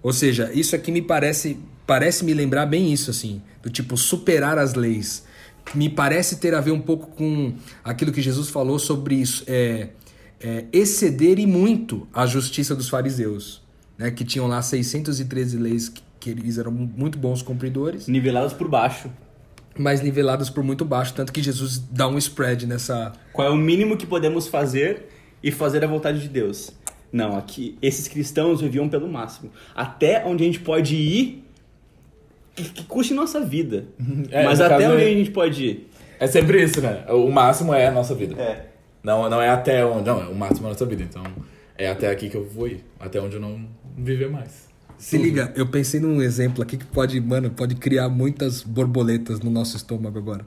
Ou 0.00 0.12
seja, 0.12 0.52
isso 0.54 0.76
aqui 0.76 0.92
me 0.92 1.02
parece 1.02 1.58
parece 1.84 2.24
me 2.24 2.34
lembrar 2.34 2.66
bem 2.66 2.92
isso 2.92 3.10
assim, 3.10 3.42
do 3.62 3.68
tipo 3.68 3.96
superar 3.96 4.58
as 4.58 4.74
leis. 4.74 5.24
Me 5.74 5.88
parece 5.88 6.36
ter 6.36 6.54
a 6.54 6.60
ver 6.60 6.70
um 6.70 6.80
pouco 6.80 7.08
com 7.08 7.54
aquilo 7.82 8.12
que 8.12 8.22
Jesus 8.22 8.48
falou 8.48 8.78
sobre 8.78 9.16
isso, 9.16 9.42
é, 9.46 9.88
é, 10.40 10.66
exceder 10.72 11.40
e 11.40 11.46
muito 11.46 12.06
a 12.12 12.26
justiça 12.26 12.76
dos 12.76 12.88
fariseus, 12.88 13.62
né, 13.98 14.10
que 14.10 14.24
tinham 14.24 14.46
lá 14.46 14.62
613 14.62 15.56
leis 15.56 15.88
que, 15.88 16.02
que 16.20 16.30
eles 16.30 16.58
eram 16.58 16.70
muito 16.70 17.18
bons 17.18 17.42
cumpridores, 17.42 18.06
Nivelados 18.06 18.52
por 18.52 18.68
baixo. 18.68 19.10
Mas 19.78 20.00
niveladas 20.00 20.50
por 20.50 20.62
muito 20.64 20.84
baixo, 20.84 21.14
tanto 21.14 21.32
que 21.32 21.42
Jesus 21.42 21.78
dá 21.78 22.08
um 22.08 22.18
spread 22.18 22.66
nessa 22.66 23.12
Qual 23.32 23.46
é 23.46 23.50
o 23.50 23.56
mínimo 23.56 23.96
que 23.96 24.06
podemos 24.06 24.48
fazer 24.48 25.08
e 25.42 25.50
fazer 25.52 25.84
a 25.84 25.86
vontade 25.86 26.20
de 26.20 26.28
Deus? 26.28 26.70
Não, 27.10 27.38
aqui 27.38 27.78
esses 27.80 28.06
cristãos 28.08 28.60
viviam 28.60 28.88
pelo 28.88 29.08
máximo. 29.08 29.50
Até 29.74 30.24
onde 30.26 30.44
a 30.44 30.46
gente 30.46 30.60
pode 30.60 30.94
ir 30.96 31.44
que, 32.54 32.64
que 32.64 32.84
custe 32.84 33.14
nossa 33.14 33.40
vida. 33.40 33.86
É, 34.30 34.44
Mas 34.44 34.60
até 34.60 34.88
onde 34.90 35.02
é- 35.02 35.06
a 35.06 35.10
gente 35.10 35.30
pode 35.30 35.64
ir. 35.64 35.90
É 36.20 36.26
sempre 36.26 36.62
isso, 36.62 36.80
né? 36.80 37.04
O 37.08 37.30
máximo 37.30 37.72
é 37.72 37.86
a 37.86 37.92
nossa 37.92 38.14
vida. 38.14 38.40
É. 38.40 38.66
Não, 39.02 39.30
não 39.30 39.40
é 39.40 39.48
até 39.48 39.86
onde. 39.86 40.06
Não, 40.06 40.20
é 40.20 40.26
o 40.26 40.34
máximo 40.34 40.66
é 40.66 40.70
a 40.70 40.72
nossa 40.72 40.84
vida. 40.84 41.04
Então, 41.04 41.22
é 41.76 41.88
até 41.88 42.10
aqui 42.10 42.28
que 42.28 42.36
eu 42.36 42.44
vou 42.44 42.66
ir. 42.66 42.84
Até 42.98 43.20
onde 43.20 43.36
eu 43.36 43.40
não 43.40 43.64
viver 43.96 44.28
mais. 44.28 44.67
Se 44.98 45.16
liga, 45.16 45.52
eu 45.56 45.66
pensei 45.66 46.00
num 46.00 46.20
exemplo 46.20 46.62
aqui 46.62 46.76
que 46.76 46.84
pode, 46.84 47.20
mano, 47.20 47.50
pode 47.50 47.76
criar 47.76 48.08
muitas 48.08 48.62
borboletas 48.62 49.38
no 49.40 49.50
nosso 49.50 49.76
estômago 49.76 50.18
agora. 50.18 50.44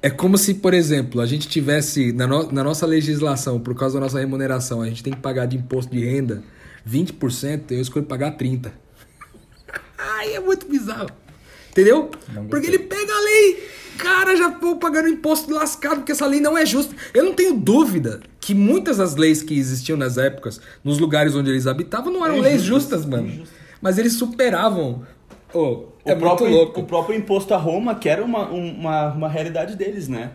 É 0.00 0.08
como 0.10 0.36
se, 0.38 0.54
por 0.54 0.72
exemplo, 0.74 1.20
a 1.20 1.26
gente 1.26 1.46
tivesse, 1.48 2.12
na, 2.12 2.26
no- 2.26 2.50
na 2.50 2.64
nossa 2.64 2.86
legislação, 2.86 3.60
por 3.60 3.74
causa 3.74 3.94
da 3.94 4.00
nossa 4.00 4.18
remuneração, 4.18 4.80
a 4.82 4.86
gente 4.88 5.02
tem 5.02 5.12
que 5.12 5.20
pagar 5.20 5.46
de 5.46 5.56
imposto 5.56 5.92
de 5.94 6.04
renda 6.04 6.42
20%, 6.88 7.70
eu 7.72 7.80
escolho 7.80 8.04
pagar 8.06 8.36
30%. 8.36 8.70
Ai, 9.98 10.34
é 10.34 10.40
muito 10.40 10.66
bizarro. 10.66 11.10
Entendeu? 11.70 12.10
Porque 12.50 12.66
ele 12.66 12.78
pega 12.80 13.12
a 13.12 13.20
lei, 13.20 13.68
cara, 13.98 14.36
já 14.36 14.48
vou 14.48 14.76
pagando 14.76 15.08
imposto 15.08 15.52
lascado, 15.52 15.96
porque 15.98 16.12
essa 16.12 16.26
lei 16.26 16.40
não 16.40 16.56
é 16.58 16.66
justa. 16.66 16.94
Eu 17.14 17.24
não 17.24 17.34
tenho 17.34 17.54
dúvida 17.54 18.20
que 18.42 18.54
muitas 18.54 18.96
das 18.96 19.14
leis 19.14 19.40
que 19.40 19.56
existiam 19.56 19.96
nas 19.96 20.18
épocas, 20.18 20.60
nos 20.82 20.98
lugares 20.98 21.34
onde 21.36 21.48
eles 21.48 21.68
habitavam, 21.68 22.12
não 22.12 22.26
eram 22.26 22.40
leis 22.40 22.60
justas, 22.62 23.06
mano. 23.06 23.44
Mas 23.80 23.98
eles 23.98 24.14
superavam. 24.14 25.02
Oh, 25.54 25.84
é 26.04 26.12
o, 26.12 26.18
próprio, 26.18 26.48
muito 26.48 26.58
louco. 26.64 26.80
o 26.80 26.84
próprio 26.84 27.16
imposto 27.16 27.54
a 27.54 27.56
Roma, 27.56 27.94
que 27.94 28.08
era 28.08 28.24
uma, 28.24 28.50
um- 28.50 28.72
uma, 28.80 29.12
uma 29.12 29.28
realidade 29.28 29.76
deles, 29.76 30.08
né? 30.08 30.32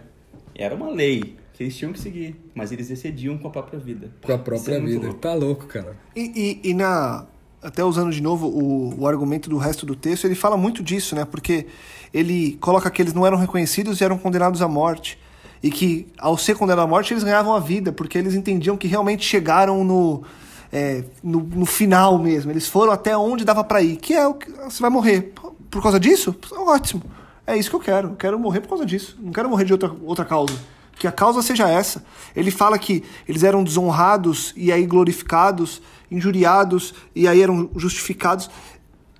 Era 0.56 0.74
uma 0.74 0.90
lei 0.90 1.36
que 1.54 1.64
eles 1.64 1.76
tinham 1.76 1.92
que 1.92 2.00
seguir, 2.00 2.36
mas 2.56 2.72
eles 2.72 2.90
excediam 2.90 3.38
com 3.38 3.48
a 3.48 3.52
própria 3.52 3.78
vida. 3.80 4.10
Com 4.24 4.32
a 4.32 4.38
própria 4.38 4.76
é 4.76 4.80
vida. 4.80 5.06
louco. 5.08 5.20
Tá 5.20 5.34
louco, 5.34 5.66
cara. 5.66 5.98
E, 6.16 6.60
e- 6.64 6.70
e 6.70 6.74
na. 6.74 7.26
Até 7.62 7.84
usando 7.84 8.12
de 8.14 8.22
novo 8.22 8.48
o, 8.48 9.02
o 9.02 9.08
argumento 9.08 9.50
do 9.50 9.58
resto 9.58 9.86
do 9.86 9.96
texto, 9.96 10.26
ele 10.26 10.36
fala 10.36 10.56
muito 10.56 10.82
disso, 10.84 11.16
né? 11.16 11.26
Porque 11.26 11.66
ele 12.14 12.56
coloca 12.62 12.90
que 12.90 13.02
eles 13.02 13.14
não 13.14 13.26
eram 13.26 13.38
reconhecidos 13.38 14.00
e 14.00 14.04
eram 14.04 14.18
condenados 14.18 14.62
à 14.62 14.68
morte. 14.68 15.18
E 15.62 15.72
que, 15.72 16.08
ao 16.18 16.38
ser 16.38 16.56
condenados 16.56 16.86
à 16.86 16.88
morte, 16.88 17.14
eles 17.14 17.24
ganhavam 17.24 17.54
a 17.54 17.60
vida, 17.60 17.92
porque 17.92 18.18
eles 18.18 18.36
entendiam 18.36 18.78
que 18.78 18.88
realmente 18.88 19.26
chegaram 19.26 19.84
no, 19.84 20.24
é, 20.72 21.04
no, 21.24 21.40
no 21.40 21.66
final 21.66 22.18
mesmo. 22.20 22.52
Eles 22.52 22.68
foram 22.68 22.92
até 22.92 23.18
onde 23.18 23.44
dava 23.44 23.64
pra 23.64 23.82
ir, 23.82 23.98
que 23.98 24.14
é 24.14 24.28
o 24.28 24.34
que. 24.34 24.52
Você 24.52 24.82
vai 24.82 24.90
morrer. 24.90 25.34
Por 25.70 25.82
causa 25.82 26.00
disso? 26.00 26.36
Ótimo. 26.52 27.04
É 27.46 27.56
isso 27.58 27.70
que 27.70 27.76
eu 27.76 27.80
quero. 27.80 28.10
Eu 28.10 28.16
quero 28.16 28.40
morrer 28.40 28.62
por 28.62 28.70
causa 28.70 28.86
disso. 28.86 29.18
Não 29.20 29.32
quero 29.32 29.50
morrer 29.50 29.66
de 29.66 29.72
outra, 29.72 29.92
outra 30.04 30.26
causa. 30.26 30.54
que 30.98 31.08
a 31.08 31.12
causa 31.12 31.42
seja 31.42 31.70
essa. 31.70 32.04
Ele 32.36 32.52
fala 32.52 32.78
que 32.78 33.04
eles 33.28 33.44
eram 33.44 33.64
desonrados 33.64 34.54
e 34.56 34.72
aí 34.72 34.86
glorificados, 34.86 35.82
injuriados 36.12 36.94
e 37.16 37.28
aí 37.28 37.42
eram 37.42 37.70
justificados. 37.76 38.50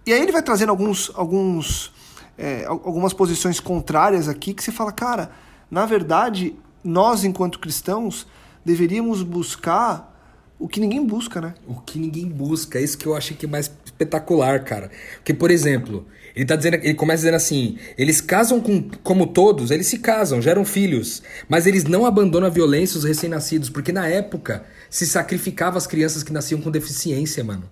E 0.06 0.14
aí 0.14 0.22
ele 0.22 0.32
vai 0.32 0.42
trazendo 0.42 0.70
alguns, 0.70 1.12
alguns, 1.16 1.94
é, 2.38 2.66
algumas 2.66 3.14
posições 3.14 3.60
contrárias 3.60 4.28
aqui 4.28 4.54
que 4.54 4.64
você 4.64 4.72
fala, 4.72 4.92
cara, 4.92 5.32
na 5.70 5.86
verdade, 5.86 6.56
nós 6.84 7.24
enquanto 7.24 7.60
cristãos 7.60 8.28
deveríamos 8.64 9.22
buscar 9.24 10.16
o 10.60 10.68
que 10.68 10.80
ninguém 10.80 11.06
busca, 11.06 11.40
né? 11.40 11.54
O 11.68 11.76
que 11.76 12.00
ninguém 12.00 12.28
busca, 12.28 12.80
é 12.80 12.84
isso 12.84 12.98
que 12.98 13.06
eu 13.06 13.16
achei 13.16 13.38
que 13.38 13.46
é 13.46 13.50
mais 13.50 13.72
espetacular, 13.86 14.64
cara. 14.64 14.90
Porque, 15.18 15.34
por 15.34 15.52
exemplo, 15.52 16.08
ele 16.36 16.46
tá 16.46 16.56
dizendo, 16.56 16.76
ele 16.76 16.94
começa 16.96 17.22
dizendo 17.22 17.36
assim: 17.36 17.78
eles 17.98 18.20
casam 18.22 18.60
com, 18.60 18.90
como 19.04 19.28
todos, 19.28 19.70
eles 19.70 19.88
se 19.88 20.00
casam, 20.00 20.42
geram 20.42 20.66
filhos, 20.66 21.22
mas 21.48 21.68
eles 21.68 21.84
não 21.84 22.06
abandonam 22.06 22.48
a 22.48 22.52
violência 22.52 22.98
os 22.98 23.04
recém-nascidos, 23.04 23.70
porque 23.70 23.92
na 23.92 24.08
época 24.08 24.66
se 24.90 25.06
sacrificava 25.06 25.78
as 25.78 25.86
crianças 25.86 26.24
que 26.24 26.34
nasciam 26.34 26.60
com 26.60 26.72
deficiência, 26.72 27.44
mano. 27.44 27.70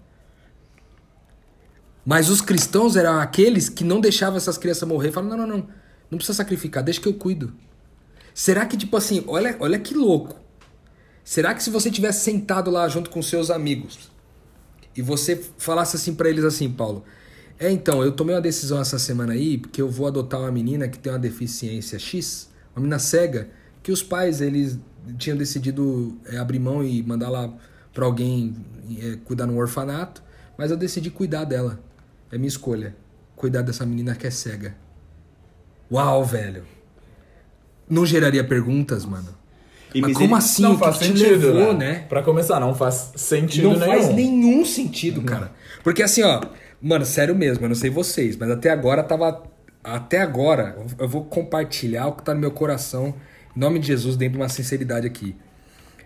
Mas 2.05 2.29
os 2.29 2.39
cristãos 2.39 2.95
eram 2.95 3.19
aqueles 3.19 3.67
que 3.67 3.83
não 3.83 3.99
deixavam 3.99 4.37
essas 4.37 4.57
crianças 4.57 4.87
morrer, 4.87 5.11
falavam: 5.11 5.35
não, 5.35 5.47
não, 5.47 5.57
não, 5.57 5.67
não 6.11 6.17
precisa 6.17 6.37
sacrificar, 6.37 6.83
deixa 6.83 7.01
que 7.01 7.07
eu 7.07 7.15
cuido. 7.15 7.51
Será 8.35 8.65
que, 8.65 8.75
tipo 8.75 8.97
assim, 8.97 9.23
olha, 9.27 9.55
olha 9.61 9.79
que 9.79 9.93
louco. 9.93 10.35
Será 11.23 11.55
que 11.55 11.63
se 11.63 11.69
você 11.69 11.89
tivesse 11.89 12.25
sentado 12.25 12.69
lá 12.69 12.85
junto 12.89 13.09
com 13.09 13.21
seus 13.21 13.49
amigos 13.49 14.11
e 14.93 15.01
você 15.01 15.41
falasse 15.57 15.95
assim 15.95 16.13
para 16.13 16.29
eles 16.29 16.43
assim, 16.43 16.69
Paulo, 16.69 17.05
é 17.57 17.71
então, 17.71 18.03
eu 18.03 18.11
tomei 18.11 18.35
uma 18.35 18.41
decisão 18.41 18.77
essa 18.81 18.99
semana 18.99 19.31
aí, 19.31 19.57
porque 19.57 19.81
eu 19.81 19.89
vou 19.89 20.05
adotar 20.05 20.41
uma 20.41 20.51
menina 20.51 20.89
que 20.89 20.99
tem 20.99 21.13
uma 21.13 21.17
deficiência 21.17 21.97
X, 21.97 22.49
uma 22.75 22.81
menina 22.81 22.99
cega, 22.99 23.49
que 23.81 23.89
os 23.89 24.03
pais 24.03 24.41
eles 24.41 24.77
tinham 25.17 25.37
decidido 25.37 26.17
é, 26.25 26.35
abrir 26.35 26.59
mão 26.59 26.83
e 26.83 27.01
mandar 27.01 27.29
lá 27.29 27.51
para 27.93 28.03
alguém 28.03 28.53
é, 29.01 29.17
cuidar 29.23 29.45
no 29.45 29.57
orfanato, 29.57 30.21
mas 30.57 30.71
eu 30.71 30.77
decidi 30.77 31.09
cuidar 31.09 31.45
dela. 31.45 31.79
É 32.29 32.37
minha 32.37 32.49
escolha. 32.49 32.93
Cuidar 33.33 33.61
dessa 33.61 33.85
menina 33.85 34.13
que 34.13 34.27
é 34.27 34.29
cega. 34.29 34.75
Uau, 35.89 36.25
velho. 36.25 36.74
Não 37.89 38.05
geraria 38.05 38.43
perguntas, 38.43 39.05
mano? 39.05 39.29
E 39.93 40.01
Mas 40.01 40.17
como 40.17 40.35
assim? 40.35 40.61
Não 40.63 40.73
O 40.73 40.77
que 40.77 40.83
faz 40.83 40.97
te 40.97 41.05
sentido, 41.05 41.53
levou, 41.53 41.73
né? 41.73 41.93
né? 41.93 42.05
Pra 42.09 42.21
começar, 42.21 42.59
não 42.59 42.75
faz 42.75 43.11
sentido 43.15 43.69
Não 43.69 43.79
nenhum. 43.79 43.85
faz 43.85 44.13
nenhum 44.13 44.65
sentido, 44.65 45.21
cara. 45.21 45.51
Porque 45.83 46.03
assim, 46.03 46.21
ó, 46.21 46.41
mano, 46.81 47.05
sério 47.05 47.33
mesmo, 47.35 47.63
eu 47.63 47.69
não 47.69 47.75
sei 47.75 47.89
vocês, 47.89 48.35
mas 48.35 48.49
até 48.51 48.69
agora 48.69 49.01
tava. 49.03 49.43
Até 49.83 50.19
agora, 50.19 50.75
eu 50.99 51.07
vou 51.07 51.23
compartilhar 51.25 52.07
o 52.07 52.13
que 52.13 52.23
tá 52.23 52.33
no 52.33 52.39
meu 52.39 52.49
coração, 52.51 53.13
em 53.55 53.59
nome 53.59 53.77
de 53.79 53.87
Jesus, 53.87 54.17
dentro 54.17 54.33
de 54.33 54.39
uma 54.41 54.49
sinceridade 54.49 55.05
aqui. 55.05 55.35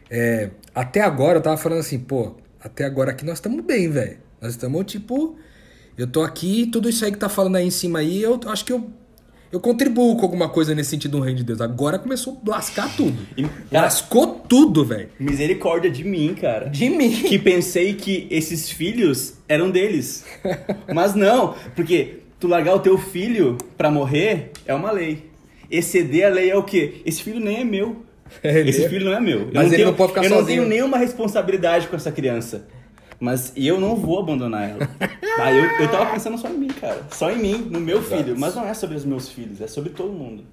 É, 0.10 0.50
até 0.76 1.02
agora 1.02 1.38
eu 1.38 1.42
tava 1.42 1.56
falando 1.56 1.80
assim, 1.80 1.98
pô, 1.98 2.36
até 2.62 2.84
agora 2.84 3.12
aqui 3.12 3.24
nós 3.26 3.36
estamos 3.38 3.64
bem, 3.64 3.90
velho. 3.90 4.18
Nós 4.42 4.52
estamos 4.52 4.86
tipo. 4.86 5.38
Eu 5.98 6.08
tô 6.08 6.24
aqui, 6.24 6.68
tudo 6.72 6.90
isso 6.90 7.04
aí 7.04 7.12
que 7.12 7.18
tá 7.18 7.28
falando 7.30 7.56
aí 7.58 7.66
em 7.66 7.72
cima 7.72 8.00
aí, 8.00 8.22
eu 8.22 8.40
acho 8.48 8.64
que 8.66 8.72
eu. 8.74 8.90
Eu 9.52 9.60
contribuo 9.60 10.16
com 10.16 10.22
alguma 10.24 10.48
coisa 10.48 10.76
nesse 10.76 10.92
sentido 10.92 11.18
no 11.18 11.24
reino 11.24 11.40
de 11.40 11.44
Deus. 11.44 11.60
Agora 11.60 11.98
começou 11.98 12.40
a 12.46 12.50
lascar 12.52 12.96
tudo. 12.96 13.18
Cara, 13.72 13.86
Lascou 13.86 14.28
tudo, 14.48 14.86
velho. 14.86 15.10
misericórdia 15.20 15.90
de 15.90 16.04
mim, 16.04 16.36
cara. 16.40 16.70
De 16.70 16.88
mim. 16.90 17.10
Que 17.24 17.40
pensei 17.40 17.94
que 17.96 18.28
esses 18.30 18.70
filhos 18.70 19.34
eram 19.48 19.72
deles. 19.72 20.24
Mas 20.94 21.16
não, 21.16 21.56
porque 21.76 22.20
tu 22.40 22.48
largar 22.48 22.76
o 22.76 22.80
teu 22.80 22.98
filho 22.98 23.58
pra 23.76 23.90
morrer 23.90 24.52
é 24.68 24.74
uma 24.74 24.92
lei. 24.92 25.28
Exceder 25.72 26.28
a 26.28 26.30
lei 26.30 26.50
é 26.52 26.56
o 26.56 26.64
quê? 26.64 27.02
Esse 27.06 27.24
filho 27.24 27.40
nem 27.40 27.62
é 27.62 27.64
meu. 27.64 28.06
Ele 28.44 28.70
Esse 28.70 28.86
é- 28.86 28.90
filho 28.90 29.06
não 29.06 29.14
é 29.14 29.20
meu. 29.20 29.40
Eu 29.42 29.52
Mas 29.54 29.68
ele 29.68 29.78
tenho, 29.78 29.88
não 29.88 29.96
pode 29.96 30.12
ficar 30.12 30.24
Eu 30.24 30.30
não 30.30 30.38
sozinho. 30.38 30.60
tenho 30.62 30.70
nenhuma 30.70 30.98
responsabilidade 31.00 31.88
com 31.88 31.96
essa 31.96 32.12
criança. 32.12 32.68
Mas 33.20 33.52
eu 33.56 33.80
não 33.80 33.96
vou 33.96 34.20
abandonar 34.20 34.70
ela. 34.70 34.88
Tá, 35.36 35.54
eu, 35.54 35.66
eu 35.80 35.92
tava 35.92 36.12
pensando 36.12 36.38
só 36.38 36.50
em 36.50 36.58
mim, 36.58 36.68
cara. 36.68 37.06
Só 37.12 37.32
em 37.32 37.38
mim, 37.38 37.68
no 37.70 37.80
meu 37.80 38.02
filho. 38.02 38.38
Mas 38.38 38.56
não 38.56 38.66
é 38.66 38.74
sobre 38.74 38.96
os 38.96 39.06
meus 39.06 39.30
filhos, 39.30 39.62
é 39.62 39.68
sobre 39.68 39.92
todo 39.92 40.12
mundo. 40.12 40.44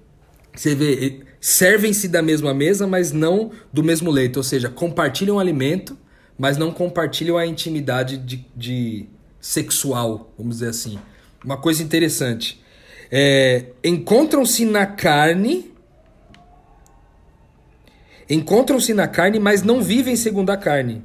Você 0.55 0.73
vê, 0.73 1.21
servem-se 1.39 2.07
da 2.07 2.21
mesma 2.21 2.53
mesa, 2.53 2.87
mas 2.87 3.11
não 3.11 3.51
do 3.71 3.83
mesmo 3.83 4.09
leito. 4.09 4.37
Ou 4.37 4.43
seja, 4.43 4.69
compartilham 4.69 5.35
o 5.37 5.39
alimento, 5.39 5.97
mas 6.37 6.57
não 6.57 6.71
compartilham 6.71 7.37
a 7.37 7.45
intimidade 7.45 8.17
de, 8.17 8.45
de 8.55 9.05
sexual, 9.39 10.33
vamos 10.37 10.57
dizer 10.57 10.69
assim. 10.69 10.97
Uma 11.43 11.57
coisa 11.57 11.83
interessante. 11.83 12.61
É, 13.11 13.65
Encontram-se 13.83 14.65
na 14.65 14.85
carne. 14.85 15.71
Encontram-se 18.29 18.93
na 18.93 19.07
carne, 19.07 19.39
mas 19.39 19.63
não 19.63 19.81
vivem 19.81 20.15
segundo 20.15 20.49
a 20.49 20.57
carne. 20.57 21.03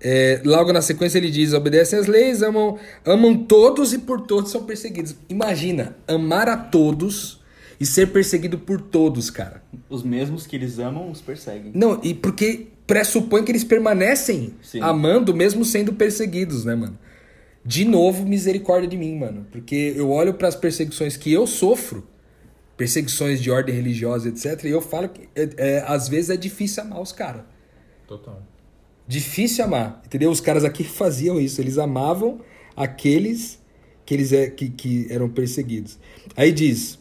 É, 0.00 0.40
logo 0.44 0.72
na 0.72 0.80
sequência 0.80 1.18
ele 1.18 1.30
diz: 1.30 1.52
obedecem 1.52 1.98
às 1.98 2.06
leis, 2.06 2.42
amam, 2.42 2.78
amam 3.04 3.36
todos 3.36 3.92
e 3.92 3.98
por 3.98 4.20
todos 4.20 4.50
são 4.50 4.64
perseguidos. 4.64 5.14
Imagina, 5.28 5.96
amar 6.06 6.48
a 6.48 6.56
todos 6.56 7.40
e 7.80 7.86
ser 7.86 8.08
perseguido 8.08 8.58
por 8.58 8.80
todos, 8.80 9.30
cara. 9.30 9.62
Os 9.88 10.02
mesmos 10.02 10.46
que 10.46 10.56
eles 10.56 10.78
amam 10.78 11.10
os 11.10 11.20
perseguem. 11.20 11.72
Não, 11.74 12.00
e 12.02 12.14
porque 12.14 12.68
pressupõe 12.86 13.44
que 13.44 13.52
eles 13.52 13.64
permanecem 13.64 14.54
Sim. 14.62 14.80
amando 14.80 15.34
mesmo 15.34 15.64
sendo 15.64 15.92
perseguidos, 15.92 16.64
né, 16.64 16.74
mano? 16.74 16.98
De 17.64 17.84
novo, 17.84 18.24
misericórdia 18.24 18.88
de 18.88 18.96
mim, 18.96 19.16
mano. 19.16 19.46
Porque 19.52 19.92
eu 19.94 20.10
olho 20.10 20.34
para 20.34 20.48
as 20.48 20.56
perseguições 20.56 21.16
que 21.16 21.30
eu 21.32 21.46
sofro, 21.46 22.06
perseguições 22.76 23.42
de 23.42 23.50
ordem 23.50 23.74
religiosa, 23.74 24.28
etc., 24.28 24.64
e 24.64 24.70
eu 24.70 24.80
falo 24.80 25.08
que 25.08 25.28
é, 25.36 25.48
é, 25.56 25.84
às 25.86 26.08
vezes 26.08 26.30
é 26.30 26.36
difícil 26.36 26.82
amar 26.82 27.00
os 27.00 27.12
caras. 27.12 27.42
Total. 28.06 28.42
Difícil 29.08 29.64
amar, 29.64 30.02
entendeu? 30.04 30.30
Os 30.30 30.38
caras 30.40 30.64
aqui 30.64 30.84
faziam 30.84 31.40
isso, 31.40 31.62
eles 31.62 31.78
amavam 31.78 32.40
aqueles 32.76 33.58
que 34.04 34.12
eles 34.12 34.34
é, 34.34 34.48
que, 34.48 34.68
que 34.68 35.06
eram 35.08 35.30
perseguidos. 35.30 35.98
Aí 36.36 36.52
diz: 36.52 36.98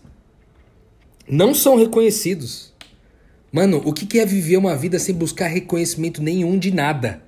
não 1.27 1.53
são 1.53 1.75
reconhecidos. 1.75 2.73
Mano, 3.51 3.81
o 3.83 3.93
que 3.93 4.19
é 4.19 4.25
viver 4.25 4.55
uma 4.55 4.75
vida 4.75 4.97
sem 4.99 5.13
buscar 5.13 5.47
reconhecimento 5.47 6.21
nenhum 6.23 6.57
de 6.57 6.71
nada? 6.71 7.21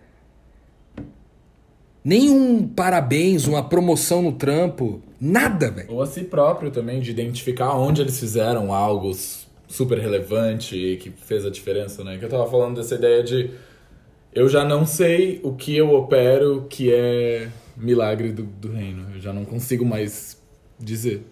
Nenhum 2.04 2.66
parabéns, 2.66 3.46
uma 3.46 3.68
promoção 3.68 4.22
no 4.22 4.32
trampo, 4.32 5.02
nada, 5.20 5.70
velho. 5.70 5.92
Ou 5.92 6.02
a 6.02 6.08
si 6.08 6.24
próprio 6.24 6.72
também, 6.72 7.02
de 7.02 7.12
identificar 7.12 7.76
onde 7.76 8.02
eles 8.02 8.18
fizeram 8.18 8.74
algo 8.74 9.12
super 9.68 10.00
relevante 10.00 10.76
e 10.76 10.98
que 10.98 11.10
fez 11.10 11.46
a 11.46 11.50
diferença, 11.50 12.04
né? 12.04 12.18
Que 12.18 12.24
eu 12.24 12.30
tava 12.30 12.50
falando 12.50 12.78
dessa 12.78 12.96
ideia 12.96 13.22
de 13.22 13.52
eu 14.34 14.48
já 14.48 14.64
não 14.64 14.86
sei 14.86 15.40
o 15.44 15.54
que 15.54 15.76
eu 15.76 15.94
opero 15.94 16.68
que 16.70 16.92
é 16.92 17.50
milagre 17.76 18.32
do, 18.32 18.44
do 18.44 18.72
reino. 18.72 19.08
Eu 19.14 19.20
já 19.20 19.34
não 19.34 19.46
consigo 19.46 19.86
mais 19.86 20.42
dizer. 20.80 21.24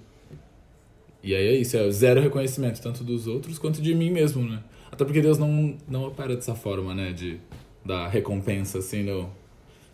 E 1.23 1.35
aí 1.35 1.47
é 1.47 1.55
isso, 1.55 1.75
é 1.75 1.91
zero 1.91 2.21
reconhecimento, 2.21 2.81
tanto 2.81 3.03
dos 3.03 3.27
outros 3.27 3.59
quanto 3.59 3.81
de 3.81 3.93
mim 3.93 4.09
mesmo, 4.09 4.47
né? 4.47 4.63
Até 4.91 5.03
porque 5.03 5.21
Deus 5.21 5.37
não, 5.37 5.77
não 5.87 6.05
opera 6.05 6.35
dessa 6.35 6.55
forma, 6.55 6.95
né? 6.95 7.11
De 7.11 7.39
dar 7.83 8.07
recompensa, 8.07 8.79
assim, 8.79 9.03
no, 9.03 9.29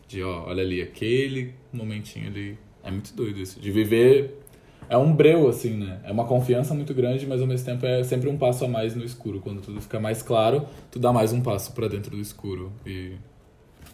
de, 0.08 0.22
ó, 0.22 0.46
olha 0.48 0.64
ali, 0.64 0.82
aquele 0.82 1.54
momentinho 1.72 2.28
ali. 2.28 2.58
É 2.84 2.92
muito 2.92 3.16
doido 3.16 3.40
isso. 3.40 3.60
De 3.60 3.72
viver. 3.72 4.43
É 4.90 4.98
um 4.98 5.14
breu, 5.14 5.48
assim, 5.48 5.72
né? 5.78 6.00
É 6.04 6.12
uma 6.12 6.26
confiança 6.26 6.74
muito 6.74 6.94
grande, 6.94 7.26
mas 7.26 7.42
ao 7.42 7.48
mesmo 7.48 7.66
tempo 7.66 7.86
é 7.86 8.04
sempre 8.04 8.30
um 8.30 8.38
passo 8.38 8.66
a 8.66 8.68
mais 8.68 8.96
no 8.96 9.04
escuro. 9.04 9.40
Quando 9.40 9.62
tudo 9.62 9.82
fica 9.82 10.00
mais 10.00 10.22
claro, 10.22 10.68
tu 10.92 11.00
dá 11.00 11.12
mais 11.12 11.32
um 11.34 11.42
passo 11.42 11.72
pra 11.74 11.88
dentro 11.88 12.12
do 12.12 12.22
escuro. 12.22 12.72
E 12.86 13.14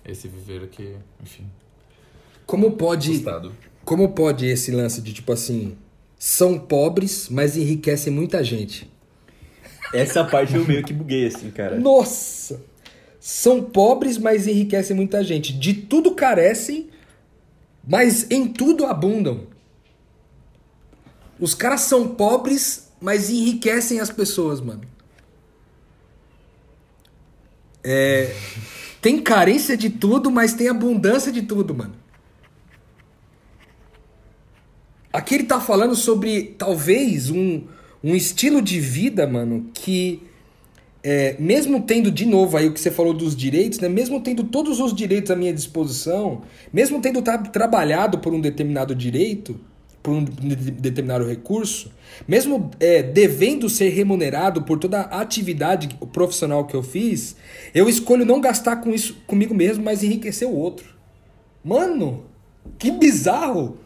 esse 0.06 0.28
viver 0.28 0.64
aqui, 0.64 0.96
enfim, 1.22 1.46
Como 2.46 2.72
pode, 2.72 3.12
assustado. 3.12 3.52
como 3.86 4.10
pode 4.10 4.46
esse 4.48 4.72
lance 4.72 5.02
de 5.02 5.14
tipo 5.14 5.32
assim, 5.32 5.78
são 6.18 6.58
pobres, 6.60 7.30
mas 7.30 7.56
enriquecem 7.56 8.12
muita 8.12 8.44
gente? 8.44 8.90
Essa 9.94 10.24
parte 10.24 10.56
eu 10.56 10.66
meio 10.66 10.84
que 10.84 10.94
buguei, 10.94 11.28
assim, 11.28 11.50
cara. 11.52 11.80
Nossa! 11.80 12.62
São 13.20 13.62
pobres, 13.62 14.18
mas 14.18 14.48
enriquecem 14.48 14.96
muita 14.96 15.24
gente. 15.24 15.52
De 15.52 15.74
tudo 15.74 16.12
carecem, 16.16 16.90
mas 17.88 18.30
em 18.32 18.48
tudo 18.48 18.86
abundam. 18.86 19.48
Os 21.40 21.54
caras 21.54 21.82
são 21.82 22.08
pobres, 22.10 22.92
mas 23.00 23.30
enriquecem 23.30 24.00
as 24.00 24.10
pessoas, 24.10 24.60
mano. 24.60 24.82
É, 27.84 28.36
tem 29.02 29.22
carência 29.22 29.78
de 29.78 29.90
tudo, 29.90 30.30
mas 30.30 30.54
tem 30.54 30.68
abundância 30.68 31.32
de 31.32 31.42
tudo, 31.42 31.74
mano. 31.74 31.94
Aqui 35.12 35.36
ele 35.36 35.46
tá 35.46 35.60
falando 35.60 35.96
sobre 35.96 36.56
talvez 36.58 37.30
um, 37.30 37.64
um 38.04 38.14
estilo 38.14 38.62
de 38.62 38.80
vida, 38.80 39.26
mano, 39.26 39.72
que 39.74 40.22
é, 41.02 41.36
mesmo 41.40 41.82
tendo 41.82 42.12
de 42.12 42.26
novo 42.26 42.58
aí 42.58 42.68
o 42.68 42.74
que 42.74 42.80
você 42.80 42.92
falou 42.92 43.14
dos 43.14 43.36
direitos, 43.36 43.80
né? 43.80 43.88
Mesmo 43.88 44.22
tendo 44.22 44.44
todos 44.44 44.80
os 44.80 44.94
direitos 44.94 45.32
à 45.32 45.36
minha 45.36 45.54
disposição, 45.54 46.44
mesmo 46.72 47.02
tendo 47.02 47.22
tra- 47.22 47.38
trabalhado 47.38 48.20
por 48.20 48.34
um 48.34 48.42
determinado 48.42 48.94
direito, 48.94 49.60
por 50.02 50.14
um 50.14 50.24
de- 50.24 50.56
determinado 50.72 51.26
recurso, 51.28 51.92
mesmo 52.28 52.72
é, 52.80 53.04
devendo 53.04 53.70
ser 53.70 53.90
remunerado 53.90 54.62
por 54.64 54.78
toda 54.80 55.02
a 55.02 55.22
atividade 55.22 55.90
profissional 56.12 56.66
que 56.66 56.76
eu 56.76 56.82
fiz, 56.84 57.36
eu 57.74 57.88
escolho 57.90 58.26
não 58.26 58.40
gastar 58.42 58.78
com 58.78 58.94
isso 58.94 59.18
comigo 59.28 59.54
mesmo, 59.54 59.84
mas 59.84 60.04
enriquecer 60.04 60.48
o 60.48 60.56
outro. 60.56 60.96
Mano, 61.64 62.24
que 62.78 62.92
bizarro! 62.92 63.78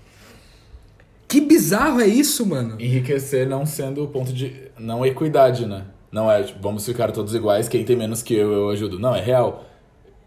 Que 1.28 1.42
bizarro 1.42 2.00
é 2.00 2.06
isso, 2.06 2.46
mano? 2.46 2.80
Enriquecer 2.80 3.48
não 3.48 3.66
sendo 3.66 4.04
o 4.04 4.08
ponto 4.08 4.32
de. 4.32 4.54
Não 4.78 5.04
equidade, 5.04 5.66
né? 5.66 5.86
Não 6.12 6.32
é, 6.32 6.44
tipo, 6.44 6.60
vamos 6.62 6.86
ficar 6.86 7.12
todos 7.12 7.34
iguais, 7.34 7.68
quem 7.68 7.84
tem 7.84 7.96
menos 7.96 8.22
que 8.22 8.36
eu, 8.36 8.52
eu 8.52 8.70
ajudo. 8.70 9.00
Não, 9.00 9.16
é 9.16 9.22
real. 9.22 9.66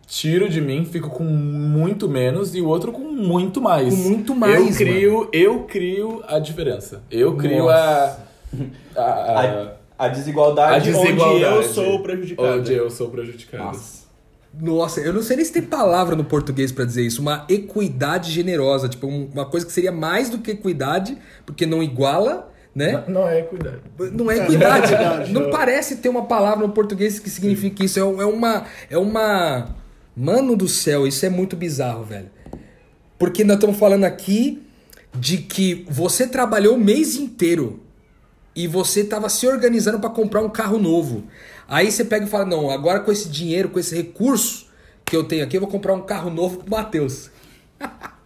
Tiro 0.06 0.48
de 0.48 0.60
mim, 0.60 0.84
fico 0.84 1.10
com 1.10 1.24
muito 1.24 2.08
menos 2.08 2.54
e 2.54 2.60
o 2.60 2.68
outro 2.68 2.92
com 2.92 3.00
muito 3.00 3.60
mais. 3.60 3.92
Com 3.92 4.00
muito 4.02 4.34
mais, 4.36 4.80
Eu 4.80 4.86
crio, 4.86 5.28
eu 5.32 5.60
crio 5.64 6.22
a 6.28 6.38
diferença. 6.38 7.02
Eu 7.10 7.36
crio 7.36 7.68
a. 7.68 8.16
A, 8.94 9.00
a, 9.00 9.40
A, 9.62 9.76
a 9.98 10.08
desigualdade, 10.08 10.74
a 10.76 10.78
desigualdade. 10.78 11.24
onde 11.24 11.42
eu 11.42 11.62
sou 11.64 12.02
prejudicado. 12.02 12.48
Onde 12.58 12.72
eu 12.72 12.90
sou 12.90 13.08
prejudicado. 13.10 13.64
Nossa. 13.64 14.06
Nossa, 14.58 15.00
eu 15.00 15.12
não 15.12 15.22
sei 15.22 15.36
nem 15.36 15.44
se 15.44 15.52
tem 15.52 15.60
palavra 15.62 16.14
no 16.16 16.24
português 16.24 16.70
pra 16.72 16.84
dizer 16.84 17.02
isso. 17.02 17.20
Uma 17.20 17.44
equidade 17.48 18.30
generosa. 18.30 18.88
Tipo, 18.88 19.06
um- 19.08 19.28
uma 19.34 19.44
coisa 19.44 19.66
que 19.66 19.72
seria 19.72 19.92
mais 19.92 20.30
do 20.30 20.38
que 20.38 20.52
equidade, 20.52 21.18
porque 21.44 21.66
não 21.66 21.82
iguala, 21.82 22.50
né? 22.74 23.04
Não, 23.08 23.22
não 23.22 23.28
é 23.28 23.40
equidade. 23.40 23.80
Não 24.12 24.30
é 24.30 24.38
equidade. 24.38 24.94
É 24.94 24.96
verdade. 24.96 25.32
não 25.32 25.50
parece 25.50 25.96
ter 25.96 26.08
uma 26.08 26.24
palavra 26.24 26.66
no 26.66 26.72
português 26.72 27.18
que 27.18 27.28
signifique 27.28 27.84
isso. 27.84 27.98
É, 27.98 28.02
é 28.02 28.24
uma. 28.24 28.64
É 28.88 28.96
uma. 28.96 29.74
Mano 30.16 30.56
do 30.56 30.66
céu, 30.66 31.06
isso 31.06 31.26
é 31.26 31.28
muito 31.28 31.54
bizarro, 31.54 32.02
velho. 32.02 32.30
Porque 33.18 33.44
nós 33.44 33.56
estamos 33.56 33.76
falando 33.76 34.04
aqui 34.04 34.62
de 35.14 35.38
que 35.38 35.84
você 35.90 36.26
trabalhou 36.26 36.76
o 36.76 36.80
mês 36.80 37.16
inteiro 37.16 37.80
e 38.54 38.66
você 38.66 39.04
tava 39.04 39.28
se 39.28 39.46
organizando 39.46 40.00
para 40.00 40.08
comprar 40.08 40.40
um 40.40 40.48
carro 40.48 40.78
novo. 40.78 41.24
Aí 41.68 41.92
você 41.92 42.02
pega 42.02 42.24
e 42.24 42.28
fala: 42.28 42.46
Não, 42.46 42.70
agora 42.70 43.00
com 43.00 43.12
esse 43.12 43.28
dinheiro, 43.28 43.68
com 43.68 43.78
esse 43.78 43.94
recurso 43.94 44.66
que 45.04 45.14
eu 45.14 45.24
tenho 45.24 45.44
aqui, 45.44 45.58
eu 45.58 45.60
vou 45.60 45.70
comprar 45.70 45.92
um 45.92 46.02
carro 46.02 46.30
novo 46.30 46.58
pro 46.58 46.70
Matheus. 46.70 47.30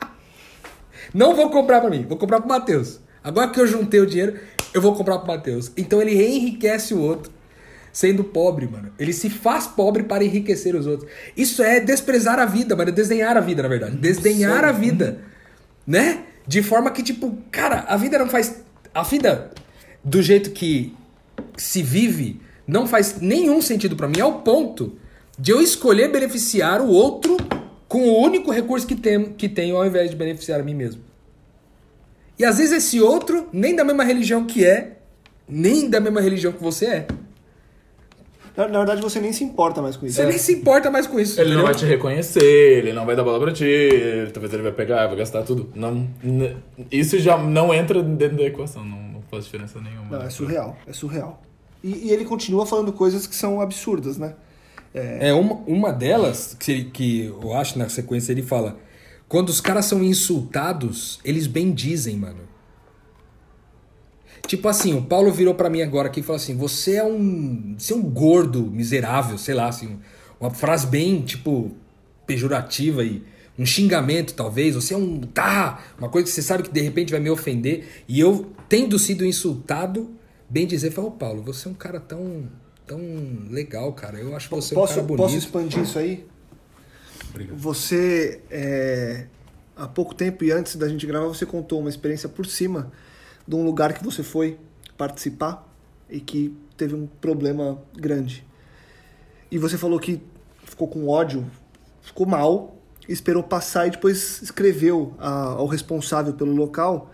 Não 1.13 1.35
vou 1.35 1.51
comprar 1.51 1.81
pra 1.81 1.91
mim, 1.91 2.07
vou 2.09 2.17
comprar 2.17 2.39
pro 2.39 2.49
Matheus. 2.49 3.01
Agora 3.23 3.51
que 3.51 3.61
eu 3.61 3.67
juntei 3.67 3.99
o 3.99 4.07
dinheiro, 4.07 4.39
eu 4.73 4.81
vou 4.81 4.95
comprar 4.95 5.19
pro 5.19 5.27
Matheus. 5.27 5.73
Então 5.77 6.01
ele 6.01 6.15
enriquece 6.15 6.95
o 6.95 7.01
outro, 7.01 7.33
sendo 7.93 8.25
pobre, 8.25 8.67
mano. 8.67 8.93
Ele 8.99 9.13
se 9.13 9.29
faz 9.29 9.67
pobre 9.67 10.05
para 10.05 10.25
enriquecer 10.25 10.75
os 10.75 10.87
outros. 10.87 11.11
Isso 11.37 11.63
é 11.63 11.81
desprezar 11.81 12.39
a 12.39 12.47
vida, 12.47 12.77
mano. 12.77 12.91
É 12.91 12.93
desenhar 12.93 13.37
a 13.37 13.41
vida, 13.41 13.63
na 13.63 13.69
verdade. 13.69 13.97
Desdenhar 13.97 14.65
a 14.65 14.73
vida. 14.73 15.19
Né? 15.87 16.25
De 16.47 16.63
forma 16.63 16.91
que, 16.91 17.03
tipo, 17.03 17.39
cara, 17.51 17.85
a 17.89 17.97
vida 17.97 18.19
não 18.19 18.29
faz. 18.29 18.63
A 18.95 19.03
vida, 19.03 19.51
do 20.05 20.23
jeito 20.23 20.51
que 20.51 20.95
se 21.57 21.83
vive, 21.83 22.41
não 22.67 22.87
faz 22.87 23.21
nenhum 23.21 23.61
sentido 23.61 23.97
pra 23.97 24.09
mim, 24.09 24.21
ao 24.21 24.41
ponto 24.41 24.97
de 25.39 25.53
eu 25.53 25.61
escolher 25.61 26.11
beneficiar 26.11 26.81
o 26.81 26.89
outro 26.89 27.37
com 27.89 28.03
o 28.03 28.23
único 28.23 28.51
recurso 28.51 28.87
que, 28.87 28.95
tem, 28.95 29.33
que 29.33 29.49
tenho, 29.49 29.77
ao 29.77 29.87
invés 29.87 30.11
de 30.11 30.17
beneficiar 30.17 30.61
a 30.61 30.63
mim 30.63 30.75
mesmo. 30.75 31.03
E 32.39 32.45
às 32.45 32.59
vezes 32.59 32.73
esse 32.73 33.01
outro, 33.01 33.49
nem 33.53 33.75
da 33.75 33.85
mesma 33.85 34.05
religião 34.05 34.47
que 34.47 34.65
é, 34.65 34.99
nem 35.49 35.91
da 35.91 36.01
mesma 36.01 36.21
religião 36.21 36.53
que 36.53 36.63
você 36.63 36.87
é. 36.87 37.07
Na, 38.61 38.69
na 38.69 38.79
verdade, 38.79 39.01
você 39.01 39.21
nem 39.21 39.33
se 39.33 39.43
importa 39.45 39.81
mais 39.81 39.97
com 39.97 40.07
isso. 40.07 40.17
Você 40.17 40.27
nem 40.27 40.39
se 40.39 40.53
importa 40.53 40.91
mais 40.91 41.07
com 41.07 41.19
isso. 41.19 41.41
Ele 41.41 41.51
não 41.51 41.63
entendeu? 41.63 41.67
vai 41.67 41.75
te 41.75 41.87
reconhecer, 41.87 42.79
ele 42.79 42.93
não 42.93 43.07
vai 43.07 43.17
dar 43.17 43.25
bola 43.25 43.39
pra 43.41 43.53
ti, 43.53 43.65
ele- 43.65 44.31
talvez 44.31 44.53
ele 44.53 44.63
vai 44.63 44.73
pegar, 44.73 45.07
vai 45.07 45.17
gastar 45.17 45.43
tudo. 45.43 45.71
Não, 45.75 46.07
isso 46.91 47.19
já 47.19 47.37
não 47.39 47.73
entra 47.73 48.03
dentro 48.03 48.37
da 48.37 48.45
equação, 48.45 48.85
não, 48.85 48.99
não 49.15 49.23
faz 49.31 49.45
diferença 49.45 49.81
nenhuma. 49.81 50.19
Não, 50.19 50.23
é 50.27 50.31
surreal, 50.31 50.77
é 50.87 50.93
surreal. 50.93 51.43
E, 51.83 52.09
e 52.09 52.11
ele 52.11 52.25
continua 52.25 52.67
falando 52.67 52.93
coisas 52.93 53.27
que 53.27 53.35
são 53.35 53.61
absurdas, 53.61 54.19
né? 54.19 54.35
É, 54.93 55.33
uma, 55.33 55.55
uma 55.67 55.93
delas, 55.93 56.55
que, 56.59 56.85
que 56.85 57.27
eu 57.27 57.55
acho 57.55 57.79
na 57.79 57.89
sequência, 57.89 58.33
ele 58.33 58.43
fala: 58.43 58.77
quando 59.29 59.49
os 59.49 59.61
caras 59.61 59.85
são 59.87 60.03
insultados, 60.03 61.21
eles 61.25 61.47
bem 61.47 61.71
dizem, 61.71 62.17
mano. 62.17 62.50
Tipo 64.47 64.69
assim, 64.69 64.95
o 64.95 65.03
Paulo 65.03 65.31
virou 65.33 65.55
pra 65.55 65.71
mim 65.71 65.83
agora 65.83 66.09
aqui 66.09 66.21
e 66.21 66.23
falou 66.23 66.37
assim: 66.37 66.57
você 66.57 66.97
é 66.97 67.05
um. 67.05 67.75
Você 67.79 67.93
é 67.93 67.97
um 67.97 68.03
gordo, 68.03 68.63
miserável, 68.65 69.39
sei 69.39 69.55
lá, 69.55 69.69
assim. 69.69 69.99
Uma 70.41 70.51
frase 70.51 70.87
bem, 70.87 71.21
tipo, 71.21 71.71
pejorativa 72.27 73.05
e 73.05 73.23
um 73.59 73.67
xingamento, 73.67 74.35
talvez. 74.35 74.75
Você 74.75 74.95
é 74.95 74.97
um. 74.97 75.21
Tá! 75.21 75.83
Uma 75.99 76.09
coisa 76.09 76.27
que 76.27 76.33
você 76.33 76.43
sabe 76.43 76.63
que 76.63 76.71
de 76.71 76.81
repente 76.81 77.13
vai 77.13 77.21
me 77.21 77.31
ofender. 77.31 77.87
E 78.09 78.19
eu, 78.19 78.51
tendo 78.69 78.99
sido 78.99 79.25
insultado, 79.25 80.11
bem 80.49 80.67
dizer, 80.67 80.91
falou, 80.91 81.11
Paulo, 81.11 81.43
você 81.43 81.69
é 81.69 81.71
um 81.71 81.75
cara 81.75 82.01
tão. 82.01 82.49
tão 82.87 83.01
legal, 83.51 83.93
cara. 83.93 84.19
Eu 84.19 84.35
acho 84.35 84.49
você 84.51 84.75
um 84.75 84.79
Posso, 84.79 84.95
cara 84.95 85.07
bonito. 85.07 85.23
posso 85.23 85.37
expandir 85.37 85.83
isso 85.83 85.99
aí? 85.99 86.27
Você, 87.53 88.41
é, 88.51 89.27
há 89.77 89.87
pouco 89.87 90.15
tempo 90.15 90.43
e 90.43 90.51
antes 90.51 90.75
da 90.75 90.89
gente 90.89 91.07
gravar, 91.07 91.29
você 91.29 91.47
contou 91.47 91.79
uma 91.79 91.89
experiência 91.89 92.29
por 92.29 92.47
cima 92.47 92.91
de 93.51 93.57
um 93.57 93.65
lugar 93.65 93.93
que 93.93 94.05
você 94.05 94.23
foi 94.23 94.57
participar 94.97 95.67
e 96.09 96.21
que 96.21 96.57
teve 96.77 96.95
um 96.95 97.07
problema 97.21 97.79
grande. 97.97 98.47
E 99.51 99.59
você 99.59 99.77
falou 99.77 99.99
que 99.99 100.23
ficou 100.65 100.87
com 100.87 101.09
ódio, 101.09 101.45
ficou 102.01 102.27
mal, 102.27 102.77
esperou 103.09 103.43
passar 103.43 103.89
e 103.89 103.91
depois 103.91 104.41
escreveu 104.41 105.15
a- 105.19 105.55
ao 105.59 105.67
responsável 105.67 106.33
pelo 106.33 106.55
local, 106.55 107.11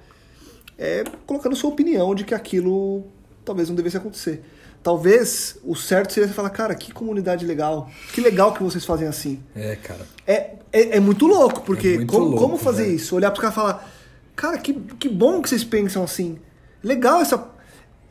é, 0.79 1.05
colocando 1.27 1.57
sua 1.57 1.71
opinião 1.71 2.15
de 2.15 2.23
que 2.25 2.35
aquilo 2.35 3.05
talvez 3.43 3.69
não 3.71 3.77
devesse 3.77 3.97
acontecer. 3.97 4.43
Talvez 4.83 5.57
o 5.65 5.75
certo 5.75 6.13
seria 6.13 6.29
você 6.29 6.35
falar, 6.35 6.51
cara, 6.51 6.75
que 6.75 6.93
comunidade 6.93 7.47
legal, 7.47 7.91
que 8.13 8.21
legal 8.21 8.53
que 8.53 8.63
vocês 8.63 8.85
fazem 8.85 9.09
assim. 9.09 9.41
É, 9.55 9.75
cara. 9.77 10.07
É, 10.27 10.57
é, 10.71 10.97
é 10.97 11.01
muito 11.01 11.27
louco, 11.27 11.63
porque 11.63 11.89
É 11.89 11.97
muito 11.97 12.13
como, 12.13 12.27
louco, 12.27 12.41
como 12.41 12.57
fazer 12.59 12.85
velho. 12.85 12.95
isso? 12.97 13.17
Olhar 13.17 13.31
pros 13.31 13.41
caras 13.41 13.55
e 13.55 13.61
falar, 13.61 13.93
cara, 14.37 14.59
que, 14.59 14.73
que 14.73 15.09
bom 15.09 15.43
que 15.43 15.49
vocês 15.49 15.65
pensam 15.65 16.05
assim. 16.05 16.39
Legal 16.83 17.21
essa. 17.21 17.51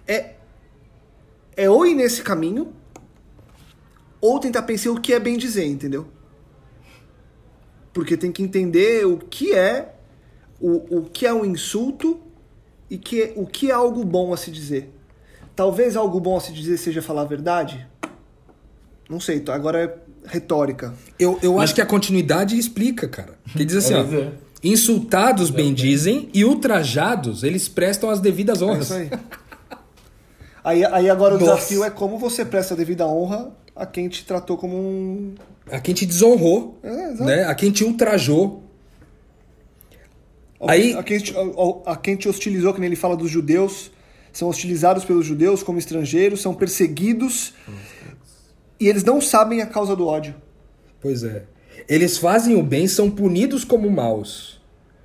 É, 0.07 0.33
é 1.55 1.69
ou 1.69 1.85
ir 1.85 1.95
nesse 1.95 2.21
caminho, 2.21 2.73
ou 4.19 4.39
tentar 4.39 4.63
pensar 4.63 4.91
o 4.91 4.99
que 4.99 5.13
é 5.13 5.19
bem 5.19 5.37
dizer, 5.37 5.65
entendeu? 5.65 6.07
Porque 7.93 8.17
tem 8.17 8.31
que 8.31 8.43
entender 8.43 9.05
o 9.05 9.17
que 9.17 9.53
é 9.53 9.95
o, 10.59 10.97
o 10.97 11.09
que 11.09 11.25
é 11.25 11.33
um 11.33 11.45
insulto 11.45 12.19
e 12.89 12.97
que, 12.97 13.33
o 13.35 13.45
que 13.45 13.71
é 13.71 13.73
algo 13.73 14.03
bom 14.03 14.33
a 14.33 14.37
se 14.37 14.51
dizer. 14.51 14.91
Talvez 15.55 15.95
algo 15.95 16.19
bom 16.19 16.35
a 16.35 16.41
se 16.41 16.51
dizer 16.51 16.77
seja 16.77 17.01
falar 17.01 17.21
a 17.21 17.25
verdade. 17.25 17.87
Não 19.09 19.19
sei, 19.19 19.43
agora 19.47 19.83
é 19.83 19.97
retórica. 20.27 20.93
Eu, 21.19 21.39
eu 21.41 21.59
acho 21.59 21.73
que 21.73 21.81
a 21.81 21.85
continuidade 21.85 22.57
explica, 22.57 23.07
cara. 23.07 23.37
Que 23.55 23.63
diz 23.63 23.77
assim, 23.77 23.93
É 23.93 23.97
ó. 23.99 24.03
dizer. 24.03 24.33
Insultados 24.67 25.49
bendizem 25.51 26.29
e 26.33 26.43
ultrajados 26.43 27.43
eles 27.43 27.67
prestam 27.67 28.09
as 28.09 28.19
devidas 28.19 28.61
É 28.61 28.65
honras. 28.65 28.85
isso 28.85 28.93
aí. 28.95 29.09
Aí, 30.63 30.83
aí 30.85 31.09
agora 31.09 31.35
o 31.35 31.39
Nossa. 31.39 31.53
desafio 31.53 31.83
é 31.83 31.91
como 31.91 32.17
você 32.17 32.43
presta 32.43 32.73
a 32.73 32.77
devida 32.77 33.05
honra 33.07 33.51
a 33.75 33.85
quem 33.85 34.09
te 34.09 34.25
tratou 34.25 34.57
como 34.57 34.75
um. 34.75 35.35
A 35.71 35.79
quem 35.79 35.93
te 35.93 36.05
desonrou, 36.05 36.79
É, 36.81 37.11
né? 37.23 37.43
A 37.45 37.53
quem 37.53 37.71
te 37.71 37.83
ultrajou. 37.83 38.63
a- 40.59 40.71
Aí- 40.71 40.93
A, 40.95 41.03
quem 41.03 41.19
te, 41.19 41.33
a- 41.37 41.91
a 41.91 41.95
quem 41.95 42.15
te 42.15 42.27
hostilizou, 42.27 42.73
que 42.73 42.79
nem 42.79 42.87
ele 42.87 42.95
fala 42.95 43.15
dos 43.15 43.29
judeus, 43.29 43.91
são 44.33 44.47
hostilizados 44.49 45.05
pelos 45.05 45.25
judeus 45.25 45.61
como 45.61 45.77
estrangeiros, 45.77 46.41
são 46.41 46.53
perseguidos 46.55 47.53
e 48.79 48.87
eles 48.87 49.03
não 49.03 49.21
sabem 49.21 49.61
a 49.61 49.65
causa 49.67 49.95
do 49.95 50.07
ódio. 50.07 50.33
Pois 51.01 51.23
é. 51.23 51.43
Eles 51.87 52.17
fazem 52.17 52.55
o 52.55 52.63
bem, 52.63 52.87
são 52.87 53.09
punidos 53.09 53.63
como 53.63 53.89
maus. 53.89 54.61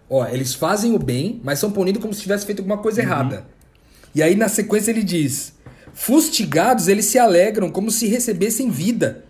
Ó, 0.09 0.27
eles 0.27 0.55
fazem 0.55 0.95
o 0.95 0.99
bem, 0.99 1.41
mas 1.45 1.59
são 1.59 1.71
punidos 1.71 2.03
como 2.03 2.13
se 2.13 2.23
tivesse 2.23 2.45
feito 2.45 2.61
alguma 2.61 2.79
coisa 2.79 3.01
errada. 3.01 3.47
E 4.15 4.23
aí 4.23 4.35
na 4.35 4.49
sequência 4.49 4.91
ele 4.91 5.03
diz: 5.03 5.55
Fustigados, 5.95 6.89
eles 6.89 7.07
se 7.07 7.19
alegram 7.19 7.71
como 7.71 7.91
se 7.91 8.07
recebessem 8.07 8.71
vida. 8.71 9.25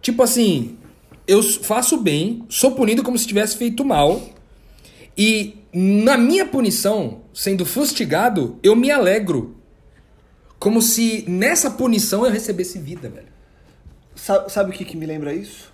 Tipo 0.00 0.22
assim, 0.22 0.78
eu 1.26 1.42
faço 1.42 1.96
o 1.96 2.00
bem, 2.00 2.44
sou 2.48 2.72
punido 2.72 3.02
como 3.02 3.18
se 3.18 3.26
tivesse 3.26 3.56
feito 3.56 3.84
mal. 3.84 4.22
E 5.16 5.56
na 5.72 6.16
minha 6.16 6.46
punição, 6.46 7.22
sendo 7.34 7.66
fustigado, 7.66 8.58
eu 8.62 8.76
me 8.76 8.90
alegro. 8.90 9.56
Como 10.58 10.80
se 10.80 11.24
nessa 11.28 11.70
punição 11.70 12.24
eu 12.24 12.32
recebesse 12.32 12.78
vida, 12.78 13.08
velho. 13.08 13.28
Sabe, 14.18 14.52
sabe 14.52 14.70
o 14.70 14.72
que, 14.72 14.84
que 14.84 14.96
me 14.96 15.06
lembra 15.06 15.32
isso? 15.32 15.72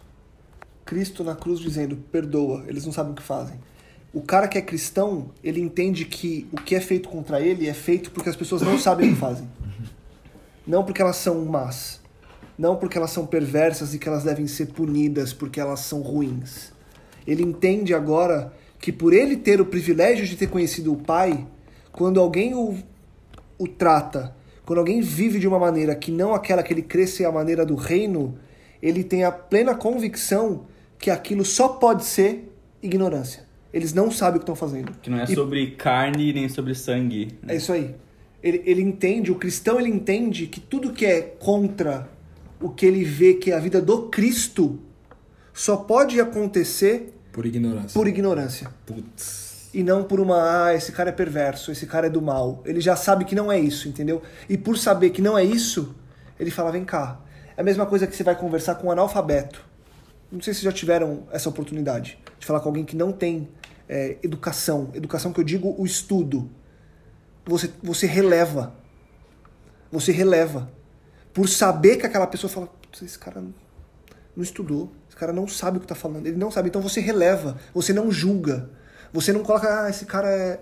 Cristo 0.84 1.24
na 1.24 1.34
cruz 1.34 1.59
dizendo: 1.59 1.97
perdoa, 2.12 2.64
eles 2.68 2.84
não 2.84 2.92
sabem 2.92 3.12
o 3.12 3.16
que 3.16 3.22
fazem. 3.22 3.59
O 4.12 4.20
cara 4.20 4.47
que 4.47 4.59
é 4.59 4.62
cristão, 4.62 5.30
ele 5.42 5.61
entende 5.61 6.05
que 6.05 6.47
o 6.53 6.57
que 6.57 6.74
é 6.74 6.80
feito 6.80 7.09
contra 7.09 7.40
ele 7.40 7.66
é 7.66 7.74
feito 7.74 8.11
porque 8.11 8.28
as 8.28 8.36
pessoas 8.36 8.62
não 8.62 8.78
sabem 8.78 9.11
o 9.11 9.14
que 9.14 9.18
fazem. 9.18 9.49
Não 10.66 10.84
porque 10.84 11.03
elas 11.03 11.16
são 11.16 11.45
más. 11.45 12.01
Não 12.57 12.76
porque 12.76 12.97
elas 12.97 13.11
são 13.11 13.26
perversas 13.26 13.92
e 13.92 13.99
que 13.99 14.09
elas 14.09 14.22
devem 14.22 14.47
ser 14.47 14.66
punidas 14.66 15.32
porque 15.32 15.59
elas 15.59 15.80
são 15.80 16.01
ruins. 16.01 16.72
Ele 17.26 17.42
entende 17.42 17.92
agora 17.92 18.53
que 18.78 18.92
por 18.92 19.12
ele 19.12 19.36
ter 19.36 19.61
o 19.61 19.66
privilégio 19.66 20.26
de 20.26 20.36
ter 20.36 20.47
conhecido 20.47 20.92
o 20.92 20.97
Pai, 20.97 21.45
quando 21.90 22.20
alguém 22.20 22.55
o, 22.55 22.78
o 23.59 23.66
trata, 23.66 24.36
quando 24.66 24.78
alguém 24.78 25.00
vive 25.00 25.38
de 25.38 25.46
uma 25.48 25.58
maneira 25.58 25.94
que 25.94 26.10
não 26.10 26.34
aquela 26.34 26.62
que 26.62 26.72
ele 26.72 26.82
cresce 26.82 27.24
a 27.24 27.30
maneira 27.32 27.64
do 27.66 27.74
reino, 27.74 28.36
ele 28.82 29.04
tem 29.04 29.24
a 29.24 29.32
plena 29.32 29.74
convicção 29.74 30.66
que 30.98 31.10
aquilo 31.10 31.44
só 31.44 31.68
pode 31.68 32.04
ser 32.04 32.50
ignorância. 32.82 33.44
Eles 33.72 33.92
não 33.92 34.10
sabem 34.10 34.36
o 34.36 34.38
que 34.40 34.44
estão 34.44 34.54
fazendo. 34.56 34.92
Que 35.02 35.10
não 35.10 35.18
é 35.18 35.24
E- 35.24 35.34
sobre 35.34 35.72
carne 35.72 36.32
nem 36.32 36.48
sobre 36.48 36.74
sangue. 36.74 37.28
né? 37.42 37.54
É 37.54 37.56
isso 37.56 37.72
aí. 37.72 37.94
Ele, 38.42 38.62
ele 38.64 38.82
entende, 38.82 39.32
o 39.32 39.34
cristão 39.36 39.80
ele 39.80 39.88
entende 39.88 40.46
que 40.46 40.60
tudo 40.60 40.92
que 40.92 41.04
é 41.04 41.20
contra 41.22 42.08
o 42.60 42.68
que 42.68 42.86
ele 42.86 43.02
vê 43.04 43.34
que 43.34 43.50
é 43.50 43.54
a 43.56 43.58
vida 43.58 43.80
do 43.82 44.08
Cristo 44.08 44.78
só 45.52 45.76
pode 45.76 46.20
acontecer 46.20 47.14
Por 47.32 47.46
ignorância. 47.46 47.90
por 47.98 48.06
ignorância. 48.06 48.68
Putz. 48.86 49.43
E 49.74 49.82
não 49.82 50.04
por 50.04 50.20
uma, 50.20 50.66
ah, 50.66 50.74
esse 50.74 50.92
cara 50.92 51.08
é 51.08 51.12
perverso, 51.12 51.72
esse 51.72 51.84
cara 51.84 52.06
é 52.06 52.10
do 52.10 52.22
mal. 52.22 52.62
Ele 52.64 52.80
já 52.80 52.94
sabe 52.94 53.24
que 53.24 53.34
não 53.34 53.50
é 53.50 53.58
isso, 53.58 53.88
entendeu? 53.88 54.22
E 54.48 54.56
por 54.56 54.78
saber 54.78 55.10
que 55.10 55.20
não 55.20 55.36
é 55.36 55.44
isso, 55.44 55.96
ele 56.38 56.50
fala, 56.50 56.70
vem 56.70 56.84
cá. 56.84 57.20
É 57.56 57.60
a 57.60 57.64
mesma 57.64 57.84
coisa 57.84 58.06
que 58.06 58.14
você 58.14 58.22
vai 58.22 58.36
conversar 58.36 58.76
com 58.76 58.86
um 58.86 58.90
analfabeto. 58.92 59.64
Não 60.30 60.40
sei 60.40 60.54
se 60.54 60.62
já 60.62 60.70
tiveram 60.70 61.24
essa 61.32 61.48
oportunidade 61.48 62.18
de 62.38 62.46
falar 62.46 62.60
com 62.60 62.68
alguém 62.68 62.84
que 62.84 62.94
não 62.94 63.10
tem 63.12 63.48
é, 63.88 64.16
educação. 64.22 64.90
Educação 64.94 65.32
que 65.32 65.40
eu 65.40 65.44
digo 65.44 65.74
o 65.76 65.84
estudo. 65.84 66.48
Você, 67.44 67.70
você 67.82 68.06
releva. 68.06 68.74
Você 69.90 70.12
releva. 70.12 70.70
Por 71.32 71.48
saber 71.48 71.96
que 71.96 72.06
aquela 72.06 72.28
pessoa 72.28 72.48
fala, 72.50 72.66
"Putz, 72.66 73.02
esse 73.02 73.18
cara 73.18 73.42
não 74.36 74.42
estudou, 74.42 74.92
esse 75.08 75.16
cara 75.16 75.32
não 75.32 75.46
sabe 75.46 75.76
o 75.76 75.80
que 75.80 75.84
está 75.84 75.94
falando, 75.94 76.26
ele 76.26 76.36
não 76.36 76.50
sabe. 76.50 76.68
Então 76.68 76.82
você 76.82 77.00
releva, 77.00 77.56
você 77.72 77.92
não 77.92 78.10
julga. 78.10 78.70
Você 79.14 79.32
não 79.32 79.42
coloca, 79.42 79.84
ah, 79.84 79.88
esse 79.88 80.04
cara 80.04 80.28
é. 80.28 80.60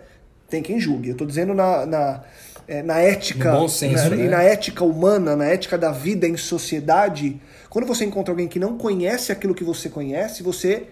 Tem 0.49 0.63
quem 0.63 0.79
julgue. 0.79 1.09
Eu 1.09 1.17
tô 1.17 1.25
dizendo 1.25 1.55
na, 1.55 1.87
na, 1.87 2.21
é, 2.69 2.83
na 2.83 2.99
ética. 3.01 3.51
No 3.53 3.61
bom 3.61 3.69
senso, 3.69 4.11
na, 4.11 4.17
né? 4.17 4.25
E 4.27 4.29
na 4.29 4.43
ética 4.43 4.85
humana, 4.85 5.35
na 5.35 5.47
ética 5.47 5.79
da 5.79 5.91
vida 5.91 6.29
em 6.29 6.37
sociedade. 6.37 7.41
Quando 7.71 7.87
você 7.87 8.05
encontra 8.05 8.31
alguém 8.33 8.47
que 8.47 8.59
não 8.59 8.77
conhece 8.77 9.33
aquilo 9.33 9.55
que 9.55 9.65
você 9.65 9.89
conhece, 9.89 10.43
você 10.43 10.89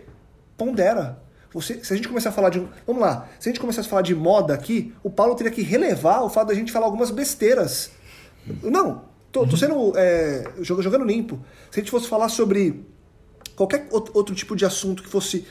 pondera. 0.56 1.18
Você, 1.52 1.84
se 1.84 1.92
a 1.92 1.96
gente 1.96 2.08
começar 2.08 2.30
a 2.30 2.32
falar 2.32 2.48
de. 2.48 2.66
Vamos 2.86 3.02
lá. 3.02 3.28
Se 3.38 3.48
a 3.48 3.52
gente 3.52 3.60
começar 3.60 3.82
a 3.82 3.84
falar 3.84 4.02
de 4.02 4.14
moda 4.14 4.54
aqui, 4.54 4.94
o 5.02 5.10
Paulo 5.10 5.34
teria 5.34 5.52
que 5.52 5.60
relevar 5.62 6.22
o 6.22 6.30
fato 6.30 6.48
da 6.48 6.54
gente 6.54 6.72
falar 6.72 6.86
algumas 6.86 7.10
besteiras. 7.10 7.90
Não, 8.62 9.02
tô, 9.30 9.46
tô 9.46 9.56
sendo. 9.58 9.92
é, 9.96 10.44
jog- 10.62 10.80
jogando 10.80 11.04
limpo. 11.04 11.38
Se 11.70 11.80
a 11.80 11.82
gente 11.82 11.90
fosse 11.90 12.08
falar 12.08 12.30
sobre 12.30 12.82
qualquer 13.54 13.86
out- 13.92 14.10
outro 14.14 14.34
tipo 14.34 14.56
de 14.56 14.64
assunto 14.64 15.02
que 15.02 15.08
fosse. 15.10 15.44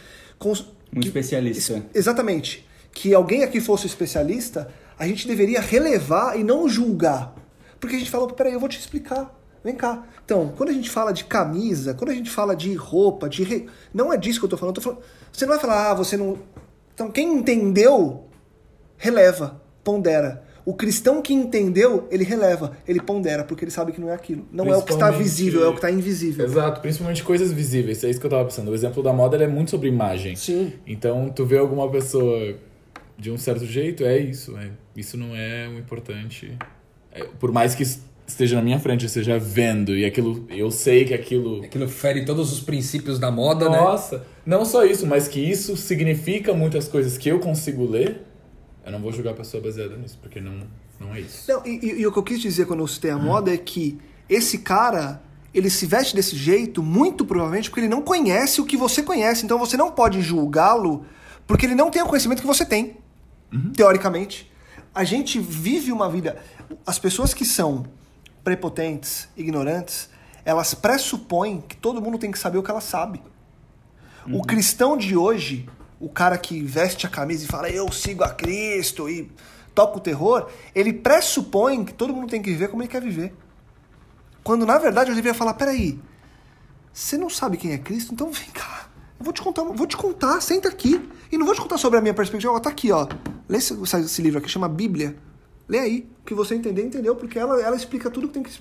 Um 0.96 1.00
que- 1.00 1.08
especialista. 1.08 1.74
es- 1.74 1.84
Exatamente. 1.94 2.68
Que 2.92 3.14
alguém 3.14 3.44
aqui 3.44 3.62
fosse 3.62 3.86
especialista, 3.88 4.70
a 4.98 5.06
gente 5.08 5.28
deveria 5.28 5.62
relevar 5.62 6.38
e 6.40 6.44
não 6.44 6.68
julgar. 6.68 7.36
Porque 7.80 7.96
a 7.96 8.00
gente 8.00 8.12
fala, 8.12 8.28
peraí, 8.34 8.54
eu 8.54 8.60
vou 8.60 8.68
te 8.70 8.80
explicar. 8.80 9.36
Vem 9.64 9.76
cá. 9.76 10.04
Então, 10.26 10.54
quando 10.56 10.70
a 10.70 10.74
gente 10.74 10.90
fala 10.90 11.12
de 11.12 11.26
camisa, 11.26 11.94
quando 11.94 12.10
a 12.12 12.14
gente 12.14 12.30
fala 12.30 12.56
de 12.56 12.74
roupa, 12.76 13.28
de. 13.30 13.44
re- 13.44 13.68
Não 13.94 14.12
é 14.12 14.18
disso 14.18 14.40
que 14.40 14.46
eu 14.46 14.50
tô 14.50 14.58
falando. 14.58 14.76
Eu 14.78 14.82
tô 14.82 14.90
falando... 14.90 15.04
Você 15.32 15.46
não 15.46 15.52
vai 15.54 15.60
falar, 15.62 15.92
ah, 15.92 15.94
você 15.94 16.16
não. 16.18 16.38
Então, 16.94 17.12
quem 17.12 17.36
entendeu, 17.38 18.26
releva, 18.98 19.62
pondera. 19.84 20.44
O 20.66 20.74
cristão 20.74 21.22
que 21.22 21.34
entendeu, 21.34 22.07
ele 22.12 22.24
releva, 22.24 22.74
ele 22.88 22.99
pondera, 23.01 23.43
porque 23.43 23.64
ele 23.64 23.72
sabe 23.72 23.91
que 23.91 23.99
não 24.01 24.10
é 24.10 24.14
aquilo. 24.14 24.45
Não 24.51 24.66
é 24.72 24.78
o 24.78 24.82
que 24.82 24.91
está 24.91 25.10
visível, 25.10 25.64
é 25.64 25.68
o 25.68 25.72
que 25.72 25.78
está 25.78 25.89
invisível. 25.91 26.45
Exato, 26.45 26.82
principalmente 26.82 27.24
coisas 27.24 27.51
visíveis. 27.51 28.03
É 28.03 28.10
isso 28.10 28.20
que 28.20 28.26
eu 28.26 28.30
tava 28.30 28.45
pensando. 28.45 28.70
O 28.72 28.76
exemplo 28.76 29.01
da 29.01 29.12
moda 29.14 29.36
ele 29.38 29.45
é 29.45 29.47
muito 29.47 29.72
sobre 29.72 29.88
imagem. 29.88 30.36
Sim. 30.36 30.74
Então, 30.86 31.30
tu 31.30 31.45
vê 31.45 31.57
alguma 31.57 31.89
pessoa 31.89 32.55
de 33.18 33.32
um 33.32 33.38
certo 33.38 33.66
jeito, 33.66 34.03
é 34.03 34.18
isso. 34.18 34.55
é- 34.57 34.70
isso 34.95 35.18
não 35.18 35.36
é 35.36 35.68
o 35.68 35.78
importante. 35.80 36.51
É, 37.12 37.24
por 37.39 37.51
mais 37.51 37.74
que 37.74 37.84
esteja 38.28 38.55
na 38.57 38.62
minha 38.62 38.80
frente, 38.80 39.03
eu 39.03 39.07
esteja 39.07 39.39
vendo 39.39 39.95
e 39.95 40.05
aquilo, 40.05 40.45
eu 40.49 40.70
sei 40.70 41.03
que 41.05 41.14
aquilo. 41.14 41.64
Aquilo 41.64 41.88
fere 41.88 42.26
todos 42.26 42.51
os 42.53 42.60
princípios 42.60 43.18
da 43.18 43.32
moda, 43.32 43.70
né? 43.70 43.78
Nossa, 43.78 44.24
não 44.45 44.64
só 44.64 44.86
isso, 44.86 45.07
mas 45.07 45.28
que 45.28 45.39
isso 45.39 45.76
significa 45.76 46.53
muitas 46.53 46.88
coisas 46.88 47.18
que 47.18 47.30
eu 47.30 47.39
consigo 47.39 47.86
ler. 47.89 48.22
Eu 48.90 48.94
não 48.94 49.00
vou 49.00 49.12
julgar 49.12 49.32
a 49.32 49.36
pessoa 49.36 49.62
baseada 49.62 49.96
nisso, 49.96 50.18
porque 50.20 50.42
não, 50.42 50.62
não 51.00 51.14
é 51.14 51.22
isso. 51.22 51.46
Não, 51.52 51.64
e, 51.66 51.80
e- 51.86 52.02
e 52.02 52.08
o 52.08 52.12
que 52.12 52.18
eu 52.18 52.24
quis 52.24 52.40
dizer 52.42 52.66
quando 52.66 52.80
eu 52.80 52.88
citei 52.88 53.12
a 53.12 53.18
moda 53.20 53.54
é 53.54 53.58
que 53.58 54.00
esse 54.28 54.58
cara, 54.58 55.22
ele 55.54 55.70
se 55.70 55.86
veste 55.86 56.16
desse 56.16 56.36
jeito, 56.36 56.82
muito 56.82 57.24
provavelmente 57.24 57.70
porque 57.70 57.82
ele 57.82 57.88
não 57.88 58.02
conhece 58.02 58.60
o 58.60 58.66
que 58.66 58.76
você 58.76 59.04
conhece. 59.04 59.46
Então 59.46 59.60
você 59.60 59.78
não 59.78 59.92
pode 59.92 60.22
julgá-lo 60.22 61.06
porque 61.46 61.68
ele 61.68 61.76
não 61.76 61.92
tem 61.92 62.02
o 62.02 62.08
conhecimento 62.08 62.42
que 62.42 62.48
você 62.48 62.66
tem, 62.66 62.98
teoricamente. 63.76 64.52
A 64.94 65.04
gente 65.04 65.40
vive 65.40 65.92
uma 65.92 66.10
vida. 66.10 66.42
As 66.86 66.98
pessoas 66.98 67.32
que 67.32 67.46
são 67.46 67.86
prepotentes, 68.44 69.28
ignorantes, 69.38 70.10
elas 70.44 70.74
pressupõem 70.74 71.62
que 71.62 71.76
todo 71.78 72.02
mundo 72.02 72.18
tem 72.18 72.32
que 72.32 72.40
saber 72.40 72.58
o 72.58 72.64
que 72.64 72.72
ela 72.72 72.82
sabe. 72.82 73.22
O 74.32 74.42
cristão 74.42 74.98
de 74.98 75.16
hoje, 75.16 75.68
o 76.00 76.10
cara 76.10 76.38
que 76.38 76.62
veste 76.64 77.06
a 77.06 77.10
camisa 77.10 77.43
e 77.43 77.47
fala 77.47 77.70
eu 77.70 77.91
sigo 77.91 78.24
a 78.24 78.30
Cristo 78.30 79.10
e 79.10 79.32
toca 79.76 79.97
o 79.97 80.02
terror, 80.02 80.50
ele 80.74 80.93
pressupõe 80.93 81.84
que 81.86 81.93
todo 81.93 82.14
mundo 82.14 82.30
tem 82.30 82.41
que 82.41 82.50
viver 82.50 82.70
como 82.70 82.82
ele 82.82 82.89
quer 82.89 83.02
viver. 83.02 83.34
Quando 84.43 84.66
na 84.66 84.78
verdade 84.78 85.10
eu 85.10 85.16
deveria 85.16 85.38
falar, 85.38 85.54
peraí, 85.54 86.00
você 86.93 87.18
não 87.18 87.30
sabe 87.30 87.58
quem 87.58 87.72
é 87.72 87.78
Cristo? 87.78 88.14
Então 88.14 88.32
vem 88.32 88.50
cá. 88.50 88.88
Eu 89.20 89.26
vou 89.26 89.34
te 89.34 89.41
contar, 89.41 89.64
vou 89.64 89.88
te 89.88 89.97
contar, 89.97 90.41
senta 90.41 90.70
aqui. 90.70 91.02
E 91.32 91.38
não 91.38 91.45
vou 91.45 91.54
te 91.54 91.62
contar 91.62 91.78
sobre 91.78 92.00
a 92.00 92.02
minha 92.02 92.14
perspectiva, 92.14 92.54
ó, 92.54 92.60
tá 92.60 92.70
aqui, 92.70 92.91
ó. 92.91 93.08
Lê 93.47 93.58
esse, 93.58 93.74
esse 93.97 94.22
livro 94.22 94.39
aqui, 94.39 94.50
chama 94.50 94.68
Bíblia. 94.68 95.16
Lê 95.68 95.80
aí. 95.80 96.10
O 96.22 96.26
que 96.26 96.34
você 96.34 96.56
entender, 96.56 96.84
entendeu, 96.84 97.16
porque 97.16 97.38
ela, 97.38 97.62
ela 97.62 97.76
explica 97.76 98.10
tudo 98.10 98.28
que 98.28 98.34
tem 98.34 98.43
que. 98.43 98.60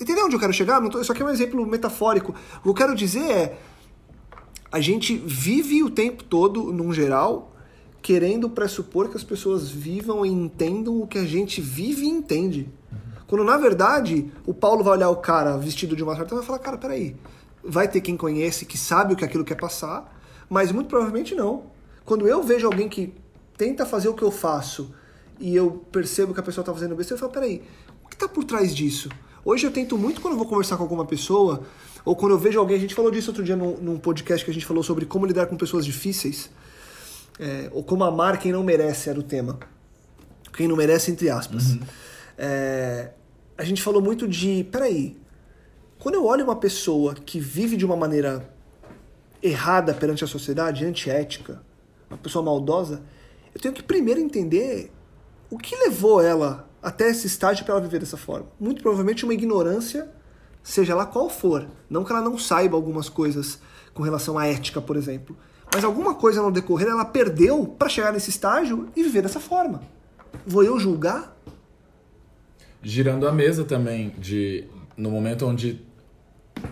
Entendeu 0.00 0.24
onde 0.24 0.34
eu 0.34 0.40
quero 0.40 0.52
chegar? 0.52 0.80
Não 0.80 0.88
tô- 0.88 1.00
isso 1.00 1.12
aqui 1.12 1.22
é 1.22 1.24
um 1.24 1.28
exemplo 1.30 1.64
metafórico. 1.66 2.34
O 2.60 2.62
que 2.62 2.68
eu 2.68 2.74
quero 2.74 2.94
dizer 2.94 3.30
é 3.30 3.58
a 4.72 4.80
gente 4.80 5.16
vive 5.16 5.82
o 5.82 5.90
tempo 5.90 6.22
todo, 6.22 6.72
num 6.72 6.92
geral, 6.92 7.52
querendo 8.00 8.48
pressupor 8.48 9.08
que 9.08 9.16
as 9.16 9.24
pessoas 9.24 9.68
vivam 9.68 10.24
e 10.24 10.28
entendam 10.28 11.00
o 11.00 11.06
que 11.06 11.18
a 11.18 11.24
gente 11.24 11.60
vive 11.60 12.04
e 12.04 12.08
entende. 12.08 12.68
Quando, 13.26 13.44
na 13.44 13.56
verdade, 13.56 14.30
o 14.46 14.54
Paulo 14.54 14.82
vai 14.82 14.94
olhar 14.94 15.10
o 15.10 15.16
cara 15.16 15.56
vestido 15.56 15.94
de 15.94 16.02
uma 16.02 16.16
certa 16.16 16.34
e 16.34 16.36
vai 16.36 16.46
falar, 16.46 16.58
cara, 16.58 16.78
peraí, 16.78 17.16
vai 17.62 17.86
ter 17.88 18.00
quem 18.00 18.16
conhece, 18.16 18.64
que 18.64 18.78
sabe 18.78 19.14
o 19.14 19.16
que 19.16 19.24
aquilo 19.24 19.44
quer 19.44 19.56
passar, 19.56 20.18
mas 20.48 20.72
muito 20.72 20.88
provavelmente 20.88 21.34
não. 21.34 21.64
Quando 22.04 22.26
eu 22.26 22.42
vejo 22.42 22.66
alguém 22.66 22.88
que 22.88 23.12
tenta 23.56 23.84
fazer 23.84 24.08
o 24.08 24.14
que 24.14 24.22
eu 24.22 24.30
faço 24.30 24.92
e 25.38 25.54
eu 25.54 25.84
percebo 25.92 26.34
que 26.34 26.40
a 26.40 26.42
pessoa 26.42 26.62
está 26.62 26.72
fazendo 26.72 26.96
besteira, 26.96 27.16
eu 27.16 27.20
falo, 27.20 27.32
peraí, 27.32 27.62
o 28.04 28.08
que 28.08 28.14
está 28.14 28.26
por 28.26 28.44
trás 28.44 28.74
disso? 28.74 29.08
Hoje 29.44 29.66
eu 29.66 29.70
tento 29.70 29.96
muito 29.96 30.20
quando 30.20 30.32
eu 30.34 30.38
vou 30.38 30.46
conversar 30.46 30.76
com 30.76 30.82
alguma 30.82 31.04
pessoa, 31.04 31.62
ou 32.04 32.16
quando 32.16 32.32
eu 32.32 32.38
vejo 32.38 32.58
alguém, 32.58 32.76
a 32.76 32.80
gente 32.80 32.94
falou 32.94 33.10
disso 33.10 33.30
outro 33.30 33.44
dia 33.44 33.56
num, 33.56 33.76
num 33.76 33.98
podcast 33.98 34.44
que 34.44 34.50
a 34.50 34.54
gente 34.54 34.66
falou 34.66 34.82
sobre 34.82 35.04
como 35.04 35.26
lidar 35.26 35.46
com 35.46 35.56
pessoas 35.56 35.84
difíceis, 35.84 36.50
é, 37.38 37.70
ou 37.72 37.82
como 37.82 38.04
amar 38.04 38.38
quem 38.38 38.52
não 38.52 38.62
merece 38.62 39.08
era 39.08 39.18
o 39.18 39.22
tema. 39.22 39.58
Quem 40.52 40.68
não 40.68 40.76
merece, 40.76 41.10
entre 41.10 41.30
aspas. 41.30 41.78
É, 42.36 43.10
a 43.56 43.64
gente 43.64 43.82
falou 43.82 44.02
muito 44.02 44.26
de, 44.26 44.64
peraí, 44.70 45.16
quando 45.98 46.14
eu 46.14 46.24
olho 46.24 46.44
uma 46.44 46.56
pessoa 46.56 47.14
que 47.14 47.38
vive 47.38 47.76
de 47.76 47.84
uma 47.84 47.96
maneira 47.96 48.48
errada 49.42 49.94
perante 49.94 50.24
a 50.24 50.26
sociedade, 50.26 50.84
antiética, 50.84 51.62
uma 52.08 52.18
pessoa 52.18 52.44
maldosa, 52.44 53.02
eu 53.54 53.60
tenho 53.60 53.74
que 53.74 53.82
primeiro 53.82 54.20
entender 54.20 54.90
o 55.50 55.58
que 55.58 55.76
levou 55.76 56.20
ela 56.20 56.68
até 56.82 57.10
esse 57.10 57.26
estágio 57.26 57.64
para 57.64 57.74
ela 57.74 57.82
viver 57.82 58.00
dessa 58.00 58.16
forma. 58.16 58.46
Muito 58.58 58.82
provavelmente 58.82 59.24
uma 59.24 59.34
ignorância, 59.34 60.10
seja 60.62 60.94
lá 60.94 61.06
qual 61.06 61.28
for. 61.30 61.66
Não 61.88 62.04
que 62.04 62.12
ela 62.12 62.20
não 62.22 62.38
saiba 62.38 62.76
algumas 62.76 63.08
coisas 63.08 63.58
com 63.94 64.02
relação 64.02 64.38
à 64.38 64.46
ética, 64.46 64.80
por 64.80 64.96
exemplo. 64.96 65.36
Mas 65.74 65.84
alguma 65.84 66.14
coisa 66.14 66.42
no 66.42 66.50
decorrer 66.50 66.88
ela 66.88 67.04
perdeu 67.04 67.64
para 67.66 67.88
chegar 67.88 68.12
nesse 68.12 68.30
estágio 68.30 68.88
e 68.96 69.02
viver 69.02 69.22
dessa 69.22 69.38
forma. 69.40 69.82
Vou 70.46 70.62
eu 70.64 70.78
julgar? 70.78 71.36
girando 72.82 73.28
a 73.28 73.32
mesa 73.32 73.62
também 73.64 74.10
de 74.18 74.64
no 74.96 75.10
momento 75.10 75.46
onde 75.46 75.80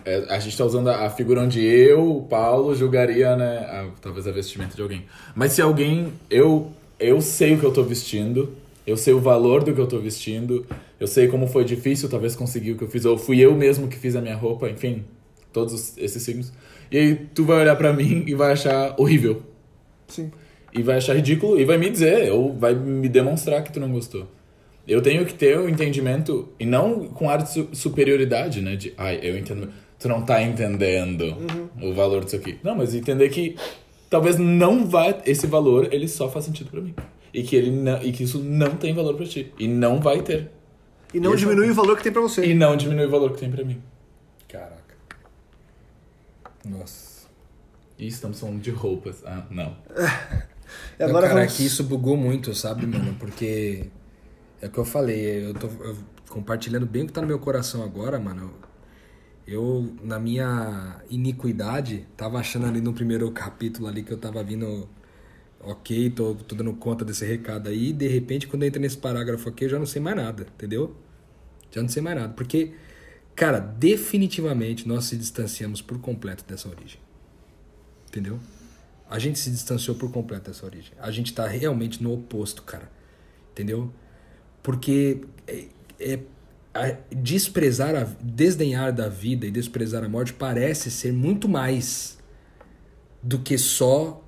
é, 0.05 0.25
a 0.31 0.39
gente 0.39 0.57
tá 0.57 0.65
usando 0.65 0.89
a, 0.89 1.07
a 1.07 1.11
figura 1.11 1.43
onde 1.43 1.63
eu, 1.63 2.27
Paulo, 2.31 2.75
julgaria, 2.75 3.37
né, 3.37 3.59
a- 3.59 3.91
talvez 4.01 4.27
a 4.27 4.33
vestimenta 4.33 4.75
de 4.75 4.81
alguém. 4.83 5.05
Mas 5.35 5.53
se 5.53 5.61
alguém, 5.63 6.13
eu 6.31 6.73
eu 6.99 7.21
sei 7.21 7.55
o 7.55 7.59
que 7.61 7.65
eu 7.67 7.73
tô 7.73 7.83
vestindo, 7.85 8.53
eu 8.89 8.97
sei 8.97 9.13
o 9.15 9.21
valor 9.21 9.63
do 9.63 9.73
que 9.75 9.81
eu 9.81 9.87
tô 9.87 9.99
vestindo, 9.99 10.67
eu 10.99 11.07
sei 11.07 11.29
como 11.29 11.47
foi 11.47 11.65
difícil 11.65 12.09
talvez 12.09 12.35
conseguir 12.35 12.73
o 12.73 12.77
que 12.79 12.85
eu 12.85 12.89
fiz, 12.89 13.05
ou 13.05 13.19
fui 13.19 13.39
eu 13.41 13.55
mesmo 13.55 13.87
que 13.89 13.97
fiz 13.97 14.17
a 14.17 14.21
minha 14.21 14.35
roupa, 14.37 14.69
enfim, 14.69 15.05
todos 15.53 15.73
os- 15.75 15.99
esses 15.99 16.23
signos. 16.23 16.53
E 16.91 16.97
aí 16.97 17.15
tu 17.35 17.45
vai 17.45 17.61
olhar 17.61 17.77
pra 17.77 17.93
mim 17.93 18.25
e 18.27 18.35
vai 18.35 18.53
achar 18.53 18.95
horrível. 18.99 19.43
Sim. 20.09 20.31
E 20.73 20.83
vai 20.83 20.97
achar 20.97 21.15
ridículo 21.15 21.59
e 21.61 21.65
vai 21.65 21.77
me 21.79 21.91
dizer, 21.91 22.33
ou 22.33 22.55
vai 22.55 22.75
me 22.75 23.09
demonstrar 23.09 23.63
que 23.63 23.73
tu 23.73 23.79
não 23.81 23.91
gostou. 23.93 24.27
Eu 24.87 25.03
tenho 25.03 25.27
que 25.27 25.35
ter 25.35 25.59
o 25.59 25.69
entendimento, 25.69 26.49
e 26.59 26.65
não 26.65 27.09
com 27.09 27.29
ar 27.29 27.43
de 27.43 27.53
su- 27.53 27.69
superioridade, 27.75 28.63
né? 28.63 28.75
De, 28.75 28.95
ai, 28.97 29.21
eu 29.23 29.37
entendo. 29.37 29.69
Tu 29.99 30.09
não 30.09 30.23
tá 30.23 30.41
entendendo 30.43 31.37
o 31.83 31.93
valor 31.93 32.25
disso 32.25 32.37
aqui. 32.37 32.57
Não, 32.63 32.75
mas 32.75 32.95
entender 32.95 33.29
que 33.29 33.55
talvez 34.09 34.39
não 34.39 34.87
vá. 34.87 35.15
Esse 35.27 35.47
valor, 35.47 35.89
ele 35.93 36.09
só 36.09 36.31
faz 36.31 36.47
sentido 36.47 36.71
pra 36.71 36.81
mim. 36.81 36.95
E 37.33 37.43
que, 37.43 37.57
ele 37.57 37.71
não, 37.71 38.03
e 38.03 38.13
que 38.13 38.25
isso 38.25 38.39
não 38.39 38.77
tem 38.77 38.95
valor 38.95 39.15
pra 39.15 39.27
ti. 39.27 39.53
E 39.59 39.69
não 39.69 40.01
vai 40.01 40.23
ter. 40.23 40.51
E 41.13 41.21
não 41.21 41.35
Exato. 41.35 41.51
diminui 41.51 41.71
o 41.71 41.75
valor 41.75 41.97
que 41.97 42.03
tem 42.03 42.13
pra 42.13 42.23
você. 42.23 42.45
E 42.47 42.55
não 42.55 42.77
diminui 42.77 43.07
o 43.07 43.11
valor 43.11 43.33
que 43.33 43.41
tem 43.41 43.51
pra 43.51 43.65
mim. 43.65 43.83
Caraca. 44.49 44.97
Nossa. 46.65 47.29
E 47.99 48.07
estamos 48.07 48.39
falando 48.41 48.61
de 48.61 48.71
roupas. 48.71 49.23
Ah, 49.27 49.47
não. 49.51 49.77
E 50.99 51.03
agora 51.03 51.23
Não, 51.23 51.29
cara, 51.29 51.41
vamos... 51.41 51.55
é 51.55 51.57
que 51.57 51.65
isso 51.65 51.83
bugou 51.85 52.15
muito, 52.15 52.55
sabe, 52.55 52.87
mano? 52.87 53.15
Porque 53.19 53.87
é 54.61 54.67
o 54.67 54.71
que 54.71 54.79
eu 54.79 54.85
falei, 54.85 55.47
eu 55.47 55.55
tô 55.55 55.67
eu 55.67 55.97
compartilhando 56.29 56.85
bem 56.85 57.05
o 57.05 57.07
que 57.07 57.13
tá 57.13 57.23
no 57.23 57.27
meu 57.27 57.39
coração 57.39 57.83
agora, 57.83 58.19
mano. 58.19 58.53
Eu, 59.47 59.95
na 60.03 60.19
minha 60.19 60.97
iniquidade, 61.09 62.07
tava 62.17 62.39
achando 62.39 62.67
ali 62.67 62.83
no 62.83 62.93
primeiro 62.93 63.31
capítulo 63.31 63.89
ali 63.89 64.03
que 64.03 64.13
eu 64.13 64.19
tava 64.19 64.43
vindo, 64.43 64.87
ok, 65.71 66.11
tô, 66.11 66.35
tô 66.35 66.55
dando 66.55 66.73
conta 66.75 67.05
desse 67.05 67.25
recado 67.25 67.69
aí, 67.69 67.91
e 67.91 67.93
de 67.93 68.09
repente, 68.09 68.47
quando 68.47 68.63
eu 68.63 68.69
entro 68.69 68.81
nesse 68.81 68.97
parágrafo 68.97 69.49
aqui, 69.49 69.65
eu 69.65 69.69
já 69.69 69.79
não 69.79 69.87
sei 69.87 70.01
mais 70.01 70.17
nada, 70.17 70.47
entendeu? 70.55 70.97
Já 71.71 71.83
não 71.83 71.89
sei 71.89 72.03
mais 72.03 72.17
nada. 72.17 72.33
Porque, 72.33 72.73
cara, 73.35 73.59
definitivamente 73.59 74.89
nós 74.89 75.05
se 75.05 75.17
distanciamos 75.17 75.83
por 75.83 75.99
completo 76.01 76.45
dessa 76.45 76.69
origem. 76.69 77.01
Entendeu? 78.09 78.39
A 79.11 79.19
gente 79.19 79.39
se 79.39 79.51
distanciou 79.51 79.97
por 79.97 80.11
completo 80.11 80.51
dessa 80.51 80.65
origem. 80.65 80.93
A 80.99 81.11
gente 81.11 81.33
tá 81.35 81.47
realmente 81.47 82.03
no 82.03 82.13
oposto, 82.13 82.63
cara. 82.63 82.91
Entendeu? 83.53 83.93
Porque 84.63 85.23
é, 85.47 85.67
é- 86.01 86.21
desprezar, 87.11 87.95
a, 87.95 88.05
desdenhar 88.23 88.93
da 88.93 89.09
vida 89.09 89.47
e 89.47 89.51
desprezar 89.51 90.05
a 90.05 90.09
morte 90.09 90.33
parece 90.33 90.91
ser 90.91 91.13
muito 91.13 91.49
mais 91.49 92.19
do 93.23 93.39
que 93.39 93.59
só 93.59 94.25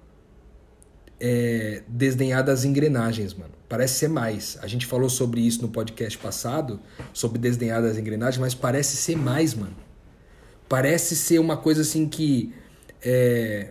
é, 1.21 1.83
desdenhar 1.87 2.43
das 2.43 2.65
engrenagens, 2.65 3.35
mano. 3.35 3.53
Parece 3.69 3.95
ser 3.95 4.09
mais. 4.09 4.59
A 4.63 4.67
gente 4.67 4.87
falou 4.87 5.09
sobre 5.09 5.41
isso 5.41 5.63
no 5.63 5.69
podcast 5.69 6.19
passado, 6.19 6.81
sobre 7.13 7.39
desdenhar 7.39 7.83
das 7.83 7.99
engrenagens, 7.99 8.41
mas 8.41 8.55
parece 8.55 8.97
ser 8.97 9.17
mais, 9.17 9.55
mano. 9.55 9.77
Parece 10.69 11.15
ser 11.15 11.39
uma 11.39 11.57
coisa 11.57 11.83
assim 11.83 12.09
que 12.09 12.53
é, 13.03 13.71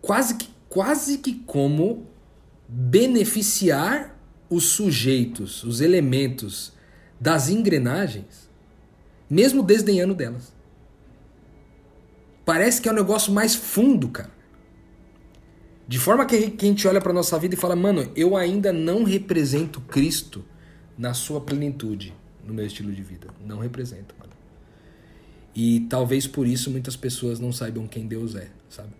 quase 0.00 0.36
que 0.36 0.56
quase 0.68 1.18
que 1.18 1.34
como 1.46 2.06
beneficiar 2.68 4.14
os 4.50 4.64
sujeitos, 4.70 5.64
os 5.64 5.80
elementos 5.80 6.72
das 7.18 7.48
engrenagens, 7.48 8.50
mesmo 9.28 9.62
desdenhando 9.62 10.14
delas. 10.14 10.54
Parece 12.44 12.80
que 12.80 12.88
é 12.88 12.92
um 12.92 12.94
negócio 12.94 13.32
mais 13.32 13.54
fundo, 13.54 14.08
cara. 14.08 14.35
De 15.88 15.98
forma 15.98 16.26
que 16.26 16.34
a 16.34 16.40
gente- 16.40 16.88
olha 16.88 17.00
para 17.00 17.12
nossa 17.12 17.38
vida 17.38 17.54
e 17.54 17.58
fala, 17.58 17.76
mano, 17.76 18.10
eu 18.16 18.36
ainda 18.36 18.72
não 18.72 19.04
represento 19.04 19.80
Cristo 19.80 20.44
na 20.98 21.14
sua 21.14 21.40
plenitude 21.40 22.12
no 22.44 22.52
meu 22.52 22.66
estilo 22.66 22.92
de 22.92 23.02
vida. 23.02 23.28
Não 23.44 23.58
represento, 23.58 24.14
mano. 24.18 24.32
E 25.54 25.80
talvez 25.88 26.26
por 26.26 26.46
isso 26.46 26.70
muitas 26.70 26.96
pessoas 26.96 27.38
não 27.40 27.52
saibam 27.52 27.86
quem 27.86 28.06
Deus 28.06 28.34
é, 28.34 28.48
sabe? 28.68 28.90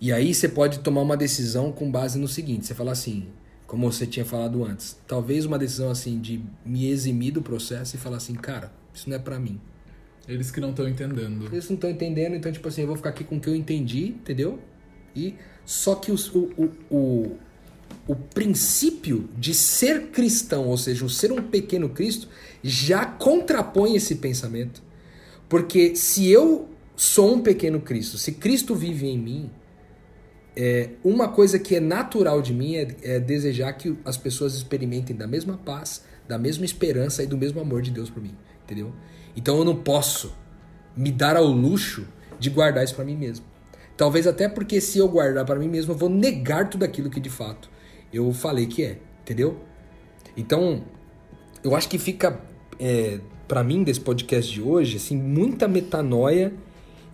E 0.00 0.12
aí 0.12 0.34
você 0.34 0.48
pode 0.48 0.78
tomar 0.80 1.02
uma 1.02 1.16
decisão 1.16 1.70
com 1.70 1.90
base 1.90 2.18
no 2.18 2.26
seguinte, 2.26 2.66
você 2.66 2.74
fala 2.74 2.92
assim, 2.92 3.28
como 3.66 3.90
você 3.92 4.06
tinha 4.06 4.24
falado 4.24 4.64
antes, 4.64 4.98
talvez 5.06 5.44
uma 5.44 5.58
decisão 5.58 5.90
assim 5.90 6.18
de 6.18 6.42
me 6.64 6.88
eximir 6.88 7.32
do 7.32 7.42
processo 7.42 7.94
e 7.94 7.98
falar 7.98 8.16
assim, 8.16 8.34
cara, 8.34 8.72
isso 8.94 9.08
não 9.08 9.16
é 9.16 9.18
pra 9.18 9.38
mim. 9.38 9.60
Eles 10.26 10.50
que 10.50 10.58
não 10.60 10.70
estão 10.70 10.88
entendendo. 10.88 11.46
Eles 11.52 11.68
não 11.68 11.74
estão 11.74 11.90
entendendo, 11.90 12.34
então 12.34 12.50
tipo 12.50 12.66
assim, 12.66 12.80
eu 12.80 12.86
vou 12.86 12.96
ficar 12.96 13.10
aqui 13.10 13.24
com 13.24 13.36
o 13.36 13.40
que 13.40 13.48
eu 13.48 13.54
entendi, 13.54 14.08
entendeu? 14.08 14.58
E 15.14 15.34
só 15.64 15.94
que 15.94 16.10
o, 16.12 16.16
o, 16.34 16.70
o, 16.90 17.36
o 18.06 18.16
princípio 18.16 19.28
de 19.36 19.54
ser 19.54 20.08
cristão, 20.08 20.66
ou 20.66 20.76
seja, 20.76 21.04
o 21.04 21.10
ser 21.10 21.32
um 21.32 21.42
pequeno 21.42 21.88
Cristo, 21.88 22.28
já 22.62 23.04
contrapõe 23.04 23.94
esse 23.94 24.16
pensamento. 24.16 24.82
Porque 25.48 25.96
se 25.96 26.28
eu 26.28 26.68
sou 26.96 27.34
um 27.34 27.40
pequeno 27.40 27.80
Cristo, 27.80 28.18
se 28.18 28.32
Cristo 28.32 28.74
vive 28.74 29.06
em 29.06 29.18
mim, 29.18 29.50
é, 30.56 30.90
uma 31.02 31.28
coisa 31.28 31.58
que 31.58 31.76
é 31.76 31.80
natural 31.80 32.42
de 32.42 32.52
mim 32.52 32.76
é, 32.76 32.96
é 33.02 33.20
desejar 33.20 33.72
que 33.74 33.96
as 34.04 34.16
pessoas 34.16 34.54
experimentem 34.54 35.14
da 35.14 35.26
mesma 35.26 35.56
paz, 35.56 36.04
da 36.28 36.38
mesma 36.38 36.64
esperança 36.64 37.22
e 37.22 37.26
do 37.26 37.38
mesmo 37.38 37.60
amor 37.60 37.82
de 37.82 37.90
Deus 37.90 38.10
por 38.10 38.22
mim, 38.22 38.34
entendeu? 38.64 38.92
Então 39.36 39.58
eu 39.58 39.64
não 39.64 39.76
posso 39.76 40.36
me 40.96 41.10
dar 41.10 41.36
ao 41.36 41.46
luxo 41.46 42.06
de 42.38 42.50
guardar 42.50 42.84
isso 42.84 42.94
para 42.94 43.04
mim 43.04 43.16
mesmo. 43.16 43.44
Talvez 44.00 44.26
até 44.26 44.48
porque 44.48 44.80
se 44.80 44.96
eu 44.96 45.06
guardar 45.06 45.44
para 45.44 45.58
mim 45.58 45.68
mesmo, 45.68 45.92
eu 45.92 45.96
vou 45.98 46.08
negar 46.08 46.70
tudo 46.70 46.84
aquilo 46.84 47.10
que 47.10 47.20
de 47.20 47.28
fato 47.28 47.68
eu 48.10 48.32
falei 48.32 48.66
que 48.66 48.82
é, 48.82 48.98
entendeu? 49.20 49.60
Então, 50.34 50.82
eu 51.62 51.76
acho 51.76 51.86
que 51.86 51.98
fica 51.98 52.40
é, 52.78 53.20
para 53.46 53.62
mim 53.62 53.84
desse 53.84 54.00
podcast 54.00 54.50
de 54.50 54.62
hoje 54.62 54.96
assim 54.96 55.18
muita 55.18 55.68
metanoia 55.68 56.50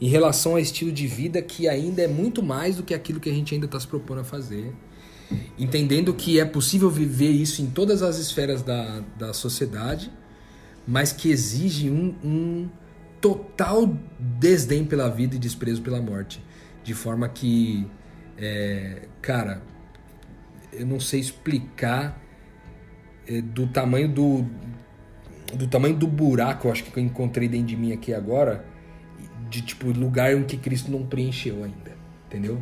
em 0.01 0.07
relação 0.07 0.53
ao 0.53 0.61
estilo 0.61 0.93
de 0.93 1.09
vida 1.09 1.43
que 1.43 1.68
ainda 1.68 2.03
é 2.03 2.07
muito 2.07 2.41
mais 2.41 2.76
do 2.76 2.84
que 2.84 2.95
aquilo 2.95 3.18
que 3.18 3.28
a 3.28 3.34
gente 3.34 3.53
ainda 3.53 3.66
está 3.66 3.80
se 3.80 3.89
propondo 3.89 4.20
a 4.20 4.24
fazer 4.24 4.72
entendendo 5.59 6.14
que 6.14 6.39
é 6.39 6.45
possível 6.45 6.89
viver 6.89 7.32
isso 7.32 7.62
em 7.62 7.66
todas 7.66 8.01
as 8.01 8.16
esferas 8.16 8.62
da, 8.62 9.03
da 9.18 9.32
sociedade 9.32 10.09
mas 10.87 11.12
que 11.12 11.32
exige 11.32 11.91
um, 11.91 12.14
um 12.22 12.68
total 13.20 13.93
desdém 14.20 14.84
pela 14.84 15.09
vida 15.09 15.34
e 15.34 15.39
desprezo 15.41 15.82
pela 15.82 16.01
morte 16.01 16.46
de 16.87 16.95
forma 16.95 17.28
que 17.28 17.87
é, 18.39 19.03
cara 19.20 19.61
eu 20.72 20.87
não 20.87 21.01
sei 21.01 21.18
explicar 21.20 22.22
é, 23.26 23.41
do 23.41 23.66
tamanho 23.66 24.09
do 24.09 24.45
do 25.55 25.66
tamanho 25.66 25.95
do 25.97 26.07
buraco, 26.07 26.66
eu 26.68 26.72
acho 26.72 26.84
que 26.84 26.97
eu 26.99 27.03
encontrei 27.03 27.49
dentro 27.49 27.66
de 27.68 27.76
mim 27.76 27.93
aqui 27.93 28.12
agora, 28.12 28.64
de 29.49 29.62
tipo 29.62 29.87
lugar 29.91 30.32
em 30.37 30.43
que 30.43 30.57
Cristo 30.57 30.91
não 30.91 31.05
preencheu 31.07 31.62
ainda, 31.64 31.93
entendeu? 32.26 32.61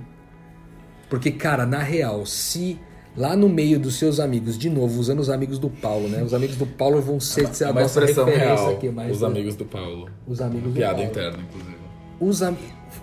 Porque 1.09 1.31
cara, 1.33 1.65
na 1.67 1.79
real, 1.79 2.27
se 2.27 2.79
lá 3.17 3.35
no 3.37 3.49
meio 3.49 3.79
dos 3.81 3.97
seus 3.99 4.21
amigos, 4.21 4.59
de 4.59 4.69
novo, 4.69 5.01
usando 5.01 5.21
os 5.21 5.31
amigos 5.31 5.59
do 5.59 5.71
Paulo, 5.71 6.09
né? 6.09 6.23
Os 6.23 6.35
amigos 6.35 6.57
do 6.57 6.67
Paulo 6.67 7.01
vão 7.01 7.19
ser, 7.19 7.45
É 7.61 7.65
a 7.65 7.71
uma 7.71 7.81
nossa 7.83 8.01
referência 8.01 8.25
real. 8.39 8.71
aqui, 8.75 8.89
mas 8.91 9.11
Os 9.17 9.23
amigos 9.23 9.55
do 9.57 9.65
Paulo. 9.65 10.11
os 10.27 10.41
amigos 10.43 10.73
do 10.73 10.77
Piada 10.77 10.95
Paulo 10.97 11.09
interna, 11.11 11.39
inclusive. 11.43 11.77
os 12.21 12.43
am- 12.43 12.57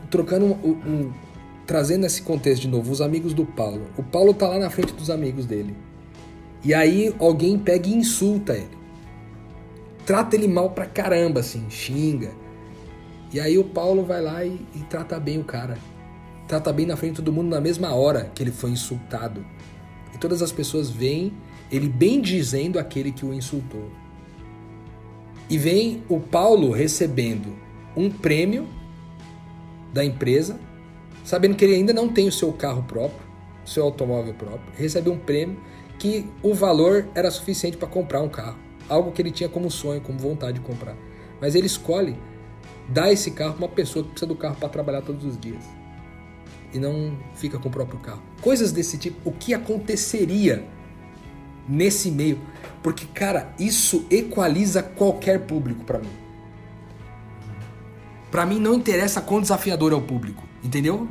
trocando 0.10 0.46
um, 0.46 0.70
um- 0.70 1.14
trazendo 1.66 2.06
esse 2.06 2.22
contexto 2.22 2.64
de 2.64 2.68
novo, 2.68 2.92
os 2.92 3.02
amigos 3.02 3.34
do 3.34 3.46
Paulo. 3.46 3.86
O 3.98 4.04
Paulo 4.04 4.34
tá 4.34 4.48
lá 4.48 4.60
na 4.60 4.70
frente 4.70 4.94
dos 4.94 5.10
amigos 5.10 5.46
dele. 5.46 5.76
E 6.64 6.74
aí 6.74 7.14
alguém 7.20 7.58
pega 7.58 7.88
e 7.88 7.94
insulta 7.94 8.54
ele. 8.54 8.78
Trata 10.06 10.36
ele 10.36 10.48
mal 10.48 10.72
pra 10.72 10.86
caramba, 10.86 11.40
assim, 11.40 11.70
xinga. 11.70 12.32
E 13.34 13.40
aí 13.40 13.58
o 13.58 13.64
Paulo 13.64 14.04
vai 14.04 14.22
lá 14.22 14.44
e, 14.44 14.60
e 14.76 14.80
trata 14.90 15.20
bem 15.20 15.40
o 15.40 15.44
cara. 15.44 15.78
Trata 16.48 16.74
bem 16.74 16.86
na 16.86 16.98
frente 16.98 17.12
de 17.12 17.18
todo 17.18 17.32
mundo 17.32 17.50
na 17.50 17.62
mesma 17.62 17.96
hora 17.96 18.30
que 18.36 18.44
ele 18.44 18.52
foi 18.52 18.72
insultado. 18.72 19.46
E 20.14 20.18
todas 20.18 20.42
as 20.42 20.52
pessoas 20.52 20.90
veem 20.90 21.32
ele 21.72 21.88
bem 21.88 22.20
dizendo 22.20 22.78
aquele 22.78 23.12
que 23.12 23.26
o 23.26 23.34
insultou. 23.34 23.90
E 25.50 25.58
vem 25.58 26.04
o 26.10 26.20
Paulo 26.20 26.72
recebendo 26.72 27.56
um 27.96 28.10
prêmio 28.10 28.68
da 29.94 30.04
empresa, 30.04 30.60
sabendo 31.24 31.56
que 31.56 31.66
ele 31.66 31.76
ainda 31.76 31.94
não 31.94 32.08
tem 32.10 32.28
o 32.28 32.32
seu 32.32 32.52
carro 32.54 32.84
próprio, 32.84 33.20
seu 33.66 33.84
automóvel 33.84 34.34
próprio, 34.34 34.74
recebe 34.76 35.10
um 35.10 35.18
prêmio 35.18 35.60
que 36.00 36.28
o 36.42 36.54
valor 36.54 37.08
era 37.14 37.30
suficiente 37.30 37.78
para 37.78 37.88
comprar 37.88 38.22
um 38.22 38.30
carro, 38.30 38.58
algo 38.90 39.12
que 39.12 39.22
ele 39.22 39.32
tinha 39.32 39.48
como 39.48 39.70
sonho, 39.70 40.02
como 40.02 40.18
vontade 40.18 40.54
de 40.54 40.62
comprar. 40.62 40.96
Mas 41.40 41.56
ele 41.56 41.68
escolhe 41.68 42.16
dar 42.90 43.12
esse 43.12 43.32
carro 43.32 43.54
para 43.54 43.66
uma 43.66 43.70
pessoa 43.70 44.04
que 44.04 44.12
precisa 44.12 44.28
do 44.28 44.36
carro 44.36 44.56
para 44.56 44.70
trabalhar 44.70 45.02
todos 45.02 45.24
os 45.24 45.40
dias 45.40 45.64
e 46.74 46.80
não 46.80 47.18
fica 47.36 47.60
com 47.60 47.70
o 47.70 47.72
próprio 47.72 48.00
carro. 48.00 48.22
Coisas 48.42 48.72
desse 48.72 48.98
tipo, 48.98 49.30
o 49.30 49.32
que 49.32 49.54
aconteceria 49.54 50.66
nesse 51.68 52.10
meio? 52.10 52.40
Porque, 52.82 53.06
cara, 53.06 53.54
isso 53.60 54.06
equaliza 54.10 54.82
qualquer 54.82 55.42
público 55.42 55.84
para 55.84 56.00
mim. 56.00 56.21
Pra 58.32 58.46
mim 58.46 58.60
não 58.60 58.74
interessa 58.74 59.22
quão 59.22 59.42
desafiador 59.42 59.92
é 59.92 59.96
o 59.96 60.02
público, 60.02 60.44
entendeu? 60.64 61.08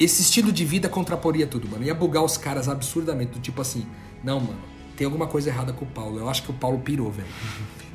Esse 0.00 0.22
estilo 0.22 0.50
de 0.50 0.64
vida 0.64 0.88
contraporia 0.88 1.46
tudo, 1.46 1.68
mano. 1.68 1.84
Ia 1.84 1.94
bugar 1.94 2.24
os 2.24 2.38
caras 2.38 2.68
absurdamente, 2.68 3.32
do 3.32 3.40
tipo 3.40 3.60
assim, 3.60 3.86
não, 4.24 4.40
mano, 4.40 4.58
tem 4.96 5.04
alguma 5.04 5.26
coisa 5.26 5.50
errada 5.50 5.72
com 5.72 5.84
o 5.84 5.88
Paulo. 5.88 6.18
Eu 6.18 6.28
acho 6.28 6.42
que 6.42 6.50
o 6.50 6.54
Paulo 6.54 6.78
pirou, 6.78 7.10
velho. 7.10 7.28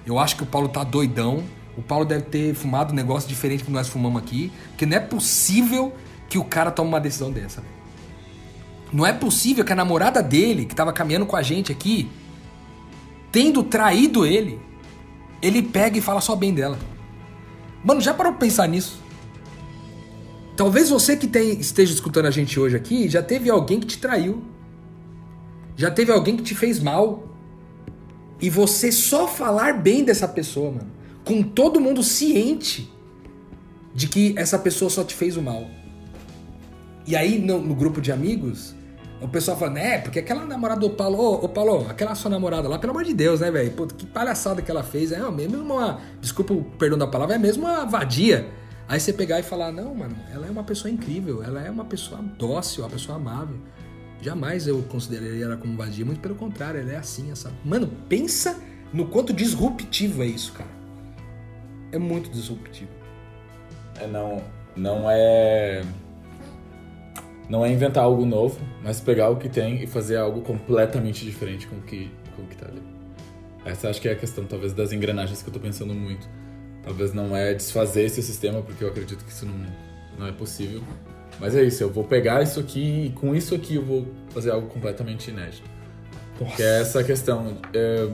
Eu 0.06 0.20
acho 0.20 0.36
que 0.36 0.44
o 0.44 0.46
Paulo 0.46 0.70
tá 0.70 0.84
doidão. 0.84 1.44
O 1.76 1.82
Paulo 1.82 2.06
deve 2.06 2.26
ter 2.26 2.54
fumado 2.54 2.94
um 2.94 2.96
negócio 2.96 3.28
diferente 3.28 3.64
que 3.64 3.72
nós 3.72 3.88
fumamos 3.88 4.22
aqui. 4.22 4.52
Porque 4.70 4.86
não 4.86 4.96
é 4.96 5.00
possível 5.00 5.94
que 6.30 6.38
o 6.38 6.44
cara 6.44 6.70
tome 6.70 6.90
uma 6.90 7.00
decisão 7.00 7.32
dessa. 7.32 7.64
Não 8.94 9.06
é 9.06 9.14
possível 9.14 9.66
que 9.66 9.74
a 9.74 9.76
namorada 9.76 10.22
dele, 10.22 10.66
que 10.66 10.76
tava 10.76 10.94
caminhando 10.94 11.26
com 11.26 11.36
a 11.36 11.42
gente 11.42 11.72
aqui, 11.72 12.10
tendo 13.32 13.64
traído 13.64 14.26
ele, 14.26 14.60
ele 15.42 15.62
pega 15.62 15.98
e 15.98 16.02
fala 16.02 16.22
só 16.22 16.36
bem 16.36 16.54
dela. 16.54 16.78
Mano, 17.84 18.02
já 18.02 18.14
parou 18.14 18.34
pra 18.34 18.42
pensar 18.42 18.68
nisso? 18.68 19.00
Talvez 20.56 20.90
você 20.90 21.16
que 21.16 21.28
tem, 21.28 21.60
esteja 21.60 21.94
escutando 21.94 22.26
a 22.26 22.32
gente 22.32 22.60
hoje 22.60 22.76
aqui 22.76 23.08
já 23.08 23.24
teve 23.24 23.50
alguém 23.50 23.80
que 23.80 23.88
te 23.88 23.98
traiu. 23.98 24.44
Já 25.76 25.90
teve 25.90 26.12
alguém 26.12 26.36
que 26.36 26.44
te 26.44 26.54
fez 26.54 26.80
mal. 26.80 27.24
E 28.42 28.50
você 28.50 28.92
só 28.92 29.28
falar 29.28 29.74
bem 29.82 30.04
dessa 30.04 30.28
pessoa, 30.28 30.72
mano, 30.72 30.92
com 31.24 31.42
todo 31.42 31.80
mundo 31.80 32.04
ciente 32.04 32.92
de 33.94 34.08
que 34.08 34.34
essa 34.38 34.58
pessoa 34.60 34.90
só 34.90 35.04
te 35.04 35.14
fez 35.14 35.38
o 35.38 35.42
mal. 35.42 35.66
E 37.08 37.16
aí, 37.16 37.40
no, 37.40 37.60
no 37.62 37.76
grupo 37.76 38.02
de 38.02 38.12
amigos, 38.12 38.76
o 39.22 39.28
pessoal 39.28 39.57
fala, 39.57 39.72
né, 39.72 39.99
porque 39.99 40.20
aquela 40.20 40.45
namorada 40.45 40.80
do 40.80 40.89
Paulo, 40.91 41.17
ô, 41.17 41.45
ô 41.45 41.49
Paulo, 41.49 41.88
aquela 41.89 42.15
sua 42.15 42.32
namorada 42.32 42.67
lá, 42.67 42.80
pelo 42.80 42.91
amor 42.91 43.03
de 43.03 43.13
Deus, 43.13 43.41
né, 43.41 43.51
velho? 43.51 43.72
Que 43.88 44.05
palhaçada 44.05 44.61
que 44.61 44.72
ela 44.72 44.84
fez. 44.84 45.11
É 45.11 45.20
mesmo 45.32 45.61
uma. 45.61 45.99
Desculpa 46.22 46.53
o 46.53 46.63
perdão 46.63 46.97
da 46.97 47.07
palavra, 47.07 47.36
é 47.36 47.38
mesmo 47.38 47.65
uma 47.65 47.86
vadia. 47.86 48.47
Aí 48.88 48.99
você 48.99 49.13
pegar 49.13 49.39
e 49.39 49.43
falar, 49.43 49.72
não, 49.72 49.93
mano, 49.93 50.15
ela 50.34 50.47
é 50.47 50.49
uma 50.49 50.63
pessoa 50.63 50.89
incrível, 50.89 51.43
ela 51.43 51.61
é 51.61 51.70
uma 51.70 51.86
pessoa 51.86 52.22
dócil, 52.38 52.84
uma 52.84 52.89
pessoa 52.89 53.17
amável. 53.17 53.57
Jamais 54.22 54.67
eu 54.67 54.82
consideraria 54.84 55.45
ela 55.45 55.57
como 55.57 55.78
vadia, 55.78 56.05
muito 56.05 56.20
pelo 56.20 56.36
contrário, 56.36 56.80
ela 56.80 56.93
é 56.93 56.97
assim, 56.97 57.32
essa. 57.32 57.51
Mano, 57.63 57.88
pensa 58.07 58.59
no 58.91 59.07
quanto 59.07 59.32
disruptivo 59.32 60.24
é 60.24 60.26
isso, 60.26 60.53
cara. 60.53 60.70
É 61.91 61.99
muito 61.99 62.30
disruptivo. 62.30 62.89
É, 63.99 64.07
não, 64.07 64.41
não 64.76 65.09
é. 65.09 65.84
Não 67.50 67.66
é 67.66 67.72
inventar 67.72 68.04
algo 68.04 68.26
novo, 68.26 68.60
mas 68.84 69.02
pegar 69.02 69.30
o 69.30 69.38
que 69.38 69.50
tem 69.50 69.84
e 69.84 69.88
fazer 69.88 70.18
algo 70.18 70.41
completamente 70.41 71.26
diferente 71.26 71.66
com 71.66 71.78
o 71.78 71.82
que, 71.82 72.12
com 72.36 72.43
o 72.43 72.45
que 72.45 72.56
tá 72.56 72.68
ali. 72.68 72.82
Essa 73.66 73.89
acho 73.89 74.00
que 74.00 74.08
é 74.08 74.12
a 74.12 74.16
questão, 74.16 74.45
talvez, 74.45 74.72
das 74.74 74.93
engrenagens 74.93 75.41
que 75.41 75.50
eu 75.50 75.54
tô 75.54 75.60
pensando 75.60 75.93
muito. 75.93 76.30
Talvez 76.84 77.14
não 77.14 77.36
é 77.36 77.54
desfazer 77.54 78.04
esse 78.04 78.22
sistema, 78.22 78.62
porque 78.62 78.84
eu 78.84 78.88
acredito 78.88 79.26
que 79.26 79.32
isso 79.32 79.45
não, 79.45 79.66
não 80.18 80.28
é 80.28 80.32
possível. 80.32 80.82
Mas 81.39 81.56
é 81.56 81.64
isso, 81.64 81.82
eu 81.84 81.89
vou 81.89 82.04
pegar 82.04 82.43
isso 82.43 82.60
aqui 82.60 83.08
e 83.08 83.10
com 83.12 83.34
isso 83.34 83.56
aqui 83.56 83.76
eu 83.76 83.86
vou 83.86 84.08
fazer 84.30 84.52
algo 84.52 84.68
completamente 84.68 85.32
inédito. 85.32 85.70
Nossa. 86.39 86.56
Que 86.56 86.64
é 86.64 86.82
essa 86.82 87.04
questão. 87.04 87.58
É, 87.74 88.10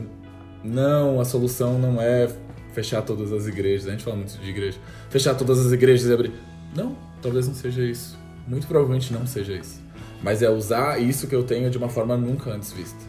não, 0.64 1.20
a 1.20 1.26
solução 1.26 1.78
não 1.78 2.02
é 2.02 2.30
fechar 2.74 3.02
todas 3.02 3.32
as 3.32 3.48
igrejas. 3.48 3.88
A 3.88 3.92
gente 3.92 4.04
fala 4.04 4.16
muito 4.16 4.38
de 4.38 4.50
igreja. 4.50 4.78
Fechar 5.10 5.36
todas 5.36 5.66
as 5.66 5.72
igrejas 5.72 6.08
e 6.10 6.14
abrir. 6.14 6.34
Não, 6.76 6.98
talvez 7.22 7.48
não 7.48 7.56
seja 7.56 7.84
isso. 7.84 8.18
Muito 8.48 8.68
provavelmente 8.68 9.12
não 9.12 9.26
seja 9.26 9.54
isso. 9.54 9.82
Mas 10.22 10.42
é 10.42 10.50
usar 10.50 11.02
isso 11.02 11.28
que 11.28 11.36
eu 11.36 11.44
tenho 11.44 11.70
de 11.70 11.78
uma 11.78 11.90
forma 11.90 12.16
nunca 12.16 12.52
antes 12.52 12.72
vista. 12.72 13.00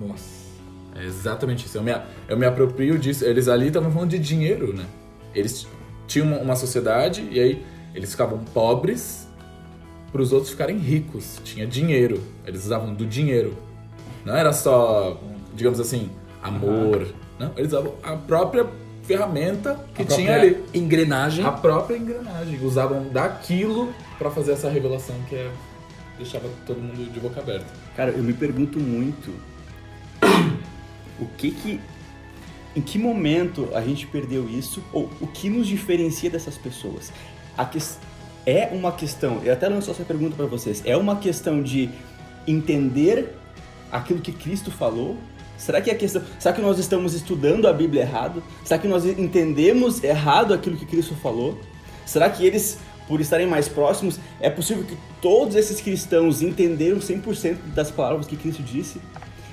Nossa. 0.00 0.44
É 0.96 1.04
exatamente 1.04 1.66
isso. 1.66 1.76
Eu 1.76 1.82
me, 1.82 1.92
eu 2.28 2.36
me 2.36 2.46
aproprio 2.46 2.98
disso. 2.98 3.24
Eles 3.24 3.48
ali 3.48 3.68
estavam 3.68 3.90
falando 3.90 4.10
de 4.10 4.18
dinheiro, 4.18 4.72
né? 4.72 4.86
Eles 5.34 5.66
tinham 6.06 6.28
uma, 6.28 6.38
uma 6.38 6.56
sociedade 6.56 7.28
e 7.30 7.40
aí 7.40 7.66
eles 7.94 8.10
ficavam 8.10 8.38
pobres 8.52 9.28
para 10.12 10.22
os 10.22 10.32
outros 10.32 10.50
ficarem 10.50 10.78
ricos. 10.78 11.40
Tinha 11.44 11.66
dinheiro. 11.66 12.22
Eles 12.46 12.64
usavam 12.64 12.94
do 12.94 13.04
dinheiro. 13.04 13.56
Não 14.24 14.36
era 14.36 14.52
só, 14.52 15.20
digamos 15.54 15.80
assim, 15.80 16.10
amor. 16.42 17.06
Não, 17.38 17.52
eles 17.56 17.72
usavam 17.72 17.94
a 18.02 18.16
própria 18.16 18.66
ferramenta 19.06 19.78
que 19.94 20.02
a 20.02 20.06
tinha 20.06 20.34
ali. 20.34 20.62
Engrenagem. 20.72 21.44
A 21.44 21.52
própria 21.52 21.96
engrenagem. 21.96 22.58
Usavam 22.62 23.08
daquilo 23.08 23.92
para 24.18 24.30
fazer 24.30 24.52
essa 24.52 24.68
revelação 24.68 25.16
que 25.28 25.34
é 25.36 25.50
deixava 26.16 26.48
todo 26.66 26.80
mundo 26.80 27.12
de 27.12 27.20
boca 27.20 27.40
aberta. 27.40 27.66
Cara, 27.96 28.10
eu 28.12 28.22
me 28.22 28.32
pergunto 28.32 28.78
muito 28.78 29.34
o 31.18 31.26
que 31.36 31.50
que 31.50 31.80
em 32.76 32.80
que 32.80 32.98
momento 32.98 33.68
a 33.72 33.80
gente 33.80 34.06
perdeu 34.06 34.48
isso 34.48 34.82
ou 34.92 35.08
o 35.20 35.26
que 35.26 35.48
nos 35.48 35.66
diferencia 35.66 36.28
dessas 36.28 36.58
pessoas? 36.58 37.12
A 37.56 37.64
que, 37.64 37.78
é 38.44 38.68
uma 38.72 38.90
questão, 38.90 39.40
eu 39.44 39.52
até 39.52 39.68
lanço 39.68 39.90
essa 39.90 40.02
pergunta 40.02 40.34
para 40.34 40.46
vocês, 40.46 40.82
é 40.84 40.96
uma 40.96 41.16
questão 41.16 41.62
de 41.62 41.88
entender 42.46 43.32
aquilo 43.92 44.20
que 44.20 44.32
Cristo 44.32 44.72
falou? 44.72 45.16
Será 45.56 45.80
que 45.80 45.90
é 45.90 45.94
questão, 45.94 46.22
será 46.38 46.54
que 46.54 46.60
nós 46.60 46.78
estamos 46.78 47.14
estudando 47.14 47.66
a 47.66 47.72
Bíblia 47.72 48.02
errado? 48.02 48.42
Será 48.64 48.78
que 48.78 48.88
nós 48.88 49.04
entendemos 49.06 50.02
errado 50.02 50.52
aquilo 50.52 50.76
que 50.76 50.86
Cristo 50.86 51.14
falou? 51.14 51.58
Será 52.04 52.28
que 52.28 52.44
eles, 52.44 52.78
por 53.08 53.20
estarem 53.20 53.46
mais 53.46 53.68
próximos, 53.68 54.18
é 54.40 54.50
possível 54.50 54.84
que 54.84 54.96
todos 55.22 55.56
esses 55.56 55.80
cristãos 55.80 56.42
entenderam 56.42 56.98
100% 56.98 57.56
das 57.74 57.90
palavras 57.90 58.26
que 58.26 58.36
Cristo 58.36 58.62
disse? 58.62 59.00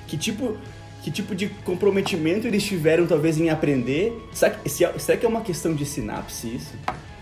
Que 0.06 0.16
tipo 0.16 0.56
que 1.02 1.10
tipo 1.10 1.34
de 1.34 1.48
comprometimento 1.48 2.46
eles 2.46 2.62
tiveram 2.62 3.06
talvez 3.06 3.38
em 3.38 3.50
aprender? 3.50 4.16
Será 4.32 4.52
que, 4.52 4.68
será 4.68 5.18
que 5.18 5.26
é 5.26 5.28
uma 5.28 5.40
questão 5.40 5.74
de 5.74 5.84
sinapse 5.84 6.54
isso? 6.54 6.74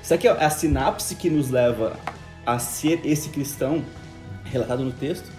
Será 0.03 0.19
que 0.21 0.29
é 0.29 0.31
a 0.31 0.51
sinapse 0.51 1.15
que 1.15 1.31
nos 1.31 1.49
leva 1.49 1.99
a 2.45 2.59
ser 2.59 3.01
esse 3.05 3.31
cristão 3.31 3.83
relatado 4.45 4.85
no 4.85 4.93
texto? 4.93 5.31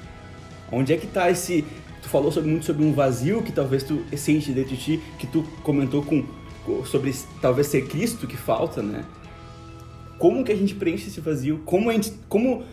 Onde 0.72 0.92
é 0.92 0.98
que 0.98 1.06
está 1.06 1.30
esse... 1.30 1.64
Falou 2.12 2.32
sobre, 2.32 2.50
muito 2.50 2.66
sobre 2.66 2.84
um 2.84 2.92
vazio 2.92 3.42
que 3.42 3.52
talvez 3.52 3.84
tu 3.84 4.04
sente 4.18 4.52
dentro 4.52 4.76
de 4.76 4.78
ti, 4.78 5.02
que 5.18 5.26
tu 5.26 5.44
comentou 5.64 6.04
com 6.04 6.26
sobre 6.86 7.14
talvez 7.42 7.68
ser 7.68 7.88
Cristo 7.88 8.28
que 8.28 8.38
falta, 8.38 8.84
né? 8.84 9.06
Como 10.20 10.44
que 10.44 10.52
a 10.52 10.56
gente 10.56 10.76
preenche 10.76 11.08
esse 11.08 11.20
vazio? 11.20 11.62
Como 11.66 11.90
a 11.90 11.94
gente, 11.94 12.12
como 12.30 12.64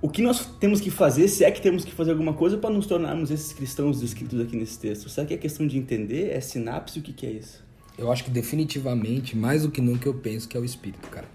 o 0.00 0.08
que 0.08 0.22
nós 0.22 0.46
temos 0.58 0.80
que 0.80 0.90
fazer, 0.90 1.28
se 1.28 1.44
é 1.44 1.50
que 1.50 1.60
temos 1.60 1.84
que 1.84 1.92
fazer 1.92 2.12
alguma 2.12 2.32
coisa 2.32 2.56
para 2.56 2.70
nos 2.70 2.86
tornarmos 2.86 3.30
esses 3.30 3.52
cristãos 3.52 4.00
descritos 4.00 4.40
aqui 4.40 4.56
nesse 4.56 4.78
texto? 4.78 5.08
Será 5.08 5.26
que 5.26 5.34
é 5.34 5.36
questão 5.36 5.66
de 5.66 5.76
entender? 5.76 6.30
É 6.30 6.40
sinapse? 6.40 6.98
O 6.98 7.02
que, 7.02 7.12
que 7.12 7.26
é 7.26 7.30
isso? 7.30 7.64
Eu 7.96 8.10
acho 8.10 8.24
que 8.24 8.30
definitivamente, 8.30 9.36
mais 9.36 9.62
do 9.62 9.70
que 9.70 9.80
nunca, 9.80 10.08
eu 10.08 10.14
penso 10.14 10.48
que 10.48 10.56
é 10.56 10.60
o 10.60 10.64
Espírito, 10.64 11.08
cara. 11.08 11.28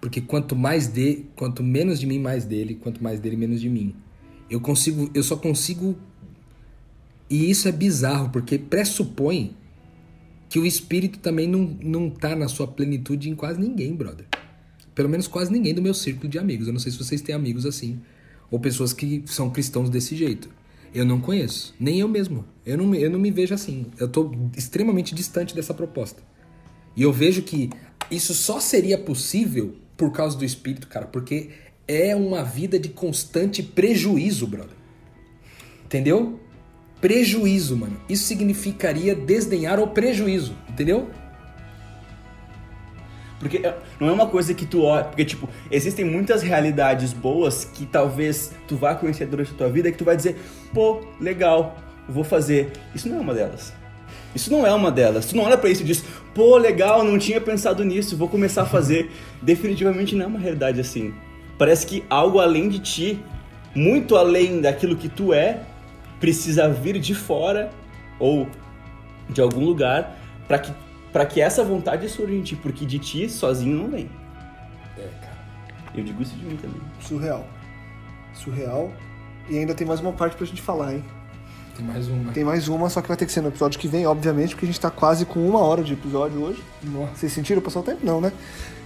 Porque 0.00 0.20
quanto 0.20 0.54
mais 0.54 0.86
de, 0.86 1.24
quanto 1.34 1.62
menos 1.62 1.98
de 1.98 2.06
mim, 2.06 2.18
mais 2.18 2.44
dele, 2.44 2.74
quanto 2.74 3.02
mais 3.02 3.18
dele, 3.18 3.36
menos 3.36 3.60
de 3.60 3.68
mim. 3.68 3.94
Eu 4.48 4.60
consigo, 4.60 5.10
eu 5.14 5.22
só 5.22 5.36
consigo 5.36 5.96
e 7.28 7.50
isso 7.50 7.68
é 7.68 7.72
bizarro, 7.72 8.30
porque 8.30 8.58
pressupõe 8.58 9.56
que 10.48 10.58
o 10.58 10.66
espírito 10.66 11.18
também 11.18 11.48
não, 11.48 11.76
não 11.82 12.08
tá 12.08 12.36
na 12.36 12.48
sua 12.48 12.68
plenitude 12.68 13.28
em 13.28 13.34
quase 13.34 13.60
ninguém, 13.60 13.94
brother. 13.94 14.26
Pelo 14.94 15.08
menos 15.08 15.26
quase 15.26 15.52
ninguém 15.52 15.74
do 15.74 15.82
meu 15.82 15.92
círculo 15.92 16.28
de 16.28 16.38
amigos. 16.38 16.66
Eu 16.66 16.72
não 16.72 16.80
sei 16.80 16.92
se 16.92 16.98
vocês 16.98 17.20
têm 17.20 17.34
amigos 17.34 17.66
assim. 17.66 18.00
Ou 18.50 18.60
pessoas 18.60 18.92
que 18.92 19.22
são 19.26 19.50
cristãos 19.50 19.90
desse 19.90 20.14
jeito. 20.14 20.48
Eu 20.94 21.04
não 21.04 21.20
conheço. 21.20 21.74
Nem 21.78 22.00
eu 22.00 22.08
mesmo. 22.08 22.44
Eu 22.64 22.78
não, 22.78 22.94
eu 22.94 23.10
não 23.10 23.18
me 23.18 23.30
vejo 23.30 23.52
assim. 23.52 23.86
Eu 23.98 24.08
tô 24.08 24.32
extremamente 24.56 25.14
distante 25.14 25.54
dessa 25.54 25.74
proposta. 25.74 26.22
E 26.96 27.02
eu 27.02 27.12
vejo 27.12 27.42
que 27.42 27.68
isso 28.10 28.32
só 28.32 28.60
seria 28.60 28.96
possível 28.96 29.76
por 29.96 30.12
causa 30.12 30.38
do 30.38 30.44
espírito, 30.44 30.86
cara. 30.86 31.06
Porque 31.06 31.50
é 31.86 32.14
uma 32.16 32.42
vida 32.42 32.78
de 32.78 32.88
constante 32.88 33.62
prejuízo, 33.62 34.46
brother. 34.46 34.76
Entendeu? 35.84 36.40
Prejuízo, 37.00 37.76
mano. 37.76 37.96
Isso 38.08 38.24
significaria 38.24 39.14
desdenhar 39.14 39.78
o 39.78 39.88
prejuízo. 39.88 40.54
Entendeu? 40.68 41.08
Porque 43.38 43.58
é, 43.58 43.76
não 44.00 44.08
é 44.08 44.12
uma 44.12 44.26
coisa 44.26 44.54
que 44.54 44.64
tu 44.64 44.82
olha. 44.82 45.04
Porque, 45.04 45.24
tipo, 45.24 45.48
existem 45.70 46.04
muitas 46.04 46.42
realidades 46.42 47.12
boas 47.12 47.64
que 47.64 47.86
talvez 47.86 48.52
tu 48.66 48.76
vá 48.76 48.94
conhecer 48.94 49.26
durante 49.26 49.52
a 49.52 49.54
tua 49.54 49.68
vida 49.68 49.90
que 49.92 49.98
tu 49.98 50.04
vai 50.04 50.16
dizer, 50.16 50.36
pô, 50.72 51.00
legal, 51.20 51.76
vou 52.08 52.24
fazer. 52.24 52.72
Isso 52.94 53.08
não 53.08 53.16
é 53.16 53.20
uma 53.20 53.34
delas. 53.34 53.72
Isso 54.34 54.50
não 54.50 54.66
é 54.66 54.72
uma 54.72 54.90
delas. 54.90 55.26
Tu 55.26 55.36
não 55.36 55.44
olha 55.44 55.56
para 55.56 55.70
isso 55.70 55.82
e 55.82 55.84
diz, 55.84 56.04
pô, 56.34 56.56
legal, 56.56 57.04
não 57.04 57.18
tinha 57.18 57.40
pensado 57.40 57.84
nisso, 57.84 58.16
vou 58.16 58.28
começar 58.28 58.62
a 58.62 58.66
fazer. 58.66 59.10
Definitivamente 59.42 60.14
não 60.14 60.24
é 60.24 60.28
uma 60.28 60.38
realidade 60.38 60.80
assim. 60.80 61.14
Parece 61.58 61.86
que 61.86 62.04
algo 62.08 62.38
além 62.38 62.68
de 62.68 62.78
ti, 62.78 63.20
muito 63.74 64.16
além 64.16 64.60
daquilo 64.60 64.96
que 64.96 65.08
tu 65.08 65.32
é, 65.32 65.60
precisa 66.20 66.68
vir 66.68 66.98
de 66.98 67.14
fora 67.14 67.70
ou 68.18 68.48
de 69.28 69.40
algum 69.40 69.64
lugar 69.64 70.16
para 70.46 70.58
que 70.58 70.72
para 71.12 71.24
que 71.24 71.40
essa 71.40 71.64
vontade 71.64 72.06
surja 72.10 72.34
em 72.34 72.42
ti, 72.42 72.54
porque 72.56 72.84
de 72.84 72.98
ti 72.98 73.26
sozinho 73.30 73.78
não 73.78 73.90
vem. 73.90 74.10
É, 74.98 75.08
cara. 75.20 75.38
Eu 75.94 76.04
digo 76.04 76.22
isso 76.22 76.36
de 76.36 76.44
mim 76.44 76.56
também. 76.56 76.78
Surreal. 77.00 77.46
Surreal. 78.34 78.92
E 79.48 79.56
ainda 79.56 79.74
tem 79.74 79.86
mais 79.86 79.98
uma 79.98 80.12
parte 80.12 80.36
pra 80.36 80.44
gente 80.44 80.60
falar, 80.60 80.92
hein? 80.92 81.02
Tem 81.74 81.86
mais 81.86 82.08
uma. 82.08 82.32
Tem 82.32 82.44
mais 82.44 82.68
uma, 82.68 82.90
só 82.90 83.00
que 83.00 83.08
vai 83.08 83.16
ter 83.16 83.24
que 83.24 83.32
ser 83.32 83.40
no 83.40 83.48
episódio 83.48 83.78
que 83.78 83.88
vem, 83.88 84.06
obviamente, 84.06 84.50
porque 84.50 84.66
a 84.66 84.68
gente 84.68 84.80
tá 84.80 84.90
quase 84.90 85.24
com 85.24 85.46
uma 85.48 85.60
hora 85.60 85.82
de 85.82 85.94
episódio 85.94 86.42
hoje. 86.42 86.62
Nossa. 86.82 87.14
Vocês 87.14 87.32
sentiram 87.32 87.62
passar 87.62 87.80
o 87.80 87.82
tempo? 87.82 88.04
Não, 88.04 88.20
né? 88.20 88.30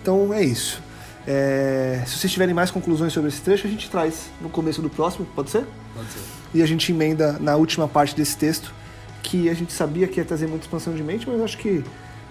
Então 0.00 0.32
é 0.32 0.44
isso. 0.44 0.80
É, 1.26 2.02
se 2.06 2.18
vocês 2.18 2.32
tiverem 2.32 2.54
mais 2.54 2.70
conclusões 2.70 3.12
sobre 3.12 3.28
esse 3.28 3.40
trecho, 3.40 3.66
a 3.66 3.70
gente 3.70 3.90
traz 3.90 4.30
no 4.40 4.48
começo 4.48 4.80
do 4.80 4.88
próximo, 4.88 5.26
pode 5.34 5.50
ser? 5.50 5.64
Pode 5.94 6.10
ser. 6.10 6.20
E 6.54 6.62
a 6.62 6.66
gente 6.66 6.90
emenda 6.92 7.36
na 7.40 7.56
última 7.56 7.86
parte 7.86 8.14
desse 8.14 8.36
texto, 8.36 8.72
que 9.22 9.48
a 9.48 9.54
gente 9.54 9.72
sabia 9.72 10.06
que 10.08 10.18
ia 10.18 10.24
trazer 10.24 10.46
muita 10.46 10.64
expansão 10.64 10.94
de 10.94 11.02
mente, 11.02 11.28
mas 11.28 11.40
acho 11.40 11.58
que 11.58 11.84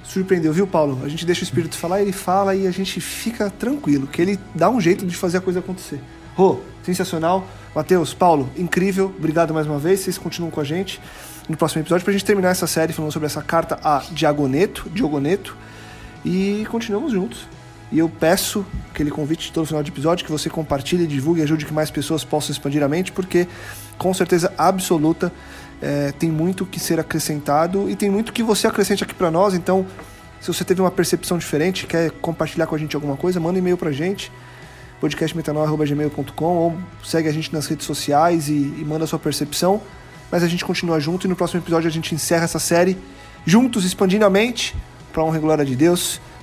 surpreendeu, 0.04 0.52
viu, 0.52 0.66
Paulo? 0.66 1.00
A 1.04 1.08
gente 1.08 1.26
deixa 1.26 1.42
o 1.42 1.44
Espírito 1.44 1.78
falar, 1.78 2.02
ele 2.02 2.12
fala 2.12 2.56
e 2.56 2.66
a 2.68 2.72
gente 2.72 3.00
fica 3.00 3.50
tranquilo, 3.50 4.08
que 4.08 4.22
ele 4.22 4.40
dá 4.56 4.70
um 4.70 4.82
jeito 4.82 5.06
de 5.06 5.16
fazer 5.16 5.38
a 5.38 5.42
coisa 5.42 5.60
acontecer. 5.60 6.00
Rô, 6.36 6.60
sensacional. 6.84 7.48
Matheus, 7.76 8.14
Paulo, 8.14 8.50
incrível. 8.58 9.14
Obrigado 9.18 9.54
mais 9.54 9.68
uma 9.68 9.78
vez. 9.78 10.00
Vocês 10.00 10.18
continuam 10.18 10.50
com 10.50 10.60
a 10.60 10.64
gente 10.64 11.00
no 11.48 11.58
próximo 11.58 11.82
episódio 11.82 12.04
pra 12.04 12.14
gente 12.14 12.26
terminar 12.26 12.50
essa 12.50 12.66
série 12.66 12.94
falando 12.94 13.12
sobre 13.12 13.26
essa 13.26 13.42
carta 13.42 13.80
a 13.84 14.04
Diagoneto, 14.12 14.90
Diogoneto. 14.90 15.56
E 16.24 16.66
continuamos 16.70 17.12
juntos. 17.12 17.48
E 17.92 17.98
eu 17.98 18.08
peço 18.08 18.66
aquele 18.92 19.10
convite 19.10 19.48
de 19.48 19.52
todo 19.52 19.66
final 19.66 19.82
de 19.82 19.90
episódio 19.90 20.24
que 20.26 20.32
você 20.32 20.50
compartilhe, 20.50 21.08
divulgue 21.08 21.42
e 21.42 21.44
ajude 21.44 21.66
que 21.66 21.74
mais 21.74 21.90
pessoas 21.90 22.24
possam 22.24 22.52
expandir 22.52 22.84
a 22.84 22.88
mente, 22.88 23.12
porque 23.12 23.48
com 23.98 24.14
certeza 24.14 24.54
absoluta 24.58 25.32
é, 25.82 26.12
tem 26.12 26.30
muito 26.30 26.66
que 26.66 26.80
ser 26.80 27.00
acrescentado 27.00 27.90
e 27.90 27.96
tem 27.96 28.10
muito 28.10 28.32
que 28.32 28.44
você 28.44 28.68
acrescente 28.68 29.04
aqui 29.04 29.14
para 29.14 29.32
nós. 29.32 29.54
Então, 29.56 29.88
se 30.40 30.48
você 30.48 30.64
teve 30.64 30.82
uma 30.82 30.92
percepção 30.92 31.38
diferente, 31.38 31.88
quer 31.88 32.12
compartilhar 32.12 32.68
com 32.68 32.76
a 32.76 32.78
gente 32.78 32.96
alguma 32.96 33.18
coisa, 33.18 33.40
manda 33.40 33.56
um 33.56 33.60
e-mail 33.60 33.78
pra 33.78 33.92
gente, 33.92 34.32
podcastmetanol.gmail.com 35.02 36.46
ou 36.46 36.78
segue 37.04 37.28
a 37.28 37.32
gente 37.32 37.52
nas 37.52 37.66
redes 37.66 37.86
sociais 37.86 38.50
e, 38.50 38.54
e 38.54 38.86
manda 38.88 39.04
a 39.04 39.08
sua 39.08 39.20
percepção. 39.20 39.82
Mas 40.32 40.44
a 40.44 40.48
gente 40.48 40.64
continua 40.64 41.00
junto 41.00 41.26
e 41.26 41.28
no 41.28 41.36
próximo 41.36 41.60
episódio 41.60 41.88
a 41.88 41.92
gente 41.92 42.14
encerra 42.14 42.44
essa 42.44 42.60
série 42.60 42.96
juntos, 43.46 43.84
expandindo 43.84 44.26
a 44.26 44.30
mente 44.30 44.76
para 45.12 45.24
honra 45.24 45.38
e 45.38 45.42
glória 45.42 45.66
de 45.66 45.76
Deus. 45.76 46.22